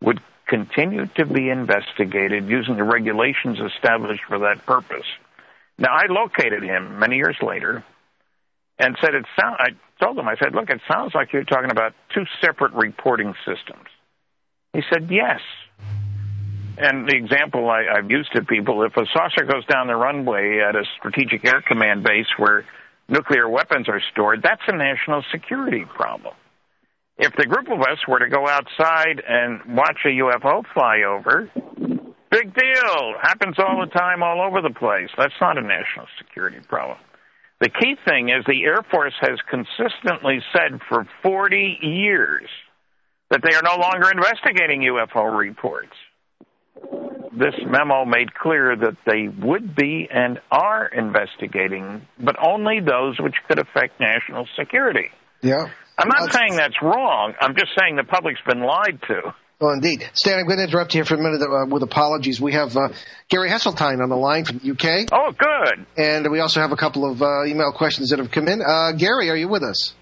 would 0.00 0.20
continue 0.46 1.06
to 1.16 1.26
be 1.26 1.50
investigated 1.50 2.48
using 2.48 2.76
the 2.76 2.84
regulations 2.84 3.58
established 3.58 4.22
for 4.28 4.38
that 4.38 4.64
purpose. 4.64 5.06
Now, 5.80 5.94
I 5.94 6.12
located 6.12 6.62
him 6.62 6.98
many 6.98 7.16
years 7.16 7.36
later 7.40 7.82
and 8.78 8.96
said 9.00 9.14
it 9.14 9.24
sound. 9.40 9.56
I 9.58 9.70
told 10.02 10.18
him, 10.18 10.28
I 10.28 10.36
said, 10.36 10.54
look, 10.54 10.68
it 10.68 10.80
sounds 10.90 11.12
like 11.14 11.32
you're 11.32 11.44
talking 11.44 11.70
about 11.70 11.94
two 12.14 12.24
separate 12.40 12.72
reporting 12.74 13.34
systems. 13.46 13.88
He 14.74 14.82
said, 14.92 15.10
yes. 15.10 15.40
And 16.76 17.08
the 17.08 17.16
example 17.16 17.68
I, 17.68 17.84
I've 17.96 18.10
used 18.10 18.32
to 18.34 18.44
people, 18.44 18.82
if 18.84 18.96
a 18.96 19.04
saucer 19.12 19.44
goes 19.44 19.64
down 19.66 19.86
the 19.86 19.96
runway 19.96 20.60
at 20.66 20.76
a 20.76 20.84
strategic 20.98 21.46
air 21.46 21.62
command 21.66 22.04
base 22.04 22.28
where 22.36 22.64
nuclear 23.08 23.48
weapons 23.48 23.88
are 23.88 24.00
stored, 24.12 24.42
that's 24.42 24.62
a 24.68 24.76
national 24.76 25.24
security 25.32 25.84
problem. 25.84 26.34
If 27.18 27.34
the 27.36 27.46
group 27.46 27.68
of 27.68 27.80
us 27.80 27.98
were 28.06 28.18
to 28.18 28.28
go 28.28 28.46
outside 28.46 29.22
and 29.26 29.76
watch 29.76 29.98
a 30.04 30.08
UFO 30.08 30.62
fly 30.72 31.02
over, 31.06 31.50
big 32.30 32.54
deal. 32.54 33.14
Happens 33.20 33.56
all 33.58 33.80
the 33.80 33.90
time, 33.92 34.22
all 34.22 34.40
over 34.40 34.60
the 34.62 34.74
place. 34.74 35.08
That's 35.16 35.34
not 35.40 35.58
a 35.58 35.62
national 35.62 36.06
security 36.18 36.58
problem. 36.68 36.98
The 37.60 37.68
key 37.68 37.96
thing 38.08 38.30
is 38.30 38.44
the 38.46 38.64
Air 38.64 38.82
Force 38.90 39.14
has 39.20 39.38
consistently 39.50 40.40
said 40.52 40.80
for 40.88 41.06
40 41.22 41.78
years 41.82 42.48
that 43.30 43.42
they 43.42 43.54
are 43.54 43.62
no 43.62 43.80
longer 43.80 44.10
investigating 44.10 44.80
UFO 44.82 45.36
reports. 45.36 45.92
This 47.32 47.54
memo 47.64 48.04
made 48.04 48.34
clear 48.34 48.74
that 48.74 48.96
they 49.06 49.28
would 49.28 49.76
be 49.76 50.08
and 50.10 50.40
are 50.50 50.86
investigating, 50.86 52.02
but 52.18 52.34
only 52.42 52.80
those 52.80 53.20
which 53.20 53.36
could 53.46 53.58
affect 53.60 54.00
national 54.00 54.48
security. 54.58 55.10
Yeah. 55.42 55.66
I'm 55.98 56.08
not 56.08 56.28
Uh, 56.28 56.32
saying 56.32 56.56
that's 56.56 56.80
wrong. 56.82 57.34
I'm 57.40 57.54
just 57.54 57.72
saying 57.78 57.96
the 57.96 58.04
public's 58.04 58.40
been 58.46 58.60
lied 58.62 59.00
to. 59.08 59.34
Well, 59.60 59.72
indeed. 59.72 60.08
Stan, 60.14 60.38
I'm 60.38 60.46
going 60.46 60.56
to 60.56 60.64
interrupt 60.64 60.94
you 60.94 60.98
here 60.98 61.04
for 61.04 61.16
a 61.16 61.18
minute 61.18 61.42
uh, 61.42 61.66
with 61.68 61.82
apologies. 61.82 62.40
We 62.40 62.54
have 62.54 62.74
uh, 62.78 62.88
Gary 63.28 63.50
Heseltine 63.50 64.02
on 64.02 64.08
the 64.08 64.16
line 64.16 64.46
from 64.46 64.56
the 64.58 64.70
UK, 64.70 65.08
Oh, 65.12 65.32
good. 65.36 65.84
and 65.98 66.30
we 66.30 66.40
also 66.40 66.60
have 66.60 66.72
a 66.72 66.76
couple 66.76 67.04
of 67.10 67.20
uh, 67.20 67.44
email 67.44 67.70
questions 67.70 68.08
that 68.08 68.20
have 68.20 68.30
come 68.30 68.48
in. 68.48 68.62
Uh, 68.62 68.92
Gary, 68.92 69.28
are 69.28 69.36
you 69.36 69.48
with 69.48 69.62
us? 69.62 69.92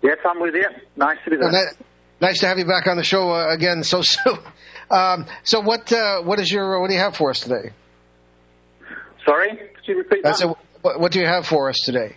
Yes, 0.00 0.18
I'm 0.24 0.40
with 0.40 0.54
you. 0.54 0.64
Nice 0.94 1.16
to 1.24 1.30
be 1.30 1.36
there. 1.38 1.50
That- 1.50 1.74
nice 2.20 2.38
to 2.38 2.46
have 2.46 2.58
you 2.58 2.66
back 2.66 2.86
on 2.86 2.96
the 2.96 3.02
show 3.02 3.32
uh, 3.32 3.52
again 3.52 3.82
so 3.82 4.02
soon. 4.02 4.38
Um, 4.90 5.26
so, 5.44 5.60
what 5.60 5.92
uh, 5.92 6.22
what 6.22 6.40
is 6.40 6.50
your 6.50 6.80
what 6.80 6.88
do 6.88 6.94
you 6.94 7.00
have 7.00 7.14
for 7.14 7.28
us 7.28 7.40
today? 7.40 7.72
Sorry, 9.26 9.50
could 9.50 9.68
you 9.86 9.98
repeat 9.98 10.24
I 10.24 10.30
that? 10.30 10.36
said, 10.38 10.54
what, 10.80 10.98
what 10.98 11.12
do 11.12 11.20
you 11.20 11.26
have 11.26 11.44
for 11.46 11.68
us 11.68 11.76
today? 11.84 12.16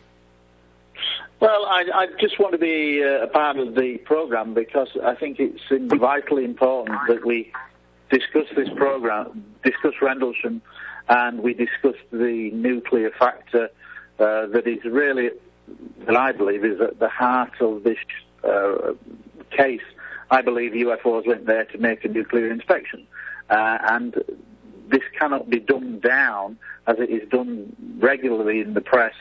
Well, 1.42 1.66
I, 1.66 1.86
I 1.92 2.08
just 2.20 2.38
want 2.38 2.52
to 2.52 2.60
be 2.60 3.04
uh, 3.04 3.24
a 3.24 3.28
part 3.28 3.58
of 3.58 3.74
the 3.74 3.98
program 4.06 4.54
because 4.54 4.90
I 5.04 5.16
think 5.16 5.40
it's 5.40 5.60
vitally 5.92 6.46
important 6.46 7.00
that 7.08 7.26
we 7.26 7.52
discuss 8.12 8.46
this 8.56 8.70
program, 8.76 9.44
discuss 9.64 9.94
Rendlesham, 10.04 10.62
and 11.10 11.42
we 11.42 11.56
discuss 11.56 11.96
the 12.12 12.52
nuclear 12.52 13.10
factor 13.10 13.72
uh, 14.20 14.46
that 14.54 14.68
is 14.68 14.84
really, 14.86 15.32
that 16.06 16.16
I 16.16 16.32
believe, 16.32 16.64
is 16.64 16.80
at 16.80 17.00
the 17.00 17.10
heart 17.10 17.60
of 17.60 17.82
this 17.84 17.98
uh, 18.44 18.94
case. 19.50 19.82
I 20.30 20.44
believe 20.44 20.74
UFOs 20.74 21.26
went 21.26 21.48
there 21.48 21.66
to 21.66 21.78
make 21.80 22.06
a 22.06 22.08
nuclear 22.08 22.52
inspection, 22.52 23.08
uh, 23.50 23.80
and 23.90 24.14
this 24.90 25.02
cannot 25.18 25.50
be 25.50 25.60
dumbed 25.60 26.04
down 26.04 26.60
as 26.86 26.98
it 27.00 27.10
is 27.10 27.28
done 27.30 27.76
regularly 27.98 28.60
in 28.60 28.76
the 28.76 28.82
press. 28.82 29.16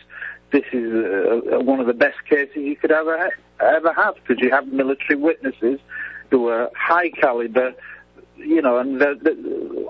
This 0.53 0.65
is 0.73 0.93
uh, 0.93 1.57
uh, 1.57 1.61
one 1.61 1.81
of 1.81 1.87
the 1.87 1.95
best 1.95 2.25
cases 2.29 2.57
you 2.57 2.77
could 2.77 2.91
ever 2.91 3.31
ever 3.61 3.93
have 3.93 4.15
because 4.17 4.43
you 4.43 4.51
have 4.51 4.67
military 4.69 5.17
witnesses 5.17 5.79
who 6.31 6.49
are 6.49 6.71
high 6.77 7.11
caliber, 7.11 7.75
you 8.37 8.63
know, 8.63 8.79
and 8.79 9.01
they're, 9.01 9.15
they're, 9.15 9.35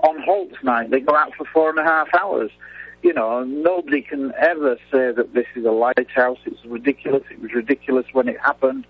on 0.03 0.19
Halt's 0.21 0.61
night 0.63 0.91
they 0.91 0.99
go 0.99 1.15
out 1.15 1.33
for 1.35 1.45
four 1.45 1.69
and 1.69 1.79
a 1.79 1.83
half 1.83 2.07
hours. 2.13 2.51
You 3.01 3.13
know, 3.13 3.43
nobody 3.43 4.01
can 4.03 4.31
ever 4.37 4.77
say 4.91 5.11
that 5.11 5.33
this 5.33 5.47
is 5.55 5.65
a 5.65 5.71
lighthouse. 5.71 6.37
It's 6.45 6.63
ridiculous. 6.65 7.23
It 7.31 7.41
was 7.41 7.51
ridiculous 7.53 8.05
when 8.11 8.27
it 8.27 8.39
happened. 8.39 8.85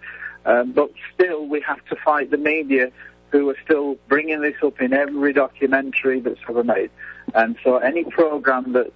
Um, 0.45 0.73
but 0.73 0.91
still, 1.13 1.45
we 1.45 1.61
have 1.61 1.83
to 1.85 1.95
fight 1.95 2.31
the 2.31 2.37
media 2.37 2.91
who 3.29 3.49
are 3.49 3.55
still 3.63 3.95
bringing 4.09 4.41
this 4.41 4.55
up 4.61 4.81
in 4.81 4.91
every 4.91 5.31
documentary 5.31 6.19
that's 6.19 6.41
ever 6.49 6.63
made. 6.63 6.89
And 7.33 7.55
so 7.63 7.77
any 7.77 8.03
program 8.03 8.73
that 8.73 8.91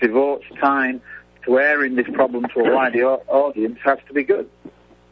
devotes 0.00 0.44
time 0.60 1.00
to 1.46 1.58
airing 1.58 1.94
this 1.94 2.06
problem 2.12 2.44
to 2.54 2.60
a 2.60 2.74
wider 2.74 3.06
audience 3.06 3.78
has 3.84 3.98
to 4.08 4.12
be 4.12 4.24
good. 4.24 4.48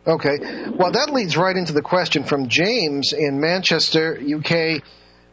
Okay. 0.07 0.37
Well, 0.71 0.93
that 0.93 1.11
leads 1.13 1.37
right 1.37 1.57
into 1.57 1.73
the 1.73 1.81
question 1.81 2.25
from 2.25 2.49
James 2.49 3.15
in 3.17 3.41
Manchester, 3.41 4.21
UK. 4.21 4.83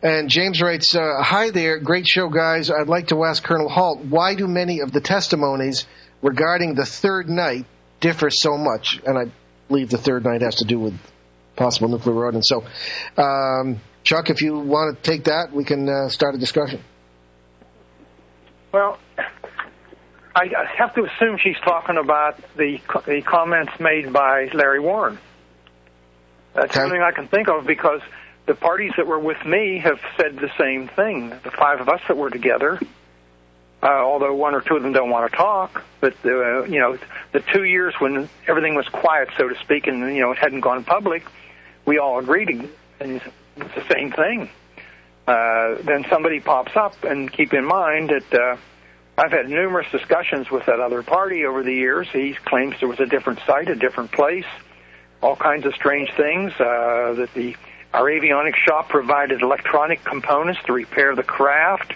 And 0.01 0.29
James 0.29 0.61
writes, 0.61 0.95
uh, 0.95 1.21
Hi 1.21 1.51
there, 1.51 1.79
great 1.79 2.07
show, 2.07 2.29
guys. 2.29 2.71
I'd 2.71 2.87
like 2.87 3.09
to 3.09 3.23
ask 3.25 3.43
Colonel 3.43 3.67
Halt, 3.67 3.99
why 3.99 4.35
do 4.35 4.47
many 4.47 4.79
of 4.79 4.91
the 4.91 5.01
testimonies 5.01 5.85
regarding 6.21 6.75
the 6.75 6.85
third 6.85 7.29
night 7.29 7.65
differ 7.99 8.29
so 8.29 8.57
much? 8.57 8.99
And 9.05 9.17
I 9.17 9.31
believe 9.67 9.89
the 9.89 9.97
third 9.97 10.23
night 10.23 10.41
has 10.41 10.55
to 10.55 10.65
do 10.65 10.79
with 10.79 10.93
possible 11.55 11.89
nuclear 11.89 12.15
ordnance. 12.15 12.47
So, 12.47 12.63
um, 13.21 13.81
Chuck, 14.03 14.29
if 14.29 14.41
you 14.41 14.57
want 14.57 14.97
to 14.97 15.09
take 15.09 15.25
that, 15.25 15.51
we 15.53 15.65
can 15.65 15.87
uh, 15.87 16.09
start 16.09 16.33
a 16.33 16.37
discussion. 16.37 16.81
Well, 18.71 18.97
I 20.35 20.47
have 20.77 20.95
to 20.95 21.05
assume 21.05 21.37
she's 21.37 21.59
talking 21.63 21.97
about 21.97 22.39
the 22.55 22.79
the 23.05 23.21
comments 23.21 23.73
made 23.79 24.11
by 24.13 24.49
Larry 24.53 24.79
Warren. 24.79 25.17
That's 26.53 26.71
Okay. 26.71 26.79
something 26.79 27.01
I 27.01 27.11
can 27.11 27.27
think 27.27 27.47
of 27.49 27.65
because 27.65 28.01
the 28.01 28.53
the 28.53 28.55
parties 28.55 28.91
that 28.97 29.07
were 29.07 29.19
with 29.19 29.45
me 29.45 29.79
have 29.79 29.99
said 30.17 30.35
the 30.37 30.51
same 30.57 30.87
thing. 30.89 31.29
The 31.29 31.51
five 31.51 31.79
of 31.79 31.87
us 31.87 32.01
that 32.07 32.17
were 32.17 32.29
together, 32.29 32.79
uh, 33.81 33.85
although 33.85 34.33
one 34.33 34.53
or 34.55 34.61
two 34.61 34.75
of 34.75 34.83
them 34.83 34.91
don't 34.91 35.09
want 35.09 35.31
to 35.31 35.37
talk, 35.37 35.83
but 36.01 36.13
uh, 36.25 36.63
you 36.63 36.79
know, 36.79 36.97
the 37.31 37.39
two 37.53 37.63
years 37.63 37.93
when 37.99 38.27
everything 38.47 38.75
was 38.75 38.87
quiet, 38.89 39.29
so 39.37 39.47
to 39.47 39.55
speak, 39.59 39.87
and 39.87 39.99
you 40.15 40.21
know 40.21 40.31
it 40.31 40.37
hadn't 40.37 40.61
gone 40.61 40.83
public, 40.83 41.23
we 41.85 41.97
all 41.97 42.19
agreed, 42.19 42.67
and 42.99 43.21
it's 43.57 43.75
the 43.75 43.85
same 43.93 44.11
thing. 44.11 44.49
Uh, 45.27 45.75
then 45.83 46.05
somebody 46.09 46.39
pops 46.39 46.75
up, 46.75 47.03
and 47.03 47.31
keep 47.31 47.53
in 47.53 47.63
mind 47.63 48.09
that 48.09 48.33
uh, 48.33 48.57
I've 49.21 49.31
had 49.31 49.49
numerous 49.49 49.85
discussions 49.91 50.49
with 50.49 50.65
that 50.65 50.79
other 50.79 51.03
party 51.03 51.45
over 51.45 51.61
the 51.61 51.73
years. 51.73 52.07
He 52.11 52.33
claims 52.33 52.75
there 52.79 52.89
was 52.89 52.99
a 52.99 53.05
different 53.05 53.39
site, 53.45 53.69
a 53.69 53.75
different 53.75 54.11
place, 54.11 54.47
all 55.21 55.35
kinds 55.35 55.67
of 55.67 55.75
strange 55.75 56.09
things. 56.17 56.51
Uh, 56.53 57.13
that 57.13 57.29
the 57.35 57.55
our 57.93 58.05
avionics 58.05 58.55
shop 58.55 58.89
provided 58.89 59.43
electronic 59.43 60.03
components 60.03 60.59
to 60.65 60.73
repair 60.73 61.15
the 61.15 61.21
craft. 61.21 61.93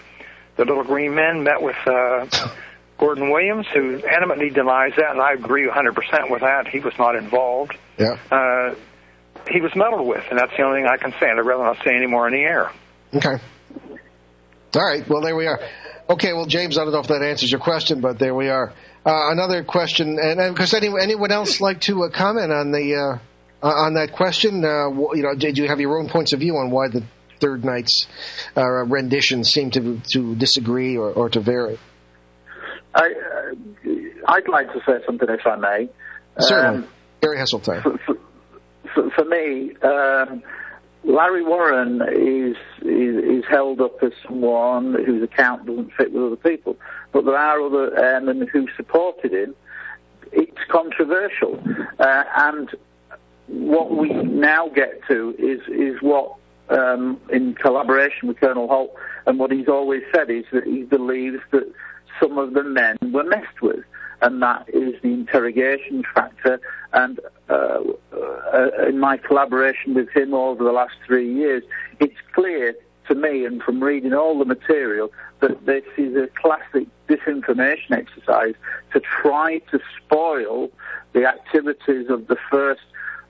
The 0.56 0.64
little 0.64 0.84
green 0.84 1.16
men 1.16 1.42
met 1.42 1.60
with 1.62 1.76
uh, 1.84 2.26
Gordon 2.98 3.30
Williams, 3.30 3.66
who 3.74 3.98
adamantly 3.98 4.54
denies 4.54 4.92
that, 4.96 5.10
and 5.10 5.20
I 5.20 5.32
agree 5.32 5.66
100% 5.66 6.30
with 6.30 6.42
that. 6.42 6.68
He 6.68 6.78
was 6.78 6.94
not 6.96 7.16
involved. 7.16 7.76
Yeah. 7.98 8.18
Uh, 8.30 8.76
he 9.50 9.60
was 9.60 9.74
meddled 9.74 10.06
with, 10.06 10.22
and 10.30 10.38
that's 10.38 10.52
the 10.56 10.62
only 10.62 10.82
thing 10.82 10.88
I 10.88 10.96
can 10.96 11.10
say. 11.18 11.28
And 11.28 11.40
I'd 11.40 11.46
rather 11.46 11.64
not 11.64 11.78
say 11.84 11.96
any 11.96 12.06
more 12.06 12.28
in 12.28 12.34
the 12.34 12.42
air. 12.42 12.70
Okay. 13.14 13.42
All 14.74 14.86
right. 14.86 15.08
Well, 15.08 15.22
there 15.22 15.34
we 15.34 15.46
are. 15.46 15.60
Okay. 16.08 16.32
Well, 16.32 16.46
James, 16.46 16.78
I 16.78 16.84
don't 16.84 16.92
know 16.92 17.00
if 17.00 17.08
that 17.08 17.22
answers 17.22 17.50
your 17.50 17.60
question, 17.60 18.00
but 18.00 18.18
there 18.18 18.34
we 18.34 18.48
are. 18.48 18.72
Uh, 19.04 19.30
another 19.30 19.62
question, 19.62 20.18
and 20.20 20.54
because 20.54 20.74
any, 20.74 20.88
anyone 20.88 21.30
else 21.30 21.60
like 21.60 21.80
to 21.82 22.02
uh, 22.04 22.10
comment 22.10 22.50
on 22.52 22.72
the 22.72 23.20
uh, 23.62 23.66
on 23.66 23.94
that 23.94 24.12
question? 24.12 24.64
Uh, 24.64 24.90
you 25.14 25.22
know, 25.22 25.34
did 25.34 25.56
you 25.58 25.68
have 25.68 25.80
your 25.80 25.98
own 25.98 26.08
points 26.08 26.32
of 26.32 26.40
view 26.40 26.56
on 26.56 26.70
why 26.70 26.88
the 26.88 27.04
third 27.40 27.64
night's 27.64 28.06
uh, 28.56 28.64
renditions 28.64 29.52
seem 29.52 29.70
to 29.70 30.00
to 30.12 30.34
disagree 30.34 30.96
or, 30.96 31.12
or 31.12 31.28
to 31.28 31.40
vary? 31.40 31.78
I, 32.94 33.04
uh, 33.04 33.90
I'd 34.28 34.48
like 34.48 34.72
to 34.72 34.80
say 34.86 35.04
something, 35.04 35.28
if 35.28 35.46
I 35.46 35.56
may. 35.56 35.88
Certainly. 36.40 36.84
Um, 36.84 36.88
Gary 37.20 37.38
Heseltine. 37.38 37.82
For, 37.82 38.16
for, 38.94 39.10
for 39.10 39.24
me, 39.24 39.76
um, 39.82 40.42
Larry 41.04 41.44
Warren 41.44 42.02
is, 42.02 42.56
is, 42.82 43.16
is 43.24 43.44
held 43.48 43.80
up 43.80 44.02
as 44.02 44.12
someone 44.26 44.94
whose 45.04 45.22
account 45.22 45.66
doesn't 45.66 45.92
fit 45.92 46.12
with 46.12 46.22
other 46.22 46.36
people, 46.36 46.76
but 47.12 47.24
there 47.24 47.36
are 47.36 47.60
other 47.60 47.96
airmen 47.96 48.48
who 48.48 48.66
supported 48.76 49.32
him. 49.32 49.54
It's 50.32 50.58
controversial, 50.68 51.62
uh, 51.98 52.24
and 52.36 52.74
what 53.46 53.96
we 53.96 54.08
now 54.10 54.68
get 54.68 55.00
to 55.06 55.34
is 55.38 55.60
is 55.68 56.02
what, 56.02 56.34
um, 56.68 57.20
in 57.30 57.54
collaboration 57.54 58.26
with 58.26 58.40
Colonel 58.40 58.66
Halt, 58.66 58.92
and 59.26 59.38
what 59.38 59.52
he's 59.52 59.68
always 59.68 60.02
said 60.12 60.28
is 60.30 60.44
that 60.52 60.64
he 60.64 60.82
believes 60.82 61.40
that 61.52 61.72
some 62.20 62.38
of 62.38 62.54
the 62.54 62.64
men 62.64 62.96
were 63.12 63.22
messed 63.22 63.62
with, 63.62 63.84
and 64.26 64.42
that 64.42 64.68
is 64.74 65.00
the 65.02 65.12
interrogation 65.12 66.02
factor. 66.12 66.60
And 66.92 67.20
uh, 67.48 67.78
uh, 68.12 68.70
in 68.88 68.98
my 68.98 69.18
collaboration 69.18 69.94
with 69.94 70.08
him 70.10 70.34
over 70.34 70.64
the 70.64 70.72
last 70.72 70.96
three 71.06 71.32
years, 71.32 71.62
it's 72.00 72.20
clear 72.32 72.74
to 73.06 73.14
me, 73.14 73.44
and 73.44 73.62
from 73.62 73.80
reading 73.80 74.12
all 74.12 74.36
the 74.36 74.44
material, 74.44 75.12
that 75.38 75.64
this 75.64 75.84
is 75.96 76.16
a 76.16 76.26
classic 76.42 76.88
disinformation 77.08 77.92
exercise 77.92 78.54
to 78.92 79.00
try 79.00 79.58
to 79.70 79.78
spoil 79.96 80.72
the 81.12 81.24
activities 81.24 82.10
of 82.10 82.26
the 82.26 82.36
first, 82.50 82.82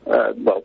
uh, 0.06 0.32
well, 0.38 0.64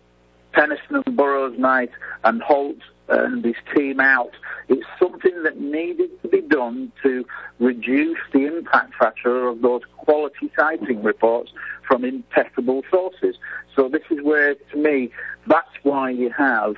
Penniston 0.54 1.06
and 1.06 1.18
Burroughs 1.18 1.60
night 1.60 1.92
and 2.24 2.42
Halt 2.42 2.78
and 3.12 3.44
his 3.44 3.56
team 3.76 4.00
out. 4.00 4.32
It's 4.70 4.86
something 4.98 5.44
that 5.44 5.60
needed 5.60 6.10
to 6.22 6.28
be 6.30 6.42
done 6.42 6.92
to 7.04 7.26
reduce 7.60 8.20
the 8.32 8.46
impact 8.46 8.96
factor 8.96 9.48
of 9.48 9.62
those 9.62 9.82
quality 9.98 10.52
sighting 10.56 11.04
reports 11.04 11.52
from 11.88 12.06
impeccable 12.06 12.84
sources. 12.90 13.36
So 13.76 13.90
this 13.90 14.04
is 14.10 14.20
where, 14.24 14.56
to 14.56 14.78
me, 14.78 15.12
that's 15.48 15.76
why 15.84 16.12
you 16.12 16.30
have 16.32 16.78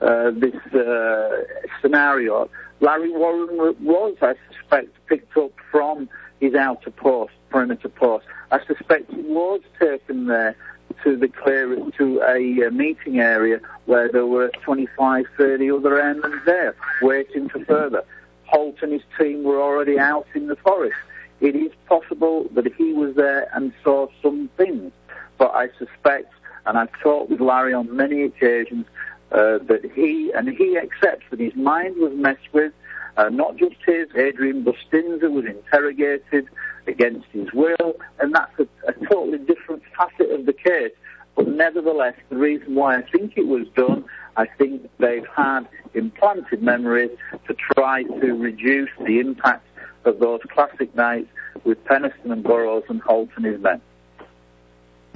uh, 0.00 0.30
this 0.30 0.56
uh, 0.74 1.42
scenario. 1.80 2.48
Larry 2.80 3.10
Warren 3.10 3.76
was, 3.80 4.16
I 4.22 4.34
suspect, 4.50 4.88
picked 5.06 5.36
up 5.36 5.52
from 5.70 6.08
his 6.40 6.54
outer 6.54 6.90
post, 6.90 7.32
perimeter 7.50 7.88
post. 7.88 8.26
I 8.50 8.64
suspect 8.66 9.12
he 9.12 9.22
was 9.22 9.60
taken 9.78 10.26
there 10.26 10.56
to 11.04 11.16
the 11.16 11.28
clear 11.28 11.76
to 11.98 12.20
a 12.22 12.66
uh, 12.66 12.70
meeting 12.70 13.20
area 13.20 13.60
where 13.84 14.10
there 14.10 14.26
were 14.26 14.50
25, 14.64 15.26
30 15.36 15.70
other 15.70 16.00
airmen 16.00 16.40
there 16.46 16.74
waiting 17.02 17.48
for 17.48 17.64
further. 17.64 18.02
Halt 18.46 18.76
and 18.82 18.92
his 18.92 19.02
team 19.18 19.44
were 19.44 19.62
already 19.62 19.98
out 19.98 20.26
in 20.34 20.48
the 20.48 20.56
forest. 20.56 20.96
It 21.40 21.54
is 21.54 21.72
possible 21.86 22.48
that 22.54 22.72
he 22.74 22.92
was 22.92 23.14
there 23.14 23.48
and 23.54 23.72
saw 23.82 24.08
some 24.22 24.48
things, 24.56 24.92
but 25.36 25.54
I 25.54 25.68
suspect, 25.78 26.32
and 26.64 26.78
I've 26.78 26.92
talked 27.00 27.30
with 27.30 27.40
Larry 27.40 27.74
on 27.74 27.94
many 27.94 28.22
occasions, 28.22 28.86
uh, 29.30 29.58
that 29.58 29.90
he 29.94 30.32
and 30.32 30.48
he 30.48 30.78
accepts 30.78 31.24
that 31.30 31.40
his 31.40 31.54
mind 31.54 31.96
was 31.96 32.12
messed 32.14 32.52
with. 32.52 32.72
Uh, 33.16 33.28
not 33.28 33.56
just 33.56 33.76
his, 33.86 34.08
Adrian 34.16 34.64
Bustinza 34.64 35.30
was 35.30 35.44
interrogated 35.44 36.48
against 36.86 37.26
his 37.32 37.52
will, 37.52 37.96
and 38.20 38.34
that's 38.34 38.58
a, 38.58 38.66
a 38.88 38.92
totally 39.06 39.38
different 39.38 39.82
facet 39.96 40.30
of 40.30 40.46
the 40.46 40.52
case. 40.52 40.92
But 41.36 41.48
nevertheless, 41.48 42.14
the 42.28 42.36
reason 42.36 42.74
why 42.74 42.96
I 42.96 43.02
think 43.02 43.32
it 43.36 43.46
was 43.46 43.66
done, 43.74 44.04
I 44.36 44.46
think 44.46 44.88
they've 44.98 45.26
had 45.34 45.68
implanted 45.94 46.62
memories 46.62 47.10
to 47.48 47.54
try 47.74 48.02
to 48.02 48.32
reduce 48.34 48.90
the 48.98 49.18
impact 49.18 49.66
of 50.04 50.18
those 50.18 50.40
classic 50.52 50.94
nights 50.94 51.28
with 51.64 51.82
Penniston 51.84 52.30
and 52.30 52.44
Burroughs 52.44 52.84
and 52.88 53.00
Halt 53.00 53.30
and 53.36 53.44
his 53.44 53.60
men. 53.60 53.80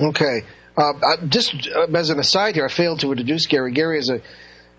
Okay. 0.01 0.43
Uh, 0.77 0.93
just 1.27 1.69
uh, 1.75 1.87
as 1.95 2.11
an 2.11 2.19
aside 2.21 2.55
here, 2.55 2.64
I 2.64 2.69
failed 2.69 3.01
to 3.01 3.11
introduce 3.11 3.47
Gary. 3.47 3.73
Gary 3.73 3.99
is 3.99 4.11
a 4.11 4.21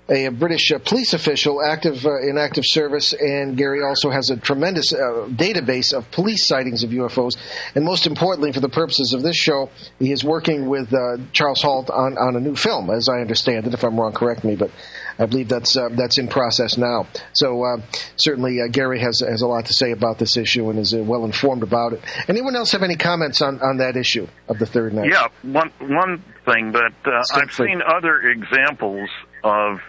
a, 0.10 0.26
a 0.26 0.32
British 0.32 0.72
uh, 0.72 0.80
police 0.80 1.14
official 1.14 1.62
active 1.64 2.06
uh, 2.06 2.20
in 2.22 2.38
active 2.38 2.64
service, 2.66 3.14
and 3.14 3.58
Gary 3.58 3.82
also 3.84 4.10
has 4.10 4.30
a 4.30 4.38
tremendous 4.38 4.94
uh, 4.94 5.28
database 5.30 5.94
of 5.94 6.10
police 6.12 6.48
sightings 6.48 6.84
of 6.84 6.92
UFOs. 6.92 7.38
And 7.76 7.86
most 7.86 8.08
importantly, 8.08 8.52
for 8.52 8.60
the 8.60 8.70
purposes 8.70 9.14
of 9.14 9.24
this 9.24 9.36
show, 9.36 9.70
he 10.00 10.12
is 10.12 10.24
working 10.24 10.68
with 10.68 10.94
uh, 10.94 11.18
Charles 11.32 11.62
Halt 11.62 11.90
on, 11.90 12.18
on 12.18 12.36
a 12.36 12.40
new 12.40 12.56
film, 12.56 12.90
as 12.90 13.10
I 13.10 13.22
understand 13.22 13.68
it. 13.68 13.74
If 13.74 13.84
I'm 13.84 14.00
wrong, 14.00 14.14
correct 14.14 14.44
me, 14.44 14.56
but 14.56 14.72
I 15.18 15.26
believe 15.26 15.50
that's 15.50 15.76
uh, 15.76 15.90
that's 15.92 16.18
in 16.18 16.28
process 16.28 16.78
now. 16.78 17.08
So 17.34 17.64
uh, 17.64 17.82
certainly, 18.16 18.60
Gary 18.72 19.00
has 19.02 19.22
has 19.28 19.42
a 19.42 19.48
lot 19.48 19.66
to 19.66 19.74
say 19.74 19.92
about 19.92 20.18
this 20.18 20.38
issue 20.38 20.70
and 20.70 20.80
is 20.80 20.96
well 20.96 21.26
informed 21.26 21.64
about 21.64 21.94
it. 21.94 22.02
Anyone 22.28 22.56
else 22.56 22.72
have 22.72 22.84
any 22.84 22.96
comments 22.96 23.42
on, 23.42 23.62
on 23.62 23.78
that 23.78 23.98
issue 23.98 24.28
of 24.48 24.60
the 24.60 24.66
third 24.66 24.94
night? 24.94 25.10
Yeah, 25.12 25.28
one 25.42 25.72
one 25.80 26.24
thing 26.46 26.72
that 26.72 26.94
I've 27.34 27.52
seen 27.52 27.82
other 27.86 28.22
examples 28.22 29.10
of 29.44 29.80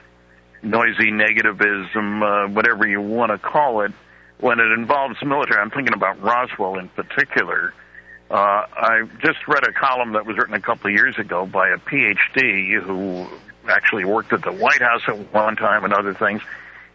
noisy 0.62 1.10
negativism, 1.10 2.22
uh, 2.22 2.48
whatever 2.52 2.86
you 2.86 3.00
want 3.00 3.32
to 3.32 3.38
call 3.38 3.82
it, 3.82 3.92
when 4.38 4.60
it 4.60 4.72
involves 4.72 5.16
military. 5.22 5.60
I'm 5.60 5.70
thinking 5.70 5.94
about 5.94 6.20
Roswell 6.22 6.78
in 6.78 6.88
particular. 6.88 7.74
Uh, 8.30 8.34
I 8.72 9.08
just 9.20 9.46
read 9.48 9.66
a 9.66 9.72
column 9.72 10.12
that 10.12 10.24
was 10.24 10.36
written 10.36 10.54
a 10.54 10.60
couple 10.60 10.88
of 10.88 10.94
years 10.94 11.18
ago 11.18 11.46
by 11.46 11.70
a 11.70 11.78
PhD 11.78 12.80
who 12.80 13.26
actually 13.68 14.04
worked 14.04 14.32
at 14.32 14.42
the 14.42 14.52
White 14.52 14.80
House 14.80 15.02
at 15.08 15.32
one 15.32 15.56
time 15.56 15.84
and 15.84 15.92
other 15.92 16.14
things, 16.14 16.40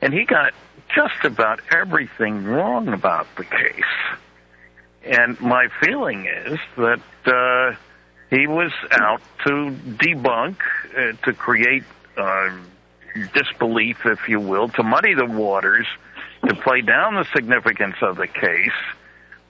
and 0.01 0.13
he 0.13 0.23
got 0.23 0.53
just 0.95 1.23
about 1.23 1.59
everything 1.71 2.45
wrong 2.45 2.87
about 2.87 3.27
the 3.35 3.43
case. 3.43 3.83
And 5.03 5.39
my 5.39 5.67
feeling 5.83 6.25
is 6.25 6.57
that 6.77 7.01
uh, 7.25 7.75
he 8.29 8.47
was 8.47 8.71
out 8.91 9.21
to 9.45 9.75
debunk, 9.97 10.57
uh, 10.97 11.11
to 11.25 11.33
create 11.33 11.83
uh, 12.17 12.49
disbelief, 13.33 14.05
if 14.05 14.27
you 14.27 14.39
will, 14.39 14.69
to 14.69 14.83
muddy 14.83 15.13
the 15.13 15.25
waters, 15.25 15.87
to 16.47 16.55
play 16.55 16.81
down 16.81 17.15
the 17.15 17.25
significance 17.33 17.95
of 18.01 18.17
the 18.17 18.27
case. 18.27 18.71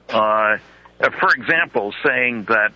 Uh, 0.10 0.58
for 1.20 1.30
example, 1.36 1.94
saying 2.06 2.46
that, 2.46 2.72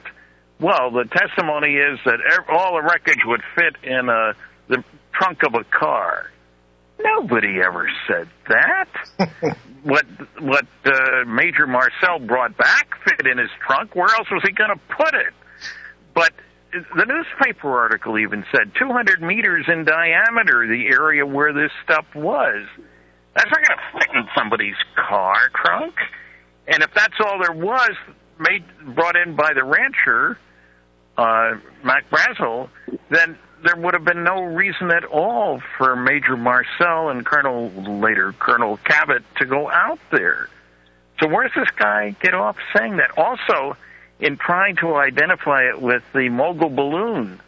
well, 0.60 0.92
the 0.92 1.06
testimony 1.06 1.76
is 1.76 2.00
that 2.06 2.20
all 2.50 2.74
the 2.74 2.82
wreckage 2.82 3.24
would 3.26 3.42
fit 3.56 3.76
in 3.84 4.10
a, 4.10 4.34
the 4.68 4.84
trunk 5.14 5.44
of 5.44 5.56
a 5.56 5.64
car. 5.64 6.30
Nobody 7.02 7.62
ever 7.62 7.90
said 8.08 8.28
that. 8.50 9.58
what 9.84 10.06
what 10.40 10.66
uh, 10.86 11.24
Major 11.26 11.66
Marcel 11.66 12.20
brought 12.20 12.58
back 12.58 12.94
fit 13.06 13.26
in 13.26 13.38
his 13.38 13.50
trunk. 13.66 13.96
Where 13.96 14.14
else 14.14 14.30
was 14.30 14.42
he 14.46 14.52
going 14.52 14.72
to 14.72 14.96
put 14.96 15.14
it? 15.14 15.34
But 16.14 16.34
the 16.72 17.06
newspaper 17.06 17.80
article 17.80 18.18
even 18.18 18.46
said 18.52 18.72
200 18.78 19.22
meters 19.22 19.66
in 19.68 19.86
diameter, 19.86 20.68
the 20.68 20.88
area 20.88 21.26
where 21.26 21.54
this 21.54 21.72
stuff 21.84 22.06
was. 22.16 22.68
That's 23.36 23.50
not 23.50 23.68
going 23.68 23.80
to 23.80 24.00
fit 24.00 24.16
in 24.16 24.28
somebody's 24.36 24.76
car 24.96 25.50
trunk. 25.54 25.96
And 26.68 26.84
if 26.84 26.94
that's 26.94 27.16
all 27.20 27.40
there 27.40 27.54
was, 27.56 27.92
made 28.40 28.64
brought 28.96 29.16
in 29.16 29.36
by 29.36 29.54
the 29.54 29.64
rancher, 29.64 30.38
uh, 31.18 31.56
Mac 31.84 32.10
Brazel, 32.10 32.70
then 33.10 33.38
there 33.64 33.76
would 33.76 33.94
have 33.94 34.06
been 34.06 34.24
no 34.24 34.42
reason 34.42 34.92
at 34.92 35.04
all 35.06 35.62
for 35.78 35.96
Major 35.96 36.38
Marcel 36.38 37.10
and 37.10 37.26
Colonel 37.26 37.70
later 37.70 38.34
Colonel 38.34 38.78
Cavitt 38.78 39.24
to 39.38 39.46
go 39.46 39.70
out 39.70 40.00
there. 40.12 40.50
So 41.20 41.28
where's 41.28 41.52
this 41.56 41.70
guy 41.72 42.16
get 42.22 42.34
off 42.34 42.56
saying 42.76 42.98
that? 42.98 43.18
Also, 43.18 43.76
in 44.20 44.38
trying 44.38 44.76
to 44.78 44.96
identify 44.96 45.70
it 45.70 45.82
with 45.82 46.04
the 46.14 46.30
mogul 46.30 46.70
balloon, 46.70 47.40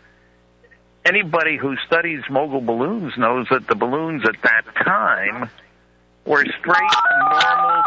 anybody 1.06 1.58
who 1.58 1.76
studies 1.86 2.22
mogul 2.30 2.62
balloons 2.62 3.14
knows 3.18 3.48
that 3.52 3.68
the 3.68 3.76
balloons 3.76 4.24
at 4.26 4.42
that 4.44 4.64
time 4.84 5.50
were 6.26 6.46
straight, 6.60 6.92
normal, 7.30 7.84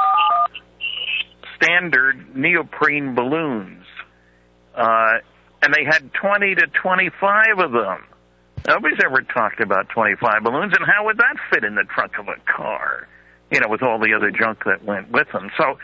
standard 1.57 2.37
neoprene 2.37 3.15
balloons. 3.15 3.85
Uh, 4.75 5.19
and 5.63 5.73
they 5.73 5.85
had 5.85 6.13
20 6.13 6.57
to 6.57 6.67
25 6.67 7.59
of 7.59 7.73
them. 7.73 8.05
Nobody's 8.67 8.99
ever 9.05 9.23
talked 9.23 9.61
about 9.61 9.89
25 9.91 10.43
balloons, 10.43 10.73
and 10.77 10.87
how 10.87 11.07
would 11.07 11.19
that 11.19 11.37
fit 11.51 11.65
in 11.65 11.75
the 11.75 11.85
trunk 11.85 12.19
of 12.19 12.29
a 12.29 12.37
car? 12.51 13.09
You 13.51 13.61
know, 13.61 13.69
with 13.69 13.83
all 13.83 13.99
the 13.99 14.15
other 14.15 14.31
junk 14.31 14.65
that 14.65 14.85
went 14.85 15.11
with 15.11 15.31
them. 15.33 15.51
So, 15.57 15.79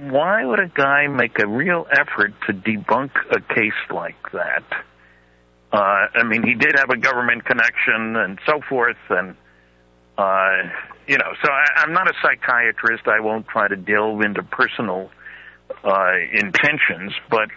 why 0.00 0.44
would 0.44 0.58
a 0.58 0.68
guy 0.68 1.06
make 1.06 1.38
a 1.38 1.46
real 1.46 1.86
effort 1.90 2.32
to 2.46 2.52
debunk 2.52 3.10
a 3.30 3.40
case 3.54 3.72
like 3.90 4.32
that? 4.32 4.64
Uh, 5.72 6.06
I 6.14 6.24
mean, 6.24 6.42
he 6.42 6.54
did 6.54 6.72
have 6.76 6.90
a 6.90 6.96
government 6.96 7.44
connection 7.44 8.16
and 8.16 8.38
so 8.44 8.60
forth, 8.68 8.96
and 9.08 9.36
uh, 10.18 10.68
you 11.06 11.16
know, 11.16 11.32
so 11.44 11.52
I, 11.52 11.82
I'm 11.82 11.92
not 11.92 12.08
a 12.08 12.14
psychiatrist. 12.20 13.06
I 13.06 13.20
won't 13.20 13.46
try 13.46 13.68
to 13.68 13.76
delve 13.76 14.22
into 14.22 14.42
personal 14.42 15.10
uh, 15.84 16.12
intentions, 16.32 17.12
but 17.30 17.48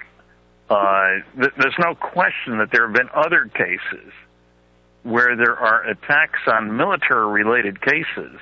uh, 0.70 1.08
th- 1.36 1.54
there's 1.58 1.76
no 1.80 1.96
question 1.96 2.60
that 2.60 2.70
there 2.72 2.86
have 2.88 2.96
been 2.96 3.10
other 3.14 3.46
cases 3.46 4.12
where 5.02 5.36
there 5.36 5.58
are 5.58 5.84
attacks 5.90 6.40
on 6.48 6.78
military-related 6.78 7.82
cases 7.82 8.40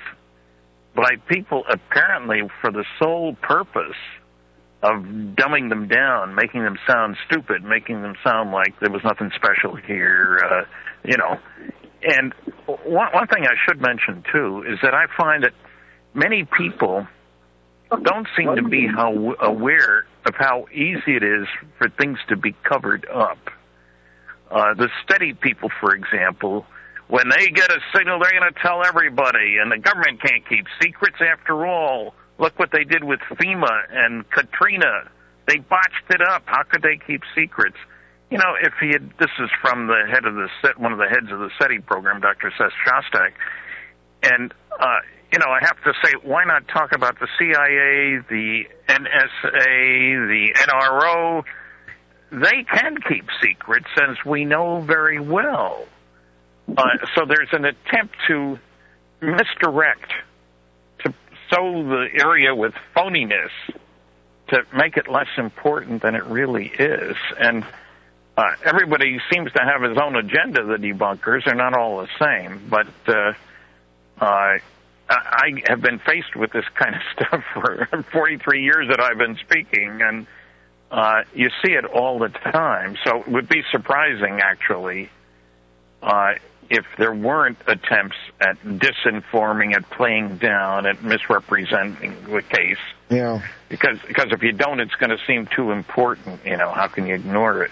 by 0.94 1.16
people 1.28 1.64
apparently 1.70 2.42
for 2.60 2.70
the 2.70 2.84
sole 2.98 3.34
purpose 3.34 3.96
of 4.82 5.02
dumbing 5.36 5.68
them 5.68 5.86
down, 5.88 6.34
making 6.34 6.64
them 6.64 6.76
sound 6.86 7.16
stupid, 7.26 7.62
making 7.62 8.02
them 8.02 8.14
sound 8.24 8.50
like 8.50 8.78
there 8.80 8.90
was 8.90 9.02
nothing 9.04 9.30
special 9.34 9.76
here, 9.76 10.40
uh, 10.44 10.64
you 11.04 11.16
know. 11.16 11.38
And 12.02 12.34
one, 12.66 13.08
one 13.12 13.26
thing 13.28 13.46
I 13.46 13.54
should 13.66 13.80
mention 13.80 14.24
too 14.32 14.64
is 14.68 14.78
that 14.82 14.92
I 14.92 15.06
find 15.16 15.44
that 15.44 15.52
many 16.14 16.44
people 16.58 17.06
don't 17.90 18.26
seem 18.36 18.56
to 18.56 18.62
be 18.62 18.86
how 18.86 19.34
aware 19.40 20.06
of 20.26 20.34
how 20.36 20.66
easy 20.72 21.16
it 21.16 21.22
is 21.22 21.46
for 21.78 21.88
things 21.88 22.18
to 22.28 22.36
be 22.36 22.54
covered 22.68 23.06
up. 23.06 23.38
Uh, 24.50 24.74
the 24.74 24.88
SETI 25.08 25.34
people, 25.34 25.70
for 25.80 25.94
example, 25.94 26.66
when 27.12 27.28
they 27.28 27.48
get 27.48 27.70
a 27.70 27.78
signal, 27.94 28.18
they're 28.20 28.40
going 28.40 28.50
to 28.50 28.58
tell 28.62 28.82
everybody, 28.86 29.58
and 29.60 29.70
the 29.70 29.76
government 29.76 30.22
can't 30.22 30.48
keep 30.48 30.64
secrets 30.82 31.18
after 31.20 31.66
all. 31.66 32.14
Look 32.38 32.58
what 32.58 32.70
they 32.72 32.84
did 32.84 33.04
with 33.04 33.20
FEMA 33.36 33.68
and 33.90 34.24
Katrina. 34.30 35.10
They 35.46 35.58
botched 35.58 36.08
it 36.08 36.22
up. 36.22 36.44
How 36.46 36.62
could 36.62 36.80
they 36.80 36.98
keep 37.06 37.20
secrets? 37.34 37.76
You 38.30 38.38
know, 38.38 38.54
if 38.62 38.72
he 38.80 38.92
had, 38.92 39.10
this 39.20 39.28
is 39.38 39.50
from 39.60 39.88
the 39.88 40.06
head 40.10 40.24
of 40.24 40.36
the 40.36 40.48
set, 40.62 40.80
one 40.80 40.90
of 40.92 40.98
the 40.98 41.06
heads 41.06 41.30
of 41.30 41.38
the 41.38 41.50
SETI 41.60 41.80
program, 41.80 42.22
Dr. 42.22 42.50
Seth 42.56 42.72
Shostak, 42.80 43.32
and 44.22 44.54
uh, 44.80 45.00
you 45.30 45.38
know, 45.38 45.50
I 45.52 45.58
have 45.60 45.82
to 45.84 45.92
say, 46.02 46.12
why 46.22 46.44
not 46.46 46.66
talk 46.68 46.92
about 46.92 47.20
the 47.20 47.28
CIA, 47.38 48.24
the 48.30 48.62
NSA, 48.88 50.28
the 50.28 50.48
NRO? 50.54 51.44
They 52.30 52.64
can 52.64 52.96
keep 53.06 53.26
secrets, 53.42 53.88
as 54.00 54.16
we 54.24 54.46
know 54.46 54.80
very 54.80 55.20
well. 55.20 55.86
Uh, 56.76 56.84
so 57.14 57.24
there's 57.26 57.52
an 57.52 57.64
attempt 57.64 58.14
to 58.28 58.58
misdirect, 59.20 60.10
to 61.00 61.14
sow 61.50 61.82
the 61.84 62.08
area 62.14 62.54
with 62.54 62.74
phoniness, 62.96 63.50
to 64.48 64.62
make 64.74 64.96
it 64.96 65.08
less 65.08 65.28
important 65.36 66.02
than 66.02 66.14
it 66.14 66.24
really 66.24 66.66
is. 66.66 67.16
And 67.38 67.64
uh, 68.36 68.52
everybody 68.64 69.18
seems 69.30 69.52
to 69.52 69.62
have 69.62 69.82
his 69.82 69.98
own 69.98 70.16
agenda, 70.16 70.64
the 70.64 70.76
debunkers. 70.76 71.44
They're 71.44 71.54
not 71.54 71.74
all 71.74 71.98
the 71.98 72.08
same. 72.18 72.62
But 72.68 72.88
uh, 73.06 73.32
uh, 74.18 74.58
I 75.08 75.62
have 75.66 75.82
been 75.82 75.98
faced 75.98 76.34
with 76.34 76.52
this 76.52 76.64
kind 76.74 76.94
of 76.94 77.02
stuff 77.14 77.44
for 77.52 78.04
43 78.12 78.62
years 78.62 78.88
that 78.88 79.00
I've 79.00 79.18
been 79.18 79.36
speaking, 79.36 80.00
and 80.02 80.26
uh, 80.90 81.22
you 81.34 81.50
see 81.64 81.72
it 81.72 81.84
all 81.84 82.18
the 82.18 82.28
time. 82.28 82.96
So 83.04 83.20
it 83.20 83.28
would 83.28 83.48
be 83.48 83.62
surprising, 83.70 84.40
actually, 84.40 85.10
uh, 86.02 86.34
if 86.72 86.86
there 86.96 87.14
weren't 87.14 87.58
attempts 87.66 88.16
at 88.40 88.58
disinforming, 88.62 89.76
at 89.76 89.88
playing 89.90 90.38
down, 90.38 90.86
at 90.86 91.04
misrepresenting 91.04 92.16
the 92.24 92.40
case. 92.40 92.78
Yeah. 93.10 93.42
Because 93.68 93.98
because 94.08 94.28
if 94.30 94.42
you 94.42 94.52
don't, 94.52 94.80
it's 94.80 94.94
going 94.94 95.10
to 95.10 95.18
seem 95.26 95.46
too 95.54 95.70
important. 95.70 96.40
You 96.46 96.56
know, 96.56 96.72
how 96.72 96.88
can 96.88 97.06
you 97.06 97.14
ignore 97.14 97.64
it? 97.64 97.70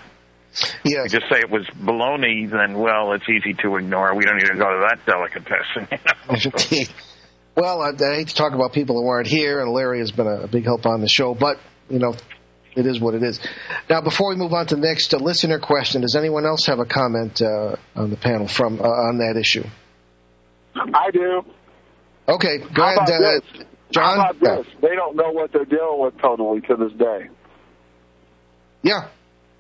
Yeah. 0.85 1.07
Just 1.07 1.31
say 1.31 1.39
it 1.39 1.51
was 1.51 1.67
baloney, 1.69 2.51
then 2.51 2.79
well, 2.79 3.13
it's 3.15 3.29
easy 3.29 3.55
to 3.63 3.77
ignore. 3.77 4.15
We 4.15 4.25
don't 4.25 4.37
need 4.37 4.49
to 4.49 4.59
go 4.59 4.69
to 4.69 4.87
that 4.91 5.07
delicatessen. 5.07 5.89
You 5.91 6.51
know? 6.77 6.85
well, 7.57 7.81
I, 7.81 7.89
I 7.89 8.17
hate 8.17 8.29
to 8.29 8.35
talk 8.35 8.53
about 8.53 8.75
people 8.75 9.01
who 9.01 9.09
aren't 9.09 9.29
here, 9.29 9.63
and 9.63 9.73
Larry 9.73 10.01
has 10.01 10.13
been 10.13 10.27
a, 10.27 10.43
a 10.43 10.47
big 10.47 10.65
help 10.65 10.85
on 10.85 11.01
the 11.01 11.09
show, 11.09 11.35
but 11.35 11.59
you 11.89 11.99
know, 11.99 12.15
it 12.77 12.87
is 12.87 13.01
what 13.01 13.15
it 13.15 13.23
is. 13.23 13.41
Now, 13.89 14.01
before 14.01 14.31
we 14.31 14.37
move 14.37 14.53
on 14.53 14.67
to 14.67 14.77
the 14.77 14.81
next 14.81 15.13
uh, 15.13 15.19
listener 15.19 15.59
question, 15.59 16.03
does 16.03 16.15
anyone 16.15 16.47
else 16.47 16.67
have 16.67 16.79
a 16.79 16.85
comment 16.85 17.43
uh, 17.43 17.77
on 17.97 18.11
the 18.11 18.17
panel 18.17 18.49
from 18.49 18.81
uh, 18.81 18.85
on 18.85 19.19
that 19.19 19.37
issue? 19.37 19.65
I 20.75 21.11
do. 21.11 21.43
Okay, 22.29 22.59
go 22.59 22.83
How 22.83 22.97
ahead, 22.97 23.11
uh, 23.11 23.19
this? 23.19 23.65
John. 23.91 24.19
How 24.19 24.31
about 24.31 24.65
this? 24.65 24.75
They 24.81 24.95
don't 24.95 25.17
know 25.17 25.31
what 25.31 25.53
they're 25.53 25.65
dealing 25.65 26.01
with 26.01 26.17
totally 26.19 26.61
to 26.63 26.77
this 26.77 26.93
day. 26.93 27.29
Yeah. 28.83 29.09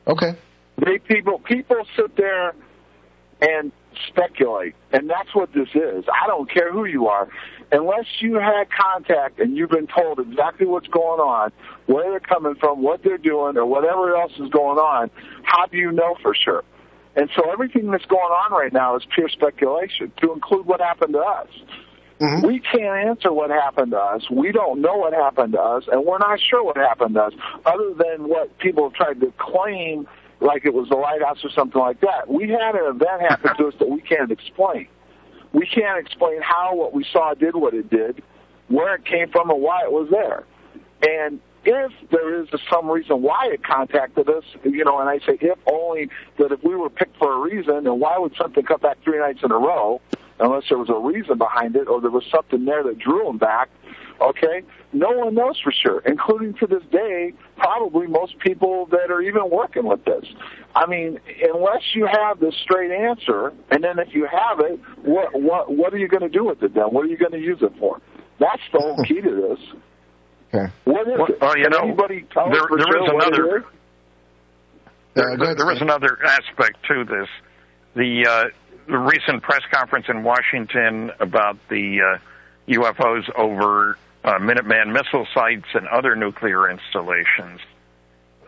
Okay. 0.06 0.36
They 0.78 0.98
people 0.98 1.40
people 1.40 1.84
sit 1.96 2.16
there 2.16 2.54
and 3.42 3.72
speculate, 4.08 4.74
and 4.92 5.10
that's 5.10 5.34
what 5.34 5.52
this 5.52 5.68
is. 5.74 6.04
I 6.08 6.26
don't 6.26 6.50
care 6.50 6.72
who 6.72 6.84
you 6.84 7.08
are, 7.08 7.28
unless 7.72 8.06
you 8.20 8.34
had 8.34 8.68
contact 8.70 9.38
and 9.38 9.56
you've 9.56 9.70
been 9.70 9.86
told 9.86 10.18
exactly 10.18 10.66
what's 10.66 10.88
going 10.88 11.20
on, 11.20 11.52
where 11.86 12.10
they're 12.10 12.20
coming 12.20 12.54
from, 12.56 12.82
what 12.82 13.02
they're 13.02 13.18
doing, 13.18 13.56
or 13.56 13.66
whatever 13.66 14.16
else 14.16 14.32
is 14.38 14.48
going 14.50 14.78
on. 14.78 15.10
How 15.42 15.66
do 15.66 15.76
you 15.76 15.92
know 15.92 16.16
for 16.22 16.34
sure? 16.34 16.64
And 17.16 17.28
so 17.34 17.50
everything 17.50 17.90
that's 17.90 18.06
going 18.06 18.20
on 18.20 18.52
right 18.52 18.72
now 18.72 18.96
is 18.96 19.02
pure 19.14 19.28
speculation, 19.28 20.12
to 20.22 20.32
include 20.32 20.66
what 20.66 20.80
happened 20.80 21.14
to 21.14 21.20
us. 21.20 21.48
Mm-hmm. 22.20 22.46
We 22.46 22.60
can't 22.60 23.08
answer 23.08 23.32
what 23.32 23.50
happened 23.50 23.92
to 23.92 23.98
us. 23.98 24.28
We 24.30 24.52
don't 24.52 24.80
know 24.80 24.96
what 24.96 25.12
happened 25.12 25.52
to 25.54 25.60
us, 25.60 25.84
and 25.90 26.04
we're 26.04 26.18
not 26.18 26.38
sure 26.38 26.62
what 26.62 26.76
happened 26.76 27.14
to 27.14 27.22
us, 27.22 27.32
other 27.64 27.94
than 27.96 28.28
what 28.28 28.56
people 28.58 28.84
have 28.84 28.92
tried 28.92 29.20
to 29.20 29.32
claim 29.38 30.06
like 30.40 30.64
it 30.64 30.74
was 30.74 30.88
the 30.88 30.96
lighthouse 30.96 31.44
or 31.44 31.50
something 31.50 31.80
like 31.80 32.00
that. 32.00 32.28
We 32.28 32.48
had 32.48 32.74
an 32.74 32.94
event 32.94 33.22
happen 33.22 33.56
to 33.56 33.66
us 33.68 33.74
that 33.78 33.88
we 33.88 34.00
can't 34.00 34.30
explain. 34.30 34.88
We 35.52 35.66
can't 35.66 35.98
explain 35.98 36.40
how 36.42 36.74
what 36.74 36.92
we 36.92 37.04
saw 37.04 37.34
did 37.34 37.56
what 37.56 37.74
it 37.74 37.90
did, 37.90 38.22
where 38.68 38.94
it 38.94 39.04
came 39.04 39.30
from, 39.30 39.50
and 39.50 39.60
why 39.60 39.82
it 39.82 39.92
was 39.92 40.08
there. 40.10 40.44
And 41.02 41.40
if 41.64 41.92
there 42.10 42.40
is 42.40 42.48
some 42.72 42.88
reason 42.88 43.22
why 43.22 43.50
it 43.52 43.62
contacted 43.62 44.28
us, 44.28 44.44
you 44.64 44.84
know, 44.84 44.98
and 44.98 45.08
I 45.08 45.18
say 45.18 45.38
if 45.40 45.58
only 45.66 46.08
that 46.38 46.52
if 46.52 46.62
we 46.62 46.74
were 46.74 46.90
picked 46.90 47.16
for 47.18 47.32
a 47.32 47.38
reason, 47.38 47.86
and 47.86 48.00
why 48.00 48.18
would 48.18 48.34
something 48.36 48.64
come 48.64 48.80
back 48.80 48.98
three 49.02 49.18
nights 49.18 49.40
in 49.42 49.50
a 49.50 49.58
row, 49.58 50.00
unless 50.38 50.64
there 50.68 50.78
was 50.78 50.88
a 50.88 50.94
reason 50.94 51.36
behind 51.36 51.76
it, 51.76 51.88
or 51.88 52.00
there 52.00 52.10
was 52.10 52.24
something 52.30 52.64
there 52.64 52.82
that 52.82 52.98
drew 52.98 53.24
them 53.24 53.38
back, 53.38 53.68
okay? 54.20 54.62
No 54.92 55.10
one 55.10 55.34
knows 55.34 55.58
for 55.60 55.72
sure, 55.72 56.00
including 56.06 56.54
to 56.54 56.66
this 56.66 56.82
day, 56.90 57.32
probably 57.56 58.06
most 58.06 58.38
people 58.38 58.86
that 58.86 59.10
are 59.10 59.22
even 59.22 59.50
working 59.50 59.84
with 59.84 60.04
this. 60.04 60.24
I 60.74 60.86
mean, 60.86 61.20
unless 61.54 61.82
you 61.94 62.06
have 62.06 62.40
the 62.40 62.52
straight 62.62 62.90
answer, 62.90 63.52
and 63.70 63.82
then 63.84 63.98
if 63.98 64.14
you 64.14 64.26
have 64.26 64.60
it, 64.60 64.80
what 65.04 65.40
what 65.40 65.70
what 65.74 65.94
are 65.94 65.98
you 65.98 66.08
going 66.08 66.22
to 66.22 66.28
do 66.28 66.44
with 66.44 66.62
it 66.62 66.74
then? 66.74 66.84
What 66.84 67.04
are 67.04 67.08
you 67.08 67.16
going 67.16 67.32
to 67.32 67.38
use 67.40 67.58
it 67.62 67.72
for? 67.78 68.00
That's 68.38 68.62
the 68.72 68.78
whole 68.80 69.02
key 69.04 69.20
to 69.20 69.30
this. 69.56 69.58
Okay. 70.54 70.72
What 70.84 71.06
is 71.08 71.18
Well, 71.18 71.26
it? 71.28 71.40
well, 71.40 71.56
you 71.56 71.64
Can 71.64 71.72
know, 71.72 71.78
anybody 71.88 72.26
tell 72.32 72.46
us 72.46 72.52
there- 72.52 72.66
for 72.68 72.78
there 72.78 72.86
sure 72.86 73.04
is 73.04 73.10
another- 73.10 73.56
is? 73.58 73.64
There, 75.14 75.36
go 75.36 75.44
ahead, 75.44 75.58
there 75.58 75.70
is 75.72 75.80
another 75.80 76.18
aspect 76.24 76.84
to 76.88 77.04
this. 77.04 77.28
The, 77.94 78.26
uh, 78.26 78.44
the 78.86 78.98
recent 78.98 79.42
press 79.42 79.62
conference 79.72 80.06
in 80.08 80.22
Washington 80.22 81.10
about 81.20 81.56
the 81.68 82.00
uh, 82.00 82.18
UFOs 82.68 83.28
over 83.36 83.98
uh, 84.24 84.38
Minuteman 84.38 84.92
missile 84.92 85.26
sites 85.34 85.66
and 85.74 85.86
other 85.88 86.14
nuclear 86.14 86.70
installations. 86.70 87.60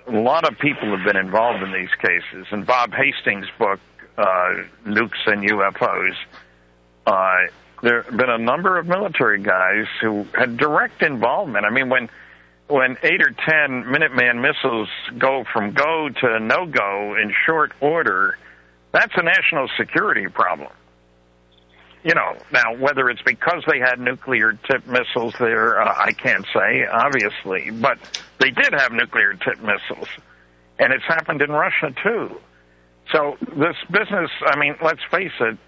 A 0.07 0.11
lot 0.11 0.51
of 0.51 0.59
people 0.59 0.97
have 0.97 1.05
been 1.05 1.17
involved 1.17 1.63
in 1.63 1.73
these 1.73 1.95
cases. 2.01 2.47
In 2.51 2.65
Bob 2.65 2.93
Hastings' 2.93 3.47
book, 3.59 3.81
uh, 4.19 4.65
Nukes 4.85 5.27
and 5.27 5.49
UFOs, 5.49 6.15
uh, 7.07 7.51
there 7.83 8.03
have 8.03 8.17
been 8.17 8.31
a 8.31 8.39
number 8.39 8.79
of 8.79 8.87
military 8.87 9.41
guys 9.43 9.87
who 10.01 10.27
had 10.35 10.57
direct 10.57 11.03
involvement. 11.03 11.65
I 11.65 11.71
mean, 11.71 11.89
when 11.89 12.09
when 12.69 12.97
eight 13.03 13.21
or 13.21 13.31
ten 13.31 13.85
Minuteman 13.85 14.41
missiles 14.41 14.89
go 15.19 15.45
from 15.53 15.73
go 15.73 16.09
to 16.09 16.41
no 16.41 16.67
go 16.67 17.17
in 17.21 17.33
short 17.45 17.73
order, 17.81 18.39
that's 18.93 19.13
a 19.17 19.23
national 19.23 19.69
security 19.77 20.29
problem. 20.29 20.71
You 22.05 22.15
know, 22.15 22.37
now 22.53 22.77
whether 22.77 23.09
it's 23.11 23.23
because 23.23 23.63
they 23.71 23.79
had 23.79 24.01
nuclear 24.01 24.59
tipped 24.69 24.89
missiles 24.89 25.35
there, 25.39 25.81
uh, 25.81 25.95
I 25.97 26.13
can't 26.13 26.45
say, 26.53 26.85
obviously, 26.91 27.71
but 27.71 27.99
they 28.41 28.51
did 28.51 28.73
have 28.73 28.91
nuclear 28.93 29.35
tipped 29.35 29.63
missiles. 29.63 30.09
And 30.79 30.93
it's 30.93 31.05
happened 31.05 31.43
in 31.43 31.51
Russia 31.51 31.95
too. 32.03 32.41
So 33.13 33.37
this 33.41 33.77
business, 33.91 34.31
I 34.47 34.59
mean, 34.59 34.75
let's 34.83 35.03
face 35.11 35.33
it, 35.41 35.59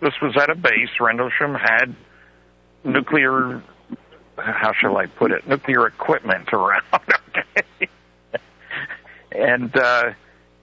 this 0.00 0.14
was 0.20 0.36
at 0.36 0.50
a 0.50 0.54
base. 0.54 0.90
Rendlesham 1.00 1.54
had 1.54 1.94
nuclear, 2.84 3.62
how 4.36 4.72
shall 4.78 4.96
I 4.98 5.06
put 5.06 5.32
it, 5.32 5.46
nuclear 5.48 5.86
equipment 5.86 6.48
around. 6.52 6.82
Okay? 6.92 7.88
and 9.32 9.74
uh, 9.76 10.12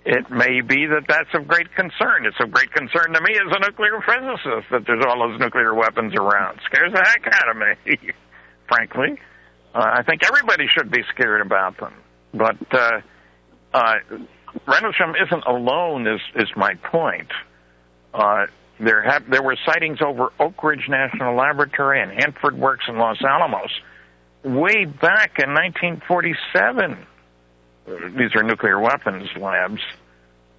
it 0.06 0.30
may 0.30 0.62
be 0.62 0.86
that 0.86 1.06
that's 1.08 1.34
of 1.34 1.48
great 1.48 1.74
concern. 1.76 2.26
It's 2.26 2.40
of 2.40 2.52
great 2.52 2.72
concern 2.72 3.14
to 3.14 3.22
me 3.22 3.34
as 3.34 3.52
a 3.52 3.60
nuclear 3.60 4.00
physicist 4.02 4.70
that 4.72 4.86
there's 4.86 5.04
all 5.06 5.28
those 5.28 5.40
nuclear 5.40 5.74
weapons 5.74 6.14
around. 6.14 6.60
Scares 6.66 6.94
the 6.94 7.04
heck 7.04 7.34
out 7.34 7.50
of 7.50 7.58
me, 7.58 8.12
frankly. 8.68 9.20
Uh, 9.74 9.84
I 9.84 10.04
think 10.04 10.22
everybody 10.24 10.68
should 10.68 10.92
be 10.92 11.02
scared 11.14 11.42
about 11.42 11.78
them. 11.80 11.94
But 12.34 12.58
uh, 12.72 13.02
uh, 13.74 13.96
Rendlesham 14.68 15.16
isn't 15.26 15.44
alone, 15.46 16.08
is 16.08 16.22
is 16.36 16.50
my 16.56 16.76
point. 16.76 17.32
Uh, 18.14 18.46
there 18.80 19.02
have 19.02 19.30
there 19.30 19.42
were 19.42 19.58
sightings 19.66 20.00
over 20.06 20.32
Oak 20.40 20.64
Ridge 20.64 20.88
National 20.88 21.36
Laboratory 21.36 22.02
and 22.02 22.12
Hanford 22.12 22.58
Works 22.58 22.86
in 22.88 22.98
Los 22.98 23.18
Alamos 23.24 23.72
way 24.44 24.86
back 24.86 25.40
in 25.40 25.54
1947. 25.54 26.98
These 27.86 28.36
are 28.36 28.44
nuclear 28.44 28.80
weapons 28.80 29.30
labs. 29.40 29.82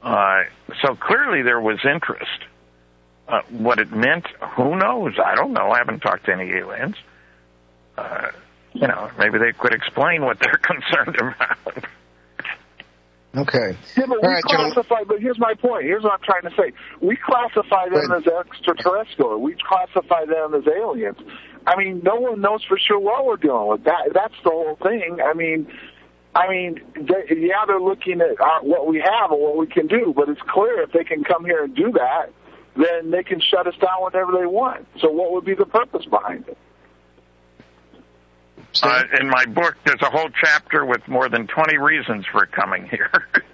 Uh, 0.03 0.43
so 0.83 0.95
clearly 0.95 1.43
there 1.43 1.61
was 1.61 1.79
interest. 1.85 2.31
Uh, 3.29 3.41
what 3.51 3.79
it 3.81 3.91
meant, 3.93 4.24
who 4.57 4.77
knows? 4.77 5.14
I 5.24 5.35
don't 5.35 5.53
know. 5.53 5.70
I 5.72 5.79
haven't 5.79 6.01
talked 6.01 6.27
to 6.27 6.33
any 6.33 6.49
aliens. 6.53 6.95
Uh, 7.99 8.29
you 8.72 8.87
know, 8.87 9.11
maybe 9.18 9.39
they 9.39 9.53
could 9.59 9.72
explain 9.72 10.22
what 10.24 10.39
they're 10.39 10.59
concerned 10.62 11.16
about. 11.16 11.85
Okay. 13.37 13.77
Yeah, 13.97 14.07
but 14.07 14.16
All 14.16 14.20
we 14.22 14.29
right, 14.29 14.43
John. 14.49 14.72
classify. 14.72 15.03
But 15.07 15.20
here's 15.20 15.39
my 15.39 15.55
point. 15.55 15.85
Here's 15.85 16.03
what 16.05 16.12
I'm 16.12 16.20
trying 16.24 16.43
to 16.51 16.57
say. 16.57 16.72
We 17.03 17.16
classify 17.16 17.89
them 17.91 18.11
Right. 18.11 18.22
as 18.27 18.27
extraterrestrial. 18.27 19.41
We 19.41 19.57
classify 19.68 20.24
them 20.24 20.55
as 20.55 20.62
aliens. 20.66 21.18
I 21.66 21.77
mean, 21.77 22.01
no 22.03 22.14
one 22.16 22.41
knows 22.41 22.62
for 22.64 22.79
sure 22.79 22.99
what 22.99 23.27
we're 23.27 23.37
dealing 23.37 23.66
with. 23.68 23.85
That 23.85 24.11
that's 24.14 24.35
the 24.45 24.51
whole 24.51 24.79
thing. 24.83 25.18
I 25.22 25.35
mean, 25.35 25.66
I 26.37 26.49
mean, 26.49 26.80
they, 26.95 27.34
yeah, 27.34 27.64
they're 27.66 27.80
looking 27.80 28.20
at 28.20 28.41
our, 28.41 28.62
what 28.62 28.87
we 28.87 28.99
have 28.99 29.30
and 29.30 29.41
what 29.41 29.57
we 29.57 29.66
can 29.66 29.87
do, 29.87 30.12
but 30.14 30.28
it's 30.28 30.41
clear 30.43 30.82
if 30.82 30.93
they 30.93 31.05
can 31.05 31.24
come 31.24 31.45
here 31.45 31.64
and 31.64 31.74
do 31.74 31.93
that, 31.93 32.30
then 32.76 33.11
they 33.11 33.22
can 33.22 33.41
shut 33.41 33.66
us 33.66 33.74
down 33.80 34.03
whenever 34.03 34.32
they 34.32 34.47
want. 34.47 34.87
So, 35.01 35.11
what 35.11 35.32
would 35.32 35.45
be 35.45 35.55
the 35.55 35.64
purpose 35.64 36.05
behind 36.05 36.47
it? 36.49 36.59
Uh, 38.82 39.05
in 39.18 39.28
my 39.28 39.47
book, 39.47 39.76
there's 39.87 40.03
a 40.03 40.11
whole 40.11 40.28
chapter 40.45 40.84
with 40.84 41.09
more 41.09 41.30
than 41.30 41.47
20 41.47 41.78
reasons 41.78 42.26
for 42.30 42.47
coming 42.47 42.87
here. 42.89 43.11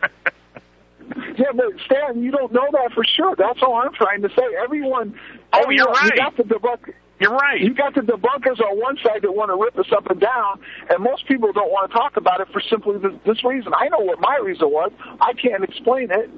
Yeah, 1.36 1.46
but 1.54 1.66
Stan, 1.84 2.22
you 2.22 2.30
don't 2.30 2.52
know 2.52 2.66
that 2.72 2.92
for 2.94 3.04
sure. 3.04 3.34
That's 3.36 3.58
all 3.62 3.74
I'm 3.74 3.92
trying 3.92 4.22
to 4.22 4.28
say. 4.30 4.42
Everyone, 4.62 5.18
Oh, 5.52 5.70
you're 5.70 5.84
right. 5.86 6.10
You 6.14 6.16
got 6.16 6.36
the 6.36 6.44
debunk. 6.44 6.94
You're 7.22 7.36
right. 7.36 7.60
You 7.60 7.72
got 7.72 7.94
the 7.94 8.00
debunkers 8.00 8.58
on 8.60 8.80
one 8.80 8.96
side 8.96 9.22
that 9.22 9.30
want 9.30 9.50
to 9.50 9.56
rip 9.56 9.78
us 9.78 9.92
up 9.96 10.10
and 10.10 10.18
down, 10.20 10.58
and 10.90 10.98
most 10.98 11.24
people 11.28 11.52
don't 11.52 11.70
want 11.70 11.88
to 11.88 11.96
talk 11.96 12.16
about 12.16 12.40
it 12.40 12.48
for 12.52 12.60
simply 12.60 12.98
this, 12.98 13.12
this 13.24 13.44
reason. 13.44 13.72
I 13.78 13.88
know 13.90 14.00
what 14.00 14.18
my 14.18 14.40
reason 14.42 14.68
was. 14.68 14.90
I 15.20 15.32
can't 15.34 15.62
explain 15.62 16.10
it. 16.10 16.28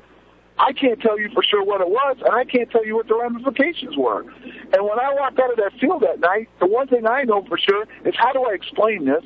I 0.58 0.74
can't 0.74 1.00
tell 1.00 1.18
you 1.18 1.30
for 1.32 1.42
sure 1.42 1.64
what 1.64 1.80
it 1.80 1.88
was, 1.88 2.18
and 2.22 2.34
I 2.34 2.44
can't 2.44 2.70
tell 2.70 2.84
you 2.84 2.96
what 2.96 3.08
the 3.08 3.16
ramifications 3.16 3.96
were. 3.96 4.20
And 4.20 4.84
when 4.84 5.00
I 5.00 5.14
walked 5.14 5.38
out 5.38 5.50
of 5.50 5.56
that 5.56 5.72
field 5.80 6.02
that 6.02 6.20
night, 6.20 6.50
the 6.60 6.66
one 6.66 6.86
thing 6.86 7.06
I 7.06 7.22
know 7.22 7.42
for 7.48 7.56
sure 7.56 7.86
is 8.04 8.14
how 8.18 8.34
do 8.34 8.44
I 8.44 8.52
explain 8.52 9.06
this? 9.06 9.24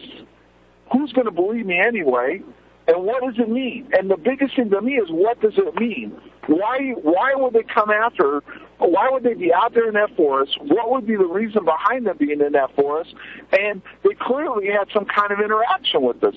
Who's 0.92 1.12
going 1.12 1.26
to 1.26 1.32
believe 1.32 1.66
me 1.66 1.76
anyway? 1.76 2.40
And 2.88 3.04
what 3.04 3.22
does 3.22 3.34
it 3.38 3.50
mean? 3.50 3.86
And 3.92 4.10
the 4.10 4.16
biggest 4.16 4.56
thing 4.56 4.70
to 4.70 4.80
me 4.80 4.94
is 4.94 5.08
what 5.10 5.40
does 5.42 5.52
it 5.58 5.74
mean? 5.78 6.18
Why 6.46 6.94
why 7.02 7.34
would 7.34 7.52
they 7.52 7.62
come 7.62 7.90
after? 7.90 8.42
Why 8.78 9.10
would 9.10 9.24
they 9.24 9.34
be 9.34 9.52
out 9.52 9.74
there 9.74 9.88
in 9.88 9.94
that 9.94 10.16
forest? 10.16 10.56
What 10.62 10.90
would 10.90 11.06
be 11.06 11.14
the 11.14 11.26
reason 11.26 11.66
behind 11.66 12.06
them 12.06 12.16
being 12.16 12.40
in 12.40 12.52
that 12.52 12.74
forest? 12.74 13.14
And 13.52 13.82
they 14.04 14.14
clearly 14.18 14.68
had 14.68 14.88
some 14.94 15.04
kind 15.04 15.32
of 15.32 15.40
interaction 15.40 16.02
with 16.02 16.24
us. 16.24 16.34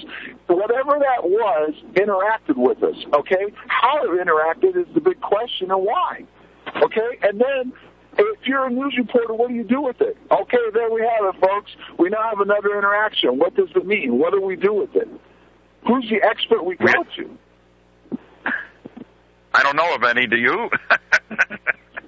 Whatever 0.48 1.00
that 1.00 1.24
was, 1.24 1.74
interacted 1.94 2.58
with 2.58 2.84
us. 2.84 2.98
Okay, 3.14 3.54
how 3.68 4.04
it 4.04 4.10
interacted 4.10 4.76
is 4.76 4.94
the 4.94 5.00
big 5.00 5.22
question, 5.22 5.72
and 5.72 5.86
why. 5.86 6.26
Okay, 6.84 7.18
and 7.22 7.40
then 7.40 7.72
if 8.18 8.40
you're 8.46 8.66
a 8.66 8.70
news 8.70 8.96
reporter, 8.98 9.34
what 9.34 9.48
do 9.48 9.54
you 9.54 9.64
do 9.64 9.82
with 9.82 10.02
it? 10.02 10.18
Okay, 10.32 10.58
there 10.74 10.92
we 10.92 11.02
have 11.02 11.34
it, 11.34 11.40
folks. 11.40 11.72
We 11.98 12.10
now 12.10 12.30
have 12.30 12.42
another 12.42 12.78
interaction. 12.78 13.38
What 13.38 13.56
does 13.56 13.70
it 13.74 13.86
mean? 13.86 14.18
What 14.18 14.34
do 14.34 14.42
we 14.42 14.58
do 14.58 14.74
with 14.74 14.94
it? 14.96 15.08
Who's 15.88 16.10
the 16.10 16.22
expert 16.24 16.64
we 16.64 16.76
go 16.76 16.86
to? 16.86 17.38
I 19.54 19.64
don't 19.64 19.76
know 19.76 19.96
of 19.96 20.04
any. 20.04 20.28
Do 20.28 20.38
you? 20.38 20.70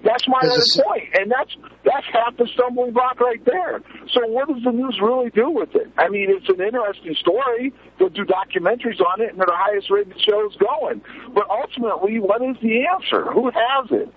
That's 0.03 0.27
my 0.27 0.39
There's 0.41 0.77
other 0.77 0.83
point, 0.83 1.09
and 1.13 1.31
that's 1.31 1.55
that's 1.85 2.05
half 2.11 2.35
the 2.35 2.45
stumbling 2.53 2.91
block 2.91 3.21
right 3.21 3.43
there. 3.45 3.81
So 4.11 4.27
what 4.27 4.49
does 4.49 4.61
the 4.63 4.71
news 4.71 4.99
really 5.01 5.29
do 5.29 5.49
with 5.49 5.73
it? 5.75 5.89
I 5.97 6.09
mean, 6.09 6.27
it's 6.29 6.49
an 6.49 6.61
interesting 6.61 7.15
story. 7.15 7.71
They'll 7.97 8.09
do 8.09 8.25
documentaries 8.25 8.99
on 8.99 9.21
it, 9.21 9.29
and 9.29 9.39
they're 9.39 9.47
the 9.47 9.55
highest 9.55 9.89
rated 9.89 10.19
shows 10.19 10.57
going. 10.57 11.01
But 11.33 11.49
ultimately, 11.49 12.19
what 12.19 12.41
is 12.41 12.57
the 12.61 12.85
answer? 12.85 13.31
Who 13.31 13.45
has 13.49 13.91
it? 13.91 14.13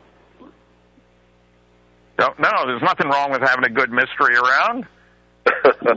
No, 2.18 2.34
no. 2.40 2.50
There's 2.66 2.82
nothing 2.82 3.08
wrong 3.08 3.30
with 3.30 3.42
having 3.42 3.64
a 3.64 3.70
good 3.70 3.92
mystery 3.92 4.36
around. 4.36 4.86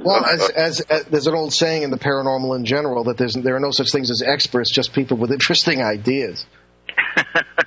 Well, 0.03 0.25
as, 0.25 0.49
as, 0.49 0.81
as 0.81 1.05
there's 1.05 1.27
an 1.27 1.35
old 1.35 1.53
saying 1.53 1.83
in 1.83 1.91
the 1.91 1.97
paranormal 1.97 2.55
in 2.55 2.65
general 2.65 3.05
that 3.05 3.17
there's 3.17 3.33
there 3.33 3.55
are 3.55 3.59
no 3.59 3.71
such 3.71 3.91
things 3.91 4.11
as 4.11 4.21
experts, 4.21 4.71
just 4.71 4.93
people 4.93 5.17
with 5.17 5.31
interesting 5.31 5.81
ideas. 5.81 6.45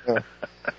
Yeah. 0.05 0.19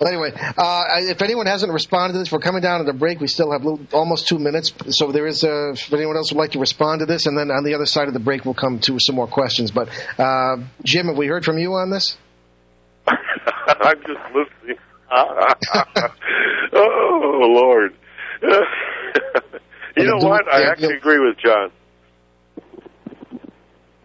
Well, 0.01 0.09
anyway, 0.09 0.33
uh, 0.35 0.85
if 1.01 1.21
anyone 1.23 1.47
hasn't 1.47 1.73
responded 1.73 2.15
to 2.15 2.19
this, 2.19 2.33
we're 2.33 2.39
coming 2.41 2.63
down 2.63 2.81
to 2.81 2.85
the 2.85 2.93
break. 2.93 3.21
We 3.21 3.27
still 3.27 3.53
have 3.53 3.65
little, 3.65 3.81
almost 3.93 4.27
two 4.29 4.39
minutes, 4.39 4.73
so 4.91 5.13
there 5.13 5.27
is. 5.27 5.45
Uh, 5.45 5.73
if 5.73 5.93
anyone 5.93 6.17
else 6.17 6.33
would 6.33 6.39
like 6.39 6.53
to 6.53 6.59
respond 6.59 7.01
to 7.01 7.07
this, 7.07 7.27
and 7.27 7.37
then 7.37 7.51
on 7.51 7.65
the 7.65 7.75
other 7.75 7.87
side 7.87 8.09
of 8.09 8.15
the 8.15 8.21
break, 8.21 8.45
we'll 8.45 8.55
come 8.55 8.79
to 8.81 8.99
some 8.99 9.15
more 9.15 9.27
questions. 9.27 9.71
But 9.71 9.89
uh, 10.19 10.57
Jim, 10.83 11.07
have 11.09 11.17
we 11.17 11.27
heard 11.27 11.45
from 11.45 11.59
you 11.59 11.75
on 11.75 11.91
this? 11.91 12.17
I'm 13.07 13.97
just 14.01 14.21
listening. 14.35 14.77
oh 16.73 17.41
Lord. 17.43 17.95
You 19.97 20.05
know 20.05 20.17
what? 20.19 20.49
I 20.53 20.61
Yeah, 20.63 20.71
actually 20.71 20.89
yeah. 20.91 20.97
agree 20.97 21.19
with 21.19 21.37
John. 21.39 21.71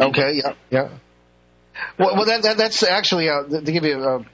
Okay, 0.02 0.34
yeah, 0.44 0.54
yeah. 0.70 0.90
Well, 1.98 2.16
well 2.16 2.26
that, 2.26 2.44
that, 2.44 2.58
that's 2.58 2.84
actually 2.84 3.30
uh, 3.30 3.44
to 3.44 3.62
give 3.72 3.84
you 3.84 4.02
a, 4.02 4.26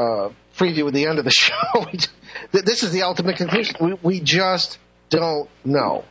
a 0.00 0.30
preview 0.56 0.86
of 0.86 0.92
the 0.92 1.06
end 1.06 1.18
of 1.18 1.24
the 1.24 1.30
show. 1.32 1.52
this 2.52 2.82
is 2.82 2.92
the 2.92 3.02
ultimate 3.02 3.36
conclusion. 3.36 3.76
We, 3.80 3.94
we 4.02 4.20
just 4.20 4.78
don't 5.10 5.48
know. 5.64 6.04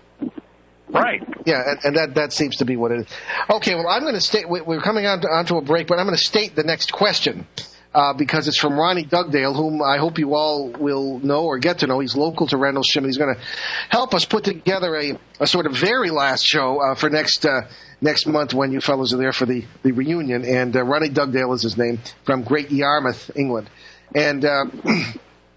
Right. 0.90 1.22
Yeah, 1.46 1.62
and, 1.66 1.80
and 1.86 1.96
that 1.98 2.16
that 2.16 2.34
seems 2.34 2.58
to 2.58 2.66
be 2.66 2.76
what 2.76 2.92
it 2.92 3.02
is. 3.02 3.08
Okay, 3.50 3.76
well, 3.76 3.88
I'm 3.88 4.02
going 4.02 4.14
to 4.16 4.22
state 4.22 4.48
we- 4.50 4.62
we're 4.62 4.82
coming 4.82 5.06
on 5.06 5.22
to, 5.22 5.28
onto 5.28 5.58
a 5.58 5.62
break, 5.62 5.88
but 5.88 6.00
I'm 6.00 6.06
going 6.06 6.18
to 6.18 6.24
state 6.24 6.56
the 6.56 6.64
next 6.64 6.92
question 6.92 7.48
uh, 7.94 8.14
because 8.14 8.48
it's 8.48 8.58
from 8.58 8.80
Ronnie 8.80 9.04
Dugdale, 9.04 9.54
whom 9.54 9.82
I 9.82 9.98
hope 9.98 10.18
you 10.18 10.34
all 10.36 10.70
will 10.70 11.20
know 11.20 11.44
or 11.44 11.60
get 11.60 11.80
to 11.80 11.88
know. 11.88 12.00
He's 12.00 12.16
local 12.16 12.48
to 12.48 12.58
Rendlesham, 12.58 13.06
he's 13.06 13.18
going 13.18 13.36
to 13.36 13.42
help 13.90 14.14
us 14.14 14.26
put 14.26 14.44
together 14.44 14.96
a, 14.96 15.20
a 15.40 15.48
sort 15.48 15.66
of 15.66 15.74
very 15.74 16.10
last 16.10 16.46
show 16.46 16.80
uh, 16.82 16.96
for 16.96 17.10
next 17.10 17.46
uh, 17.46 17.62
next 18.00 18.26
month 18.28 18.54
when 18.54 18.72
you 18.72 18.82
fellows 18.82 19.14
are 19.14 19.18
there 19.18 19.34
for 19.34 19.46
the, 19.46 19.66
the 19.84 19.92
reunion. 19.92 20.46
And 20.46 20.76
uh, 20.76 20.84
Ronnie 20.84 21.10
Dugdale 21.10 21.54
is 21.54 21.64
his 21.64 21.78
name 21.78 22.00
from 22.24 22.44
Great 22.44 22.72
Yarmouth, 22.72 23.32
England, 23.36 23.70
and. 24.16 24.46
Uh, 24.46 24.66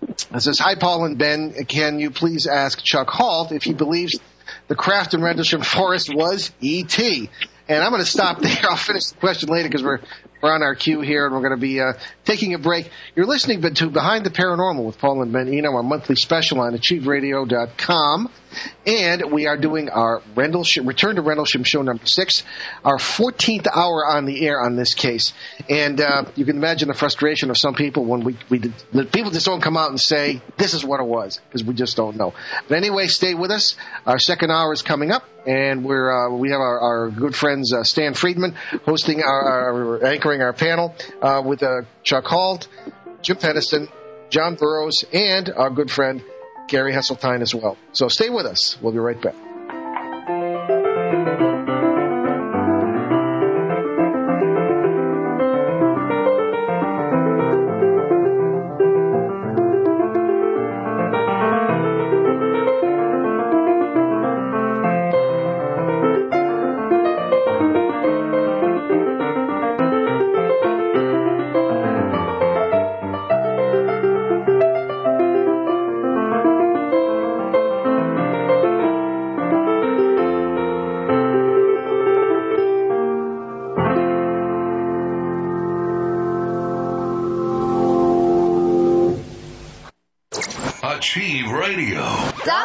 It 0.07 0.43
says, 0.43 0.59
Hi, 0.59 0.75
Paul 0.75 1.07
and 1.07 1.17
Ben. 1.19 1.53
Can 1.65 1.99
you 1.99 2.11
please 2.11 2.47
ask 2.47 2.83
Chuck 2.83 3.09
Halt 3.09 3.53
if 3.53 3.63
he 3.63 3.73
believes 3.73 4.21
the 4.69 4.75
craft 4.75 5.15
in 5.15 5.23
Rendlesham 5.23 5.63
Forest 5.63 6.15
was 6.15 6.53
E.T.? 6.61 7.31
And 7.69 7.83
I'm 7.83 7.91
going 7.91 8.03
to 8.03 8.11
stop 8.11 8.39
there. 8.43 8.57
I'll 8.69 8.77
finish 8.77 9.07
the 9.07 9.17
question 9.17 9.49
later 9.49 9.69
because 9.69 9.83
we're 9.83 10.01
We're 10.45 10.53
on 10.53 10.63
our 10.63 10.75
cue 10.75 11.01
here, 11.01 11.25
and 11.25 11.35
we're 11.35 11.41
going 11.41 11.59
to 11.59 11.67
be 11.67 11.81
uh, 11.81 11.95
taking 12.27 12.53
a 12.53 12.59
break. 12.59 12.91
You're 13.17 13.25
listening 13.25 13.63
to 13.63 13.89
Behind 13.89 14.27
the 14.27 14.31
Paranormal 14.31 14.85
with 14.85 14.99
Paul 14.99 15.23
and 15.23 15.33
Ben 15.33 15.49
Eno, 15.49 15.73
our 15.73 15.83
monthly 15.83 16.17
special 16.17 16.61
on 16.61 16.77
AchieveRadio.com. 16.77 18.29
And 18.87 19.33
we 19.33 19.47
are 19.47 19.57
doing 19.57 19.89
our 19.91 20.23
Rendlesham, 20.35 20.87
Return 20.87 21.17
to 21.17 21.23
Rendlesham 21.23 21.65
show 21.65 21.83
number 21.83 22.07
six, 22.07 22.45
our 22.85 22.99
14th 22.99 23.67
hour 23.75 24.07
on 24.07 24.27
the 24.27 24.47
air 24.47 24.61
on 24.61 24.77
this 24.77 24.95
case. 24.95 25.33
And 25.69 26.01
uh, 26.01 26.25
you 26.37 26.45
can 26.45 26.57
imagine 26.57 26.89
the 26.89 26.95
frustration 26.95 27.51
of 27.51 27.57
some 27.57 27.75
people 27.75 28.05
when 28.05 28.25
we, 28.25 28.37
we 28.51 28.59
the 28.59 29.09
people 29.11 29.31
just 29.31 29.47
don't 29.47 29.63
come 29.63 29.77
out 29.77 29.91
and 29.91 30.01
say, 30.01 30.43
this 30.59 30.75
is 30.75 30.85
what 30.85 31.01
it 31.01 31.07
was, 31.07 31.41
because 31.49 31.65
we 31.65 31.75
just 31.75 31.97
don't 31.97 32.17
know. 32.17 32.35
But 32.69 32.77
anyway, 32.77 33.07
stay 33.07 33.35
with 33.35 33.51
us. 33.51 33.77
Our 34.07 34.19
second 34.19 34.51
hour 34.51 34.73
is 34.73 34.83
coming 34.83 35.11
up, 35.11 35.25
and 35.47 35.85
we're, 35.85 36.11
uh, 36.11 36.37
we 36.37 36.51
have 36.51 36.61
our, 36.61 36.81
our 36.81 37.11
good 37.11 37.35
friends 37.35 37.73
uh, 37.73 37.85
Stan 37.85 38.15
Friedman 38.15 38.55
hosting 38.85 39.23
our, 39.23 39.73
our 39.99 40.07
anchoring 40.07 40.34
our 40.43 40.53
panel 40.53 40.95
uh, 41.21 41.43
with 41.45 41.63
uh, 41.63 41.83
Chuck 42.03 42.25
Halt, 42.25 42.69
Jim 43.23 43.37
Penniston, 43.37 43.89
John 44.31 44.55
Burroughs, 44.57 45.05
and 45.13 45.51
our 45.51 45.71
good 45.71 45.91
friend 45.91 46.23
Gary 46.69 46.93
Heseltine 46.93 47.43
as 47.43 47.55
well. 47.55 47.77
So 47.93 48.09
stay 48.09 48.31
with 48.31 48.47
us. 48.47 48.77
We'll 48.81 48.93
be 48.93 48.99
right 48.99 49.21
back. 49.21 49.35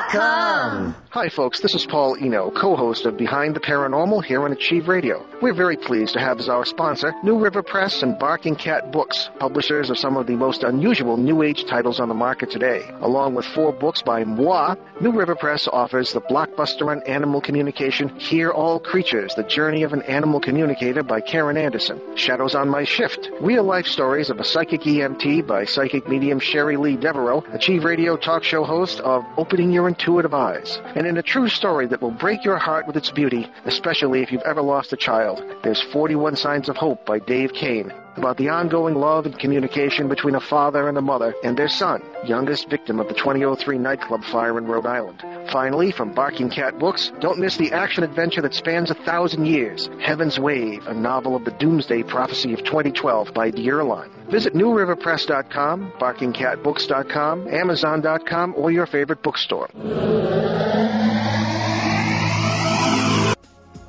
AchieveRadio.com. 0.09 0.88
Hi, 1.11 1.27
folks. 1.27 1.59
This 1.59 1.73
is 1.73 1.87
Paul 1.87 2.17
Eno, 2.21 2.51
co-host 2.51 3.07
of 3.07 3.17
Behind 3.17 3.55
the 3.55 3.59
Paranormal 3.59 4.23
here 4.23 4.43
on 4.43 4.51
Achieve 4.51 4.87
Radio. 4.87 5.25
We're 5.41 5.55
very 5.55 5.75
pleased 5.75 6.13
to 6.13 6.19
have 6.19 6.37
as 6.37 6.47
our 6.47 6.63
sponsor 6.65 7.15
New 7.23 7.39
River 7.39 7.63
Press 7.63 8.03
and 8.03 8.19
Barking 8.19 8.55
Cat 8.55 8.91
Books, 8.91 9.27
publishers 9.39 9.89
of 9.89 9.97
some 9.97 10.17
of 10.17 10.27
the 10.27 10.35
most 10.35 10.61
unusual 10.61 11.17
New 11.17 11.41
Age 11.41 11.65
titles 11.65 11.99
on 11.99 12.09
the 12.09 12.13
market 12.13 12.51
today. 12.51 12.83
Along 13.01 13.33
with 13.33 13.47
four 13.47 13.73
books 13.73 14.03
by 14.03 14.23
moi, 14.23 14.75
New 15.01 15.11
River 15.11 15.33
Press 15.33 15.67
offers 15.73 16.13
the 16.13 16.21
blockbuster 16.21 16.89
on 16.89 17.01
animal 17.07 17.41
communication, 17.41 18.09
Hear 18.19 18.51
All 18.51 18.79
Creatures, 18.79 19.33
The 19.33 19.45
Journey 19.45 19.81
of 19.81 19.93
an 19.93 20.03
Animal 20.03 20.39
Communicator 20.39 21.01
by 21.01 21.21
Karen 21.21 21.57
Anderson, 21.57 21.99
Shadows 22.17 22.53
on 22.53 22.69
My 22.69 22.83
Shift, 22.83 23.31
Real 23.41 23.63
Life 23.63 23.87
Stories 23.87 24.29
of 24.29 24.39
a 24.39 24.43
Psychic 24.43 24.81
EMT 24.81 25.47
by 25.47 25.65
psychic 25.65 26.07
medium 26.07 26.39
Sherry 26.39 26.77
Lee 26.77 26.97
Devereaux, 26.97 27.43
Achieve 27.51 27.83
Radio 27.83 28.15
talk 28.15 28.43
show 28.43 28.63
host 28.63 28.99
of 28.99 29.25
Opening 29.37 29.71
Your 29.71 29.87
Intuitive 29.87 30.35
Eyes. 30.35 30.79
And 30.99 31.07
in 31.07 31.15
a 31.15 31.23
true 31.23 31.47
story 31.47 31.87
that 31.87 32.01
will 32.01 32.11
break 32.11 32.43
your 32.43 32.57
heart 32.57 32.85
with 32.85 32.97
its 32.97 33.09
beauty, 33.09 33.49
especially 33.63 34.21
if 34.21 34.33
you've 34.33 34.41
ever 34.41 34.61
lost 34.61 34.91
a 34.91 34.97
child, 34.97 35.41
there's 35.63 35.81
41 35.93 36.35
Signs 36.35 36.67
of 36.67 36.75
Hope 36.75 37.05
by 37.05 37.19
Dave 37.19 37.53
Kane 37.53 37.93
about 38.17 38.37
the 38.37 38.49
ongoing 38.49 38.95
love 38.95 39.25
and 39.25 39.37
communication 39.37 40.07
between 40.07 40.35
a 40.35 40.39
father 40.39 40.87
and 40.87 40.97
a 40.97 41.01
mother 41.01 41.35
and 41.43 41.57
their 41.57 41.69
son, 41.69 42.01
youngest 42.25 42.69
victim 42.69 42.99
of 42.99 43.07
the 43.07 43.13
2003 43.13 43.77
nightclub 43.77 44.23
fire 44.23 44.57
in 44.57 44.65
Rhode 44.65 44.85
Island. 44.85 45.23
Finally, 45.51 45.91
from 45.91 46.13
Barking 46.13 46.49
Cat 46.49 46.79
Books, 46.79 47.11
don't 47.19 47.39
miss 47.39 47.57
the 47.57 47.71
action 47.71 48.03
adventure 48.03 48.41
that 48.41 48.53
spans 48.53 48.91
a 48.91 48.95
thousand 48.95 49.45
years, 49.45 49.89
Heaven's 49.99 50.39
Wave, 50.39 50.85
a 50.87 50.93
novel 50.93 51.35
of 51.35 51.45
the 51.45 51.51
doomsday 51.51 52.03
prophecy 52.03 52.53
of 52.53 52.59
2012 52.59 53.33
by 53.33 53.51
Dierline. 53.51 54.09
Visit 54.29 54.53
newriverpress.com, 54.53 55.93
barkingcatbooks.com, 55.99 57.47
amazon.com, 57.47 58.53
or 58.57 58.71
your 58.71 58.85
favorite 58.85 59.23
bookstore. 59.23 59.69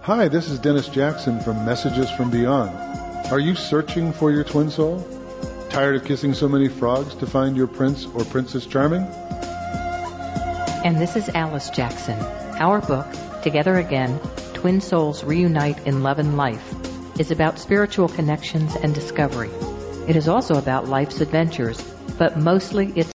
Hi, 0.02 0.28
this 0.28 0.48
is 0.50 0.58
Dennis 0.58 0.88
Jackson 0.88 1.40
from 1.40 1.64
Messages 1.64 2.10
from 2.10 2.30
Beyond. 2.30 2.99
Are 3.30 3.38
you 3.38 3.54
searching 3.54 4.12
for 4.12 4.32
your 4.32 4.42
twin 4.42 4.70
soul? 4.70 5.06
Tired 5.68 5.94
of 5.94 6.04
kissing 6.04 6.34
so 6.34 6.48
many 6.48 6.66
frogs 6.66 7.14
to 7.14 7.28
find 7.28 7.56
your 7.56 7.68
prince 7.68 8.04
or 8.06 8.24
princess 8.24 8.66
charming? 8.66 9.02
And 10.84 11.00
this 11.00 11.14
is 11.14 11.28
Alice 11.28 11.70
Jackson. 11.70 12.18
Our 12.58 12.80
book, 12.80 13.06
Together 13.42 13.76
Again 13.76 14.18
Twin 14.52 14.80
Souls 14.80 15.22
Reunite 15.22 15.86
in 15.86 16.02
Love 16.02 16.18
and 16.18 16.36
Life, 16.36 16.74
is 17.20 17.30
about 17.30 17.60
spiritual 17.60 18.08
connections 18.08 18.74
and 18.74 18.92
discovery. 18.92 19.50
It 20.08 20.16
is 20.16 20.26
also 20.26 20.56
about 20.56 20.88
life's 20.88 21.20
adventures, 21.20 21.80
but 22.18 22.36
mostly 22.36 22.92
it's 22.96 23.08